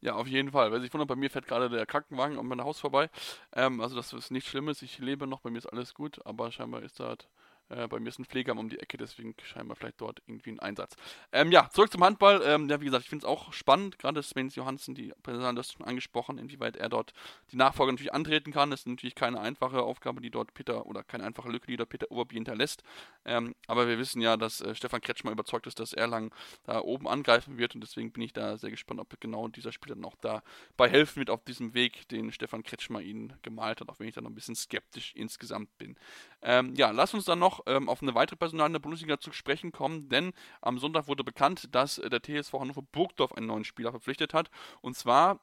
Ja, 0.00 0.16
auf 0.16 0.26
jeden 0.26 0.50
Fall. 0.50 0.70
Wer 0.70 0.80
sich 0.80 0.92
wundert, 0.92 1.08
bei 1.08 1.16
mir 1.16 1.30
fährt 1.30 1.46
gerade 1.46 1.70
der 1.70 1.86
Krankenwagen 1.86 2.36
um 2.36 2.46
mein 2.46 2.62
Haus 2.62 2.78
vorbei. 2.78 3.08
Ähm, 3.54 3.80
also 3.80 3.96
das 3.96 4.12
ist 4.12 4.30
nichts 4.30 4.50
Schlimmes. 4.50 4.82
Ich 4.82 4.98
lebe 4.98 5.26
noch, 5.26 5.40
bei 5.40 5.48
mir 5.48 5.58
ist 5.58 5.66
alles 5.66 5.94
gut, 5.94 6.24
aber 6.26 6.52
scheinbar 6.52 6.82
ist 6.82 7.00
da 7.00 7.08
halt 7.08 7.28
äh, 7.68 7.88
bei 7.88 7.98
mir 7.98 8.08
ist 8.08 8.18
ein 8.18 8.24
Pflegeheim 8.24 8.58
um 8.58 8.68
die 8.68 8.78
Ecke, 8.78 8.96
deswegen 8.96 9.34
scheinbar 9.42 9.76
vielleicht 9.76 10.00
dort 10.00 10.22
irgendwie 10.26 10.50
ein 10.50 10.60
Einsatz. 10.60 10.96
Ähm, 11.32 11.50
ja, 11.50 11.68
zurück 11.70 11.90
zum 11.90 12.04
Handball. 12.04 12.42
Ähm, 12.44 12.68
ja, 12.68 12.80
wie 12.80 12.86
gesagt, 12.86 13.04
ich 13.04 13.08
finde 13.08 13.26
es 13.26 13.28
auch 13.28 13.52
spannend, 13.52 13.98
gerade 13.98 14.22
Sven 14.22 14.48
Johansen, 14.48 14.94
die 14.94 15.12
Präsidentin, 15.22 15.56
das 15.56 15.72
schon 15.72 15.86
angesprochen, 15.86 16.38
inwieweit 16.38 16.76
er 16.76 16.88
dort 16.88 17.12
die 17.52 17.56
Nachfolge 17.56 17.92
natürlich 17.92 18.12
antreten 18.12 18.52
kann. 18.52 18.70
Das 18.70 18.80
ist 18.80 18.86
natürlich 18.86 19.14
keine 19.14 19.40
einfache 19.40 19.82
Aufgabe, 19.82 20.20
die 20.20 20.30
dort 20.30 20.54
Peter, 20.54 20.86
oder 20.86 21.02
keine 21.02 21.24
einfache 21.24 21.48
Lücke, 21.48 21.66
die 21.66 21.76
dort 21.76 21.88
Peter 21.88 22.10
Oberby 22.10 22.34
hinterlässt. 22.34 22.82
Ähm, 23.24 23.54
aber 23.66 23.88
wir 23.88 23.98
wissen 23.98 24.20
ja, 24.20 24.36
dass 24.36 24.60
äh, 24.60 24.74
Stefan 24.74 25.00
Kretschmer 25.00 25.30
überzeugt 25.30 25.66
ist, 25.66 25.80
dass 25.80 25.92
Erlangen 25.92 26.30
da 26.64 26.80
oben 26.80 27.08
angreifen 27.08 27.58
wird 27.58 27.74
und 27.74 27.80
deswegen 27.80 28.12
bin 28.12 28.22
ich 28.22 28.32
da 28.32 28.58
sehr 28.58 28.70
gespannt, 28.70 29.00
ob 29.00 29.20
genau 29.20 29.48
dieser 29.48 29.72
Spieler 29.72 29.94
dann 29.94 30.04
auch 30.04 30.16
dabei 30.20 30.90
helfen 30.90 31.16
wird 31.16 31.30
auf 31.30 31.44
diesem 31.44 31.74
Weg, 31.74 32.08
den 32.08 32.32
Stefan 32.32 32.62
Kretschmer 32.62 33.00
ihnen 33.00 33.32
gemalt 33.42 33.80
hat, 33.80 33.88
auch 33.88 33.98
wenn 33.98 34.08
ich 34.08 34.14
da 34.14 34.20
noch 34.20 34.30
ein 34.30 34.34
bisschen 34.34 34.56
skeptisch 34.56 35.14
insgesamt 35.14 35.76
bin. 35.78 35.96
Ähm, 36.42 36.74
ja, 36.74 36.90
lass 36.90 37.14
uns 37.14 37.24
dann 37.24 37.38
noch 37.38 37.53
ähm, 37.66 37.88
auf 37.88 38.02
eine 38.02 38.14
weitere 38.14 38.36
Personal 38.36 38.66
in 38.66 38.72
der 38.72 38.80
Bundesliga 38.80 39.18
zu 39.18 39.32
sprechen 39.32 39.72
kommen, 39.72 40.08
denn 40.08 40.32
am 40.60 40.78
Sonntag 40.78 41.08
wurde 41.08 41.24
bekannt, 41.24 41.68
dass 41.74 41.98
äh, 41.98 42.10
der 42.10 42.22
TSV 42.22 42.54
Hannover 42.54 42.82
Burgdorf 42.82 43.32
einen 43.32 43.46
neuen 43.46 43.64
Spieler 43.64 43.90
verpflichtet 43.90 44.34
hat. 44.34 44.50
Und 44.80 44.96
zwar 44.96 45.40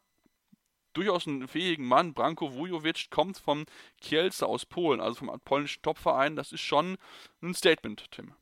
durchaus 0.93 1.27
einen 1.27 1.47
fähigen 1.47 1.85
Mann. 1.85 2.13
Branko 2.13 2.53
Vujovic 2.53 3.09
kommt 3.09 3.37
vom 3.37 3.65
Kielce 3.99 4.45
aus 4.45 4.65
Polen, 4.65 4.99
also 4.99 5.15
vom 5.15 5.39
polnischen 5.43 5.81
Topverein. 5.81 6.35
Das 6.35 6.51
ist 6.51 6.61
schon 6.61 6.97
ein 7.41 7.53
Statement, 7.53 8.11
Tim. 8.11 8.33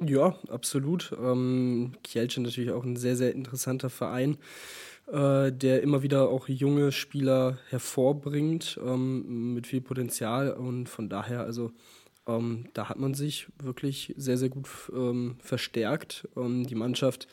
Ja, 0.00 0.36
absolut. 0.48 1.12
Ähm, 1.20 1.96
Kielce 2.02 2.40
natürlich 2.40 2.72
auch 2.72 2.84
ein 2.84 2.96
sehr, 2.96 3.16
sehr 3.16 3.32
interessanter 3.32 3.90
Verein 3.90 4.38
äh, 5.12 5.52
der 5.52 5.82
immer 5.82 6.02
wieder 6.02 6.30
auch 6.30 6.48
junge 6.48 6.90
Spieler 6.90 7.58
hervorbringt 7.68 8.80
ähm, 8.82 9.52
mit 9.52 9.66
viel 9.66 9.82
Potenzial 9.82 10.52
und 10.52 10.88
von 10.88 11.10
daher, 11.10 11.42
also 11.42 11.70
ähm, 12.26 12.66
da 12.72 12.88
hat 12.88 12.98
man 12.98 13.12
sich 13.12 13.46
wirklich 13.62 14.14
sehr, 14.16 14.38
sehr 14.38 14.48
gut 14.48 14.68
ähm, 14.94 15.36
verstärkt. 15.40 16.26
Ähm, 16.34 16.66
die 16.66 16.74
Mannschaft, 16.74 17.28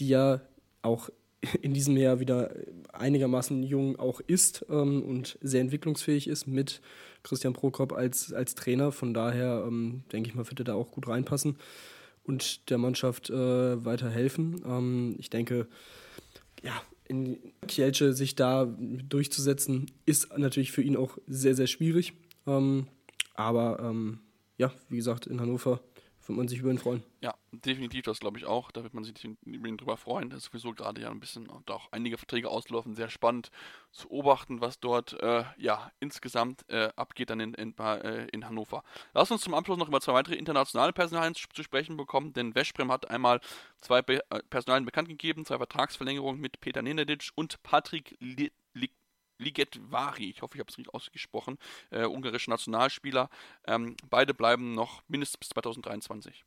die 0.00 0.08
ja 0.08 0.42
auch 0.82 1.08
in 1.62 1.72
diesem 1.72 1.96
Jahr 1.96 2.20
wieder 2.20 2.54
einigermaßen 2.92 3.62
jung 3.62 3.98
auch 3.98 4.20
ist 4.20 4.66
ähm, 4.68 5.02
und 5.02 5.38
sehr 5.40 5.62
entwicklungsfähig 5.62 6.28
ist 6.28 6.46
mit 6.46 6.82
Christian 7.22 7.54
Prokop 7.54 7.94
als, 7.94 8.34
als 8.34 8.54
Trainer. 8.54 8.92
Von 8.92 9.14
daher 9.14 9.64
ähm, 9.66 10.02
denke 10.12 10.28
ich 10.28 10.34
mal, 10.34 10.46
wird 10.46 10.60
er 10.60 10.64
da 10.64 10.74
auch 10.74 10.90
gut 10.90 11.08
reinpassen 11.08 11.56
und 12.24 12.68
der 12.68 12.76
Mannschaft 12.76 13.30
äh, 13.30 13.84
weiterhelfen. 13.84 14.62
Ähm, 14.66 15.16
ich 15.18 15.30
denke, 15.30 15.68
ja, 16.62 16.82
in 17.06 17.38
Kielce 17.66 18.12
sich 18.14 18.34
da 18.34 18.66
durchzusetzen, 19.08 19.90
ist 20.06 20.36
natürlich 20.36 20.72
für 20.72 20.82
ihn 20.82 20.96
auch 20.96 21.18
sehr, 21.26 21.54
sehr 21.54 21.66
schwierig. 21.66 22.14
Ähm, 22.46 22.86
aber 23.34 23.80
ähm, 23.80 24.20
ja, 24.56 24.72
wie 24.88 24.96
gesagt, 24.96 25.26
in 25.26 25.40
Hannover 25.40 25.80
wird 26.28 26.36
man 26.36 26.48
sich 26.48 26.58
über 26.60 26.70
ihn 26.70 26.78
freuen. 26.78 27.02
Ja, 27.20 27.34
definitiv, 27.52 28.04
das 28.04 28.20
glaube 28.20 28.38
ich 28.38 28.46
auch. 28.46 28.70
Da 28.70 28.82
wird 28.82 28.94
man 28.94 29.04
sich 29.04 29.14
über 29.44 29.68
ihn 29.68 29.76
drüber 29.76 29.96
freuen. 29.96 30.30
Das 30.30 30.40
ist 30.40 30.44
sowieso 30.46 30.72
gerade 30.72 31.00
ja 31.00 31.10
ein 31.10 31.20
bisschen, 31.20 31.48
da 31.66 31.74
auch 31.74 31.92
einige 31.92 32.18
Verträge 32.18 32.48
auslaufen, 32.48 32.94
sehr 32.94 33.10
spannend 33.10 33.50
zu 33.92 34.08
beobachten, 34.08 34.60
was 34.60 34.80
dort 34.80 35.14
äh, 35.20 35.44
ja 35.56 35.90
insgesamt 36.00 36.68
äh, 36.68 36.90
abgeht 36.96 37.30
dann 37.30 37.40
in, 37.40 37.54
in, 37.54 37.76
äh, 37.78 38.26
in, 38.28 38.46
Hannover. 38.46 38.84
Lass 39.12 39.30
uns 39.30 39.42
zum 39.42 39.54
Abschluss 39.54 39.78
noch 39.78 39.88
über 39.88 40.00
zwei 40.00 40.14
weitere 40.14 40.34
internationale 40.36 40.92
Personalien 40.92 41.34
zu 41.34 41.62
sprechen 41.62 41.96
bekommen, 41.96 42.32
denn 42.32 42.54
Westbrem 42.54 42.90
hat 42.90 43.10
einmal 43.10 43.40
zwei 43.80 44.02
Be 44.02 44.20
äh, 44.30 44.40
Personalien 44.50 44.84
bekannt 44.84 45.08
gegeben, 45.08 45.44
zwei 45.44 45.58
Vertragsverlängerungen 45.58 46.40
mit 46.40 46.60
Peter 46.60 46.82
Nenadic 46.82 47.30
und 47.34 47.62
Patrick 47.62 48.16
Li 48.20 48.52
Ligetvari, 49.38 50.30
ich 50.30 50.42
hoffe, 50.42 50.56
ich 50.56 50.60
habe 50.60 50.70
es 50.70 50.78
richtig 50.78 50.94
ausgesprochen, 50.94 51.58
äh, 51.90 52.04
ungarische 52.04 52.50
Nationalspieler. 52.50 53.30
Ähm, 53.66 53.96
beide 54.08 54.34
bleiben 54.34 54.74
noch 54.74 55.02
mindestens 55.08 55.38
bis 55.38 55.48
2023. 55.50 56.44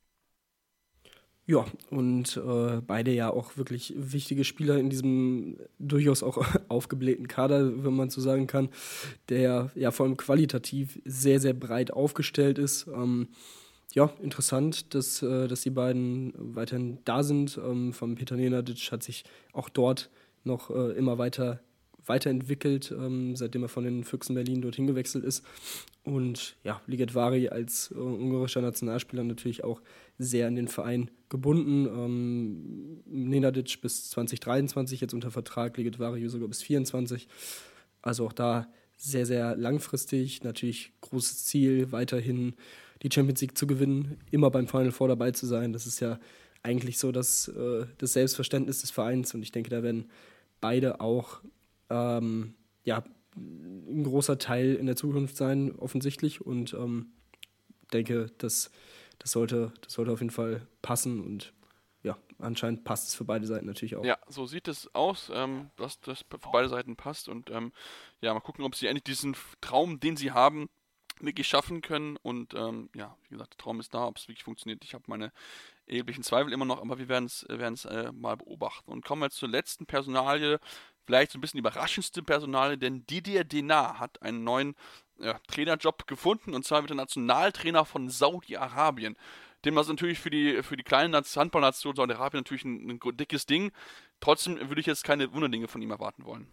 Ja, 1.50 1.66
und 1.92 2.36
äh, 2.36 2.82
beide 2.86 3.12
ja 3.12 3.30
auch 3.30 3.56
wirklich 3.56 3.94
wichtige 3.96 4.44
Spieler 4.44 4.78
in 4.78 4.90
diesem 4.90 5.58
durchaus 5.80 6.22
auch 6.22 6.46
aufgeblähten 6.68 7.30
Kader, 7.30 7.86
wenn 7.86 7.96
man 7.96 8.10
so 8.10 8.20
sagen 8.20 8.48
kann, 8.48 8.68
der 9.30 9.72
ja 9.74 9.92
vor 9.92 10.06
allem 10.06 10.18
qualitativ 10.18 11.00
sehr, 11.06 11.40
sehr 11.40 11.54
breit 11.54 11.92
aufgestellt 11.92 12.58
ist. 12.60 12.88
Ähm, 12.88 13.30
ja, 13.94 14.12
interessant, 14.22 14.94
dass, 14.94 15.22
äh, 15.22 15.48
dass 15.48 15.62
die 15.62 15.70
beiden 15.70 16.34
weiterhin 16.36 17.00
da 17.06 17.24
sind. 17.24 17.58
Ähm, 17.58 17.94
von 17.94 18.16
Peter 18.16 18.36
Nenadic 18.36 18.92
hat 18.92 19.04
sich 19.04 19.24
auch 19.54 19.70
dort 19.70 20.10
noch 20.44 20.70
äh, 20.70 20.92
immer 20.98 21.18
weiter 21.18 21.62
weiterentwickelt, 22.08 22.92
ähm, 22.92 23.36
seitdem 23.36 23.64
er 23.64 23.70
von 23.70 23.84
den 23.84 24.04
Füchsen 24.04 24.36
Berlin 24.36 24.62
dorthin 24.62 24.88
gewechselt 24.88 25.24
ist. 25.24 25.44
Und 26.04 26.56
ja, 26.64 26.82
Liget 26.88 27.16
Vari 27.16 27.50
als 27.50 27.92
äh, 27.92 28.00
ungarischer 28.00 28.62
Nationalspieler 28.62 29.24
natürlich 29.24 29.64
auch 29.64 29.82
sehr 30.18 30.48
an 30.48 30.56
den 30.56 30.68
Verein 30.68 31.12
gebunden. 31.30 31.86
Ähm, 31.86 33.04
Nenadic 33.06 33.82
bis 33.82 34.10
2023 34.12 35.02
jetzt 35.02 35.14
unter 35.14 35.32
Vertrag, 35.32 35.78
Liget 35.78 36.00
Vari 36.00 36.28
sogar 36.30 36.48
bis 36.48 36.60
2024. 36.60 37.28
Also 38.02 38.26
auch 38.26 38.34
da 38.34 38.68
sehr, 38.98 39.26
sehr 39.26 39.56
langfristig. 39.56 40.44
Natürlich 40.44 40.94
großes 41.02 41.46
Ziel, 41.46 41.92
weiterhin 41.92 42.56
die 43.04 43.10
Champions 43.14 43.42
League 43.42 43.58
zu 43.58 43.68
gewinnen, 43.68 44.18
immer 44.32 44.50
beim 44.50 44.68
Final 44.68 44.92
Four 44.92 45.08
dabei 45.08 45.32
zu 45.32 45.46
sein. 45.46 45.74
Das 45.74 45.86
ist 45.86 46.00
ja 46.00 46.20
eigentlich 46.64 46.98
so 46.98 47.12
das, 47.12 47.48
äh, 47.50 47.86
das 47.98 48.14
Selbstverständnis 48.14 48.82
des 48.82 48.92
Vereins 48.92 49.34
und 49.34 49.42
ich 49.42 49.52
denke, 49.52 49.70
da 49.70 49.84
werden 49.84 50.10
beide 50.60 51.00
auch 51.00 51.42
ähm, 51.90 52.56
ja, 52.84 53.04
ein 53.36 54.04
großer 54.04 54.40
Teil 54.40 54.76
in 54.76 54.86
der 54.86 54.96
Zukunft 54.96 55.38
sein, 55.38 55.76
offensichtlich. 55.78 56.42
Und 56.42 56.74
ähm, 56.74 57.12
denke, 57.94 58.32
das, 58.38 58.72
das, 59.20 59.32
sollte, 59.32 59.74
das 59.82 59.94
sollte 59.94 60.12
auf 60.12 60.20
jeden 60.20 60.32
Fall 60.32 60.68
passen 60.82 61.22
und 61.22 61.54
ja, 62.04 62.18
anscheinend 62.40 62.84
passt 62.84 63.10
es 63.10 63.16
für 63.16 63.26
beide 63.26 63.46
Seiten 63.46 63.66
natürlich 63.66 63.96
auch. 63.96 64.06
Ja, 64.06 64.18
so 64.28 64.46
sieht 64.46 64.68
es 64.68 64.94
aus, 64.94 65.32
ähm, 65.34 65.72
dass 65.76 66.00
das 66.00 66.24
für 66.30 66.38
beide 66.52 66.70
Seiten 66.70 66.96
passt 66.96 67.28
und 67.28 67.50
ähm, 67.50 67.74
ja, 68.22 68.34
mal 68.34 68.40
gucken, 68.40 68.64
ob 68.64 68.76
sie 68.76 68.88
endlich 68.88 69.04
diesen 69.04 69.36
Traum, 69.62 70.00
den 70.00 70.16
sie 70.16 70.32
haben, 70.32 70.70
wirklich 71.22 71.48
schaffen 71.48 71.82
können 71.82 72.18
und 72.18 72.54
ähm, 72.54 72.90
ja, 72.96 73.16
wie 73.24 73.36
gesagt, 73.36 73.54
der 73.54 73.58
Traum 73.58 73.80
ist 73.80 73.94
da, 73.94 74.06
ob 74.06 74.18
es 74.18 74.28
wirklich 74.28 74.44
funktioniert. 74.44 74.84
Ich 74.84 74.94
habe 74.94 75.04
meine 75.08 75.32
erheblichen 75.86 76.24
Zweifel 76.24 76.54
immer 76.54 76.66
noch, 76.66 76.82
aber 76.82 77.00
wir 77.00 77.10
werden 77.10 77.26
es 77.26 77.44
äh, 77.86 78.12
mal 78.12 78.38
beobachten. 78.38 78.92
Und 78.92 79.06
kommen 79.06 79.22
wir 79.22 79.30
zur 79.30 79.50
letzten 79.50 79.86
Personalie, 79.86 80.60
vielleicht 81.06 81.32
so 81.32 81.38
ein 81.38 81.42
bisschen 81.42 81.60
überraschendste 81.60 82.22
Personalie, 82.22 82.78
denn 82.78 83.06
Didier 83.08 83.44
Denard 83.44 84.00
hat 84.00 84.22
einen 84.22 84.44
neuen 84.44 84.76
ja, 85.20 85.40
Trainerjob 85.48 86.06
gefunden 86.08 86.54
und 86.54 86.66
zwar 86.66 86.82
wird 86.82 86.92
er 86.92 86.96
Nationaltrainer 86.96 87.86
von 87.86 88.10
Saudi-Arabien. 88.10 89.16
Dem 89.66 89.76
das 89.76 89.88
natürlich 89.88 90.20
für 90.20 90.30
die, 90.30 90.62
für 90.62 90.78
die 90.78 90.84
kleine 90.84 91.18
Handballnation 91.18 91.96
Saudi-Arabien 91.96 92.42
natürlich 92.42 92.66
ein, 92.66 92.90
ein 92.90 93.18
dickes 93.18 93.46
Ding. 93.46 93.72
Trotzdem 94.20 94.60
würde 94.70 94.80
ich 94.80 94.88
jetzt 94.88 95.04
keine 95.04 95.34
Wunderdinge 95.34 95.68
von 95.68 95.82
ihm 95.82 95.92
erwarten 95.92 96.26
wollen. 96.26 96.48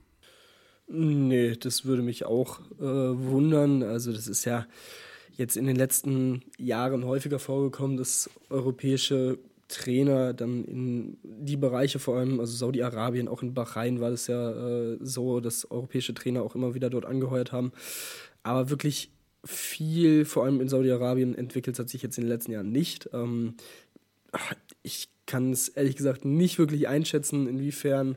Nee, 0.87 1.57
das 1.57 1.85
würde 1.85 2.03
mich 2.03 2.25
auch 2.25 2.61
äh, 2.79 2.83
wundern. 2.83 3.83
Also 3.83 4.13
das 4.13 4.29
ist 4.29 4.45
ja 4.45 4.67
jetzt 5.37 5.57
in 5.57 5.67
den 5.67 5.77
letzten 5.77 6.43
Jahren 6.59 7.05
häufiger 7.05 7.39
vorgekommen, 7.39 7.97
dass 7.97 8.31
europäische 8.51 9.39
Trainer 9.69 10.35
dann 10.35 10.65
in 10.65 11.17
die 11.23 11.57
Bereiche 11.57 11.99
vor 11.99 12.19
allem, 12.19 12.39
also 12.39 12.55
Saudi-Arabien, 12.55 13.29
auch 13.29 13.43
in 13.43 13.55
Bahrain 13.55 14.01
war 14.01 14.11
das 14.11 14.27
ja 14.27 14.51
äh, 14.93 14.99
so, 15.01 15.41
dass 15.41 15.71
europäische 15.71 16.15
Trainer 16.15 16.43
auch 16.43 16.55
immer 16.55 16.75
wieder 16.75 16.91
dort 16.91 17.07
angeheuert 17.07 17.51
haben. 17.51 17.73
Aber 18.43 18.71
wirklich 18.71 19.11
viel, 19.45 20.25
vor 20.25 20.45
allem 20.45 20.61
in 20.61 20.69
Saudi-Arabien, 20.69 21.35
entwickelt 21.35 21.79
hat 21.79 21.89
sich 21.89 22.03
jetzt 22.03 22.19
in 22.19 22.25
den 22.25 22.31
letzten 22.31 22.53
Jahren 22.53 22.71
nicht. 22.71 23.09
Ähm, 23.13 23.55
ich 24.83 25.09
kann 25.27 25.53
es 25.53 25.69
ehrlich 25.69 25.97
gesagt 25.97 26.25
nicht 26.25 26.59
wirklich 26.59 26.89
einschätzen, 26.89 27.49
inwiefern 27.49 28.17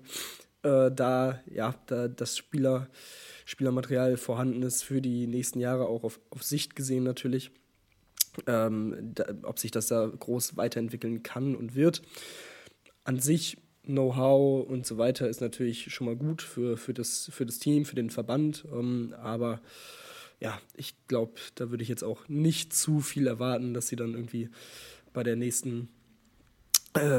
äh, 0.64 0.92
da, 0.92 1.42
ja, 1.46 1.76
da 1.88 2.08
das 2.08 2.38
Spieler, 2.38 2.88
Spielermaterial 3.46 4.18
vorhanden 4.18 4.64
ist 4.64 4.84
für 4.84 5.02
die 5.02 5.28
nächsten 5.28 5.60
Jahre, 5.60 5.88
auch 5.88 6.04
auf, 6.04 6.20
auf 6.30 6.44
Sicht 6.44 6.76
gesehen 6.76 7.04
natürlich. 7.04 7.52
Ähm, 8.46 9.14
da, 9.16 9.26
ob 9.44 9.58
sich 9.58 9.72
das 9.72 9.88
da 9.88 10.06
groß 10.06 10.58
weiterentwickeln 10.58 11.24
kann 11.24 11.56
und 11.56 11.76
wird. 11.76 12.04
An 13.04 13.20
sich 13.20 13.58
Know-how 13.84 14.68
und 14.68 14.86
so 14.86 14.98
weiter 14.98 15.30
ist 15.30 15.42
natürlich 15.42 15.94
schon 15.94 16.06
mal 16.08 16.16
gut 16.16 16.42
für, 16.42 16.78
für, 16.78 16.94
das, 16.94 17.30
für 17.32 17.46
das 17.46 17.58
Team, 17.58 17.86
für 17.86 17.96
den 17.96 18.10
Verband. 18.10 18.66
Ähm, 18.72 19.16
aber 19.18 19.62
ja, 20.40 20.60
ich 20.76 20.94
glaube, 21.08 21.34
da 21.56 21.72
würde 21.72 21.84
ich 21.84 21.90
jetzt 21.90 22.04
auch 22.04 22.28
nicht 22.28 22.74
zu 22.74 23.00
viel 23.00 23.28
erwarten, 23.28 23.74
dass 23.74 23.88
sie 23.88 23.96
dann 23.96 24.14
irgendwie 24.14 24.50
bei 25.14 25.24
der 25.24 25.36
nächsten 25.36 25.90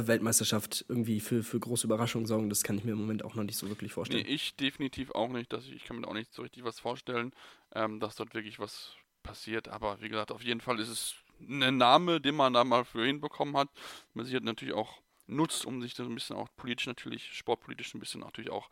Weltmeisterschaft 0.06 0.84
irgendwie 0.88 1.20
für, 1.20 1.42
für 1.42 1.58
große 1.58 1.86
Überraschungen 1.86 2.26
sorgen. 2.26 2.48
Das 2.48 2.62
kann 2.62 2.78
ich 2.78 2.84
mir 2.84 2.92
im 2.92 2.98
Moment 2.98 3.24
auch 3.24 3.34
noch 3.34 3.44
nicht 3.44 3.56
so 3.56 3.68
wirklich 3.68 3.92
vorstellen. 3.92 4.24
Nee, 4.24 4.32
ich 4.32 4.54
definitiv 4.56 5.12
auch 5.12 5.28
nicht. 5.28 5.52
Dass 5.52 5.66
ich, 5.66 5.74
ich 5.74 5.84
kann 5.84 5.98
mir 5.98 6.08
auch 6.08 6.14
nicht 6.14 6.32
so 6.32 6.42
richtig 6.42 6.64
was 6.64 6.80
vorstellen, 6.80 7.32
ähm, 7.74 8.00
dass 8.00 8.16
dort 8.16 8.34
wirklich 8.34 8.58
was 8.58 8.94
passiert. 9.22 9.68
Aber 9.68 10.00
wie 10.00 10.08
gesagt, 10.08 10.32
auf 10.32 10.42
jeden 10.42 10.60
Fall 10.60 10.78
ist 10.80 10.88
es 10.88 11.14
ein 11.40 11.76
Name, 11.76 12.20
den 12.20 12.34
man 12.34 12.52
da 12.52 12.64
mal 12.64 12.84
für 12.84 13.04
hinbekommen 13.04 13.56
hat. 13.56 13.68
Man 14.14 14.26
sich 14.26 14.40
natürlich 14.40 14.74
auch 14.74 15.00
nutzt, 15.26 15.66
um 15.66 15.80
sich 15.82 15.94
so 15.94 16.02
ein 16.02 16.14
bisschen 16.14 16.36
auch 16.36 16.48
politisch 16.56 16.86
natürlich, 16.86 17.32
sportpolitisch 17.32 17.94
ein 17.94 18.00
bisschen 18.00 18.22
natürlich 18.22 18.50
auch 18.50 18.70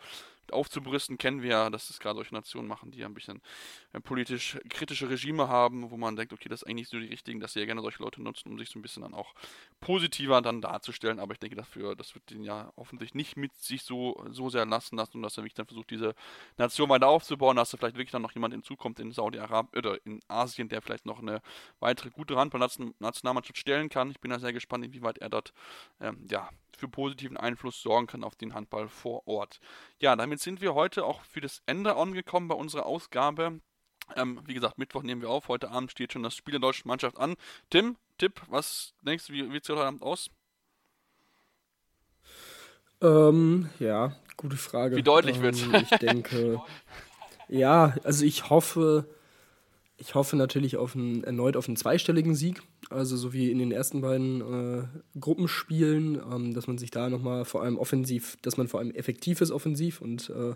aufzubrüsten, 0.52 1.18
kennen 1.18 1.42
wir 1.42 1.50
ja, 1.50 1.70
dass 1.70 1.90
es 1.90 1.98
gerade 1.98 2.16
solche 2.16 2.34
Nationen 2.34 2.68
machen, 2.68 2.90
die 2.90 2.98
ja 2.98 3.06
ein 3.06 3.14
bisschen 3.14 3.40
äh, 3.92 4.00
politisch 4.00 4.58
kritische 4.68 5.08
Regime 5.08 5.48
haben, 5.48 5.90
wo 5.90 5.96
man 5.96 6.16
denkt, 6.16 6.32
okay, 6.32 6.48
das 6.48 6.62
ist 6.62 6.68
eigentlich 6.68 6.88
so 6.88 6.98
die 6.98 7.06
richtigen, 7.06 7.40
dass 7.40 7.52
sie 7.52 7.60
ja 7.60 7.66
gerne 7.66 7.80
solche 7.80 8.02
Leute 8.02 8.22
nutzen, 8.22 8.50
um 8.50 8.58
sich 8.58 8.70
so 8.70 8.78
ein 8.78 8.82
bisschen 8.82 9.02
dann 9.02 9.14
auch 9.14 9.34
positiver 9.80 10.40
dann 10.42 10.60
darzustellen. 10.60 11.18
Aber 11.18 11.32
ich 11.32 11.38
denke 11.38 11.56
dafür, 11.56 11.96
das 11.96 12.14
wird 12.14 12.30
den 12.30 12.42
ja 12.42 12.72
offensichtlich 12.76 13.14
nicht 13.14 13.36
mit 13.36 13.54
sich 13.54 13.82
so, 13.82 14.24
so 14.30 14.50
sehr 14.50 14.66
lassen 14.66 14.96
lassen 14.96 15.18
und 15.18 15.22
dass 15.22 15.36
er 15.36 15.42
wirklich 15.42 15.54
dann 15.54 15.66
versucht, 15.66 15.90
diese 15.90 16.14
Nation 16.56 16.88
weiter 16.88 17.08
aufzubauen, 17.08 17.56
dass 17.56 17.70
da 17.70 17.78
vielleicht 17.78 17.96
wirklich 17.96 18.12
dann 18.12 18.22
noch 18.22 18.32
jemand 18.32 18.54
hinzukommt 18.54 19.00
in 19.00 19.12
Saudi-Arabien 19.12 19.78
oder 19.78 20.06
in 20.06 20.20
Asien, 20.28 20.68
der 20.68 20.82
vielleicht 20.82 21.06
noch 21.06 21.20
eine 21.20 21.40
weitere 21.80 22.10
gute 22.10 22.36
Handball-Nationalmannschaft 22.36 23.58
stellen 23.58 23.88
kann. 23.88 24.10
Ich 24.10 24.20
bin 24.20 24.30
da 24.30 24.38
sehr 24.38 24.52
gespannt, 24.52 24.84
inwieweit 24.84 25.18
er 25.18 25.28
dort 25.28 25.52
ähm, 26.00 26.26
ja, 26.30 26.50
für 26.76 26.88
positiven 26.88 27.36
Einfluss 27.36 27.80
sorgen 27.80 28.06
kann 28.06 28.22
auf 28.22 28.36
den 28.36 28.54
Handball 28.54 28.88
vor 28.88 29.26
Ort. 29.26 29.60
Ja, 29.98 30.14
damit 30.14 30.35
sind 30.38 30.60
wir 30.60 30.74
heute 30.74 31.04
auch 31.04 31.22
für 31.22 31.40
das 31.40 31.62
Ende 31.66 31.96
angekommen 31.96 32.48
bei 32.48 32.54
unserer 32.54 32.86
Ausgabe. 32.86 33.60
Ähm, 34.14 34.40
wie 34.46 34.54
gesagt, 34.54 34.78
Mittwoch 34.78 35.02
nehmen 35.02 35.22
wir 35.22 35.30
auf. 35.30 35.48
Heute 35.48 35.70
Abend 35.70 35.90
steht 35.90 36.12
schon 36.12 36.22
das 36.22 36.34
Spiel 36.34 36.52
der 36.52 36.60
deutschen 36.60 36.88
Mannschaft 36.88 37.18
an. 37.18 37.34
Tim, 37.70 37.96
Tipp, 38.18 38.40
was 38.48 38.94
denkst 39.02 39.26
du, 39.26 39.32
wie, 39.32 39.48
wie 39.48 39.54
sieht 39.54 39.64
es 39.64 39.68
heute 39.70 39.84
Abend 39.84 40.02
aus? 40.02 40.30
Ähm, 43.02 43.68
ja, 43.78 44.14
gute 44.36 44.56
Frage. 44.56 44.96
Wie 44.96 45.02
deutlich 45.02 45.36
ähm, 45.36 45.42
wird's? 45.42 45.62
Ich 45.62 45.98
denke, 45.98 46.62
ja, 47.48 47.94
also 48.04 48.24
ich 48.24 48.48
hoffe, 48.48 49.06
ich 49.98 50.14
hoffe 50.14 50.36
natürlich 50.36 50.76
auf 50.76 50.94
einen, 50.94 51.24
erneut 51.24 51.56
auf 51.56 51.68
einen 51.68 51.76
zweistelligen 51.76 52.34
Sieg, 52.34 52.62
also 52.90 53.16
so 53.16 53.32
wie 53.32 53.50
in 53.50 53.58
den 53.58 53.72
ersten 53.72 54.00
beiden 54.00 54.40
äh, 54.40 54.84
Gruppenspielen, 55.18 56.20
ähm, 56.30 56.54
dass 56.54 56.66
man 56.66 56.78
sich 56.78 56.90
da 56.90 57.10
nochmal 57.10 57.44
vor 57.44 57.62
allem 57.62 57.78
offensiv, 57.78 58.36
dass 58.42 58.56
man 58.56 58.68
vor 58.68 58.80
allem 58.80 58.92
effektiv 58.92 59.40
ist 59.40 59.50
offensiv 59.50 60.00
und 60.00 60.30
äh, 60.30 60.54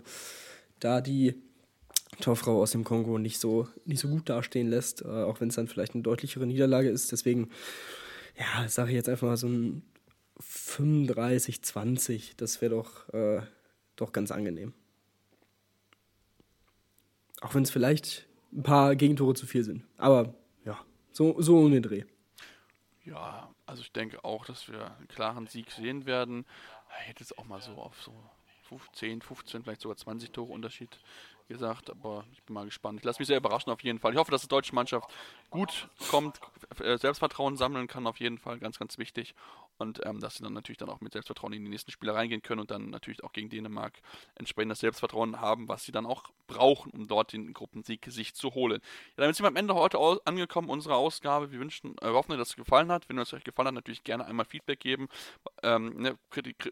da 0.79 1.01
die 1.01 1.35
Torfrau 2.19 2.61
aus 2.61 2.71
dem 2.71 2.83
Kongo 2.83 3.17
nicht 3.17 3.39
so, 3.39 3.67
nicht 3.85 3.99
so 3.99 4.07
gut 4.07 4.29
dastehen 4.29 4.69
lässt, 4.69 5.01
äh, 5.01 5.07
auch 5.07 5.41
wenn 5.41 5.49
es 5.49 5.55
dann 5.55 5.67
vielleicht 5.67 5.93
eine 5.93 6.03
deutlichere 6.03 6.45
Niederlage 6.45 6.89
ist. 6.89 7.11
Deswegen, 7.11 7.49
ja, 8.37 8.67
sage 8.67 8.89
ich 8.91 8.95
jetzt 8.95 9.09
einfach 9.09 9.27
mal 9.27 9.37
so 9.37 9.47
ein 9.47 9.83
35-20, 10.41 12.33
das 12.37 12.61
wäre 12.61 12.75
doch, 12.75 13.09
äh, 13.13 13.41
doch 13.95 14.11
ganz 14.11 14.31
angenehm. 14.31 14.73
Auch 17.41 17.55
wenn 17.55 17.63
es 17.63 17.71
vielleicht 17.71 18.27
ein 18.53 18.63
paar 18.63 18.95
Gegentore 18.95 19.33
zu 19.33 19.45
viel 19.45 19.63
sind. 19.63 19.83
Aber 19.97 20.35
ja, 20.65 20.79
so, 21.11 21.41
so 21.41 21.59
um 21.59 21.71
den 21.71 21.83
Dreh. 21.83 22.03
Ja, 23.03 23.49
also 23.65 23.81
ich 23.81 23.91
denke 23.91 24.23
auch, 24.23 24.45
dass 24.45 24.67
wir 24.67 24.95
einen 24.97 25.07
klaren 25.07 25.47
Sieg 25.47 25.71
sehen 25.71 26.05
werden. 26.05 26.45
Ich 27.01 27.07
hätte 27.07 27.23
es 27.23 27.37
auch 27.37 27.45
mal 27.45 27.61
so 27.61 27.73
auf 27.73 28.01
so 28.03 28.13
10, 28.93 29.21
15, 29.21 29.63
vielleicht 29.63 29.81
sogar 29.81 29.97
20 29.97 30.31
Tore 30.31 30.51
Unterschied 30.51 30.99
gesagt, 31.51 31.89
aber 31.89 32.25
ich 32.31 32.41
bin 32.43 32.53
mal 32.53 32.65
gespannt. 32.65 32.99
Ich 32.99 33.05
lasse 33.05 33.19
mich 33.19 33.27
sehr 33.27 33.37
überraschen 33.37 33.71
auf 33.71 33.83
jeden 33.83 33.99
Fall. 33.99 34.13
Ich 34.13 34.17
hoffe, 34.17 34.31
dass 34.31 34.41
die 34.41 34.47
deutsche 34.47 34.73
Mannschaft 34.73 35.09
gut 35.49 35.89
kommt, 36.09 36.39
äh, 36.79 36.97
Selbstvertrauen 36.97 37.57
sammeln 37.57 37.87
kann 37.87 38.07
auf 38.07 38.19
jeden 38.19 38.37
Fall, 38.37 38.59
ganz, 38.59 38.79
ganz 38.79 38.97
wichtig 38.97 39.35
und 39.81 39.99
ähm, 40.05 40.19
dass 40.19 40.35
sie 40.35 40.43
dann 40.43 40.53
natürlich 40.53 40.77
dann 40.77 40.89
auch 40.89 41.01
mit 41.01 41.11
Selbstvertrauen 41.11 41.53
in 41.53 41.65
die 41.65 41.69
nächsten 41.69 41.91
Spiele 41.91 42.13
reingehen 42.13 42.41
können 42.41 42.61
und 42.61 42.71
dann 42.71 42.89
natürlich 42.89 43.23
auch 43.23 43.33
gegen 43.33 43.49
Dänemark 43.49 43.93
entsprechend 44.35 44.71
das 44.71 44.79
Selbstvertrauen 44.79 45.41
haben, 45.41 45.67
was 45.67 45.83
sie 45.83 45.91
dann 45.91 46.05
auch 46.05 46.25
brauchen, 46.47 46.91
um 46.91 47.07
dort 47.07 47.33
den 47.33 47.51
Gruppensieg 47.53 48.05
sich 48.07 48.33
zu 48.33 48.53
holen. 48.53 48.79
Ja, 49.17 49.23
damit 49.23 49.35
sind 49.35 49.43
wir 49.43 49.49
am 49.49 49.55
Ende 49.55 49.73
heute 49.73 49.99
angekommen, 50.25 50.69
unsere 50.69 50.95
Ausgabe. 50.95 51.51
Wir 51.51 51.59
wünschen, 51.59 51.95
äh, 52.01 52.07
hoffen, 52.07 52.37
dass 52.37 52.49
es 52.49 52.55
gefallen 52.55 52.91
hat. 52.91 53.09
Wenn 53.09 53.17
es 53.17 53.33
euch 53.33 53.43
gefallen 53.43 53.67
hat, 53.67 53.75
natürlich 53.75 54.03
gerne 54.03 54.25
einmal 54.25 54.45
Feedback 54.45 54.79
geben. 54.79 55.09
Ähm, 55.63 56.01
ne, 56.01 56.17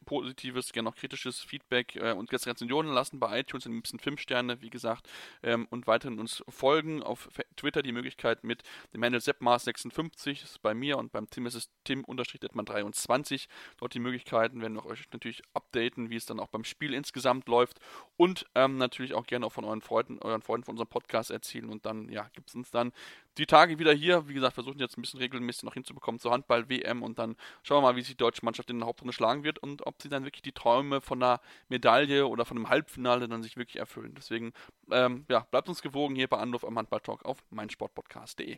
positives, 0.05 0.71
gerne 0.71 0.89
auch 0.89 0.95
kritisches 0.95 1.41
Feedback 1.41 1.95
äh, 1.95 2.13
und 2.13 2.31
Rezensionen 2.31 2.93
lassen 2.93 3.19
bei 3.19 3.39
iTunes, 3.39 3.65
in 3.65 3.73
liebsten 3.73 3.99
5 3.99 4.19
Sterne, 4.19 4.61
wie 4.61 4.68
gesagt, 4.69 5.09
ähm, 5.43 5.67
und 5.69 5.87
weiterhin 5.87 6.19
uns 6.19 6.43
folgen 6.49 7.03
auf 7.03 7.29
Twitter 7.55 7.81
die 7.81 7.91
Möglichkeit 7.91 8.43
mit 8.43 8.63
dem 8.93 9.03
Handle 9.03 9.19
seppmars56, 9.19 10.43
ist 10.43 10.61
bei 10.61 10.73
mir 10.73 10.97
und 10.97 11.11
beim 11.11 11.29
Tim 11.29 11.45
ist 11.45 11.55
es 11.55 11.69
tim-23 11.83 13.09
20. 13.09 13.47
Dort 13.77 13.93
die 13.93 13.99
Möglichkeiten 13.99 14.61
werden 14.61 14.75
wir 14.75 14.85
euch 14.85 15.07
natürlich 15.11 15.41
updaten, 15.53 16.09
wie 16.09 16.15
es 16.15 16.25
dann 16.25 16.39
auch 16.39 16.47
beim 16.47 16.63
Spiel 16.63 16.93
insgesamt 16.93 17.47
läuft 17.47 17.79
und 18.17 18.45
ähm, 18.55 18.77
natürlich 18.77 19.13
auch 19.13 19.25
gerne 19.25 19.45
auch 19.45 19.51
von 19.53 19.65
euren 19.65 19.81
Freunden, 19.81 20.19
euren 20.19 20.41
Freunden 20.41 20.65
von 20.65 20.73
unserem 20.73 20.89
Podcast 20.89 21.31
erzählen 21.31 21.69
und 21.69 21.85
dann, 21.85 22.09
ja, 22.09 22.29
gibt 22.33 22.49
es 22.49 22.55
uns 22.55 22.71
dann 22.71 22.91
die 23.37 23.45
Tage 23.45 23.79
wieder 23.79 23.93
hier. 23.93 24.27
Wie 24.27 24.33
gesagt, 24.33 24.55
versuchen 24.55 24.79
jetzt 24.79 24.97
ein 24.97 25.01
bisschen 25.01 25.19
regelmäßig 25.19 25.63
noch 25.63 25.73
hinzubekommen 25.73 26.19
zur 26.19 26.31
Handball-WM 26.31 27.03
und 27.03 27.19
dann 27.19 27.35
schauen 27.63 27.83
wir 27.83 27.89
mal, 27.89 27.95
wie 27.95 28.01
sich 28.01 28.11
die 28.11 28.17
deutsche 28.17 28.43
Mannschaft 28.43 28.69
in 28.69 28.79
der 28.79 28.87
Hauptrunde 28.87 29.13
schlagen 29.13 29.43
wird 29.43 29.59
und 29.59 29.85
ob 29.85 30.01
sie 30.01 30.09
dann 30.09 30.25
wirklich 30.25 30.41
die 30.41 30.51
Träume 30.51 31.01
von 31.01 31.21
einer 31.21 31.39
Medaille 31.67 32.27
oder 32.27 32.45
von 32.45 32.57
einem 32.57 32.69
Halbfinale 32.69 33.27
dann 33.27 33.43
sich 33.43 33.57
wirklich 33.57 33.77
erfüllen. 33.77 34.13
Deswegen, 34.17 34.53
ähm, 34.91 35.25
ja, 35.29 35.41
bleibt 35.51 35.69
uns 35.69 35.81
gewogen 35.81 36.15
hier 36.15 36.27
bei 36.27 36.37
Anruf 36.37 36.65
am 36.65 36.77
Handball-Talk 36.77 37.25
auf 37.25 37.43
meinsportpodcast.de. 37.49 38.57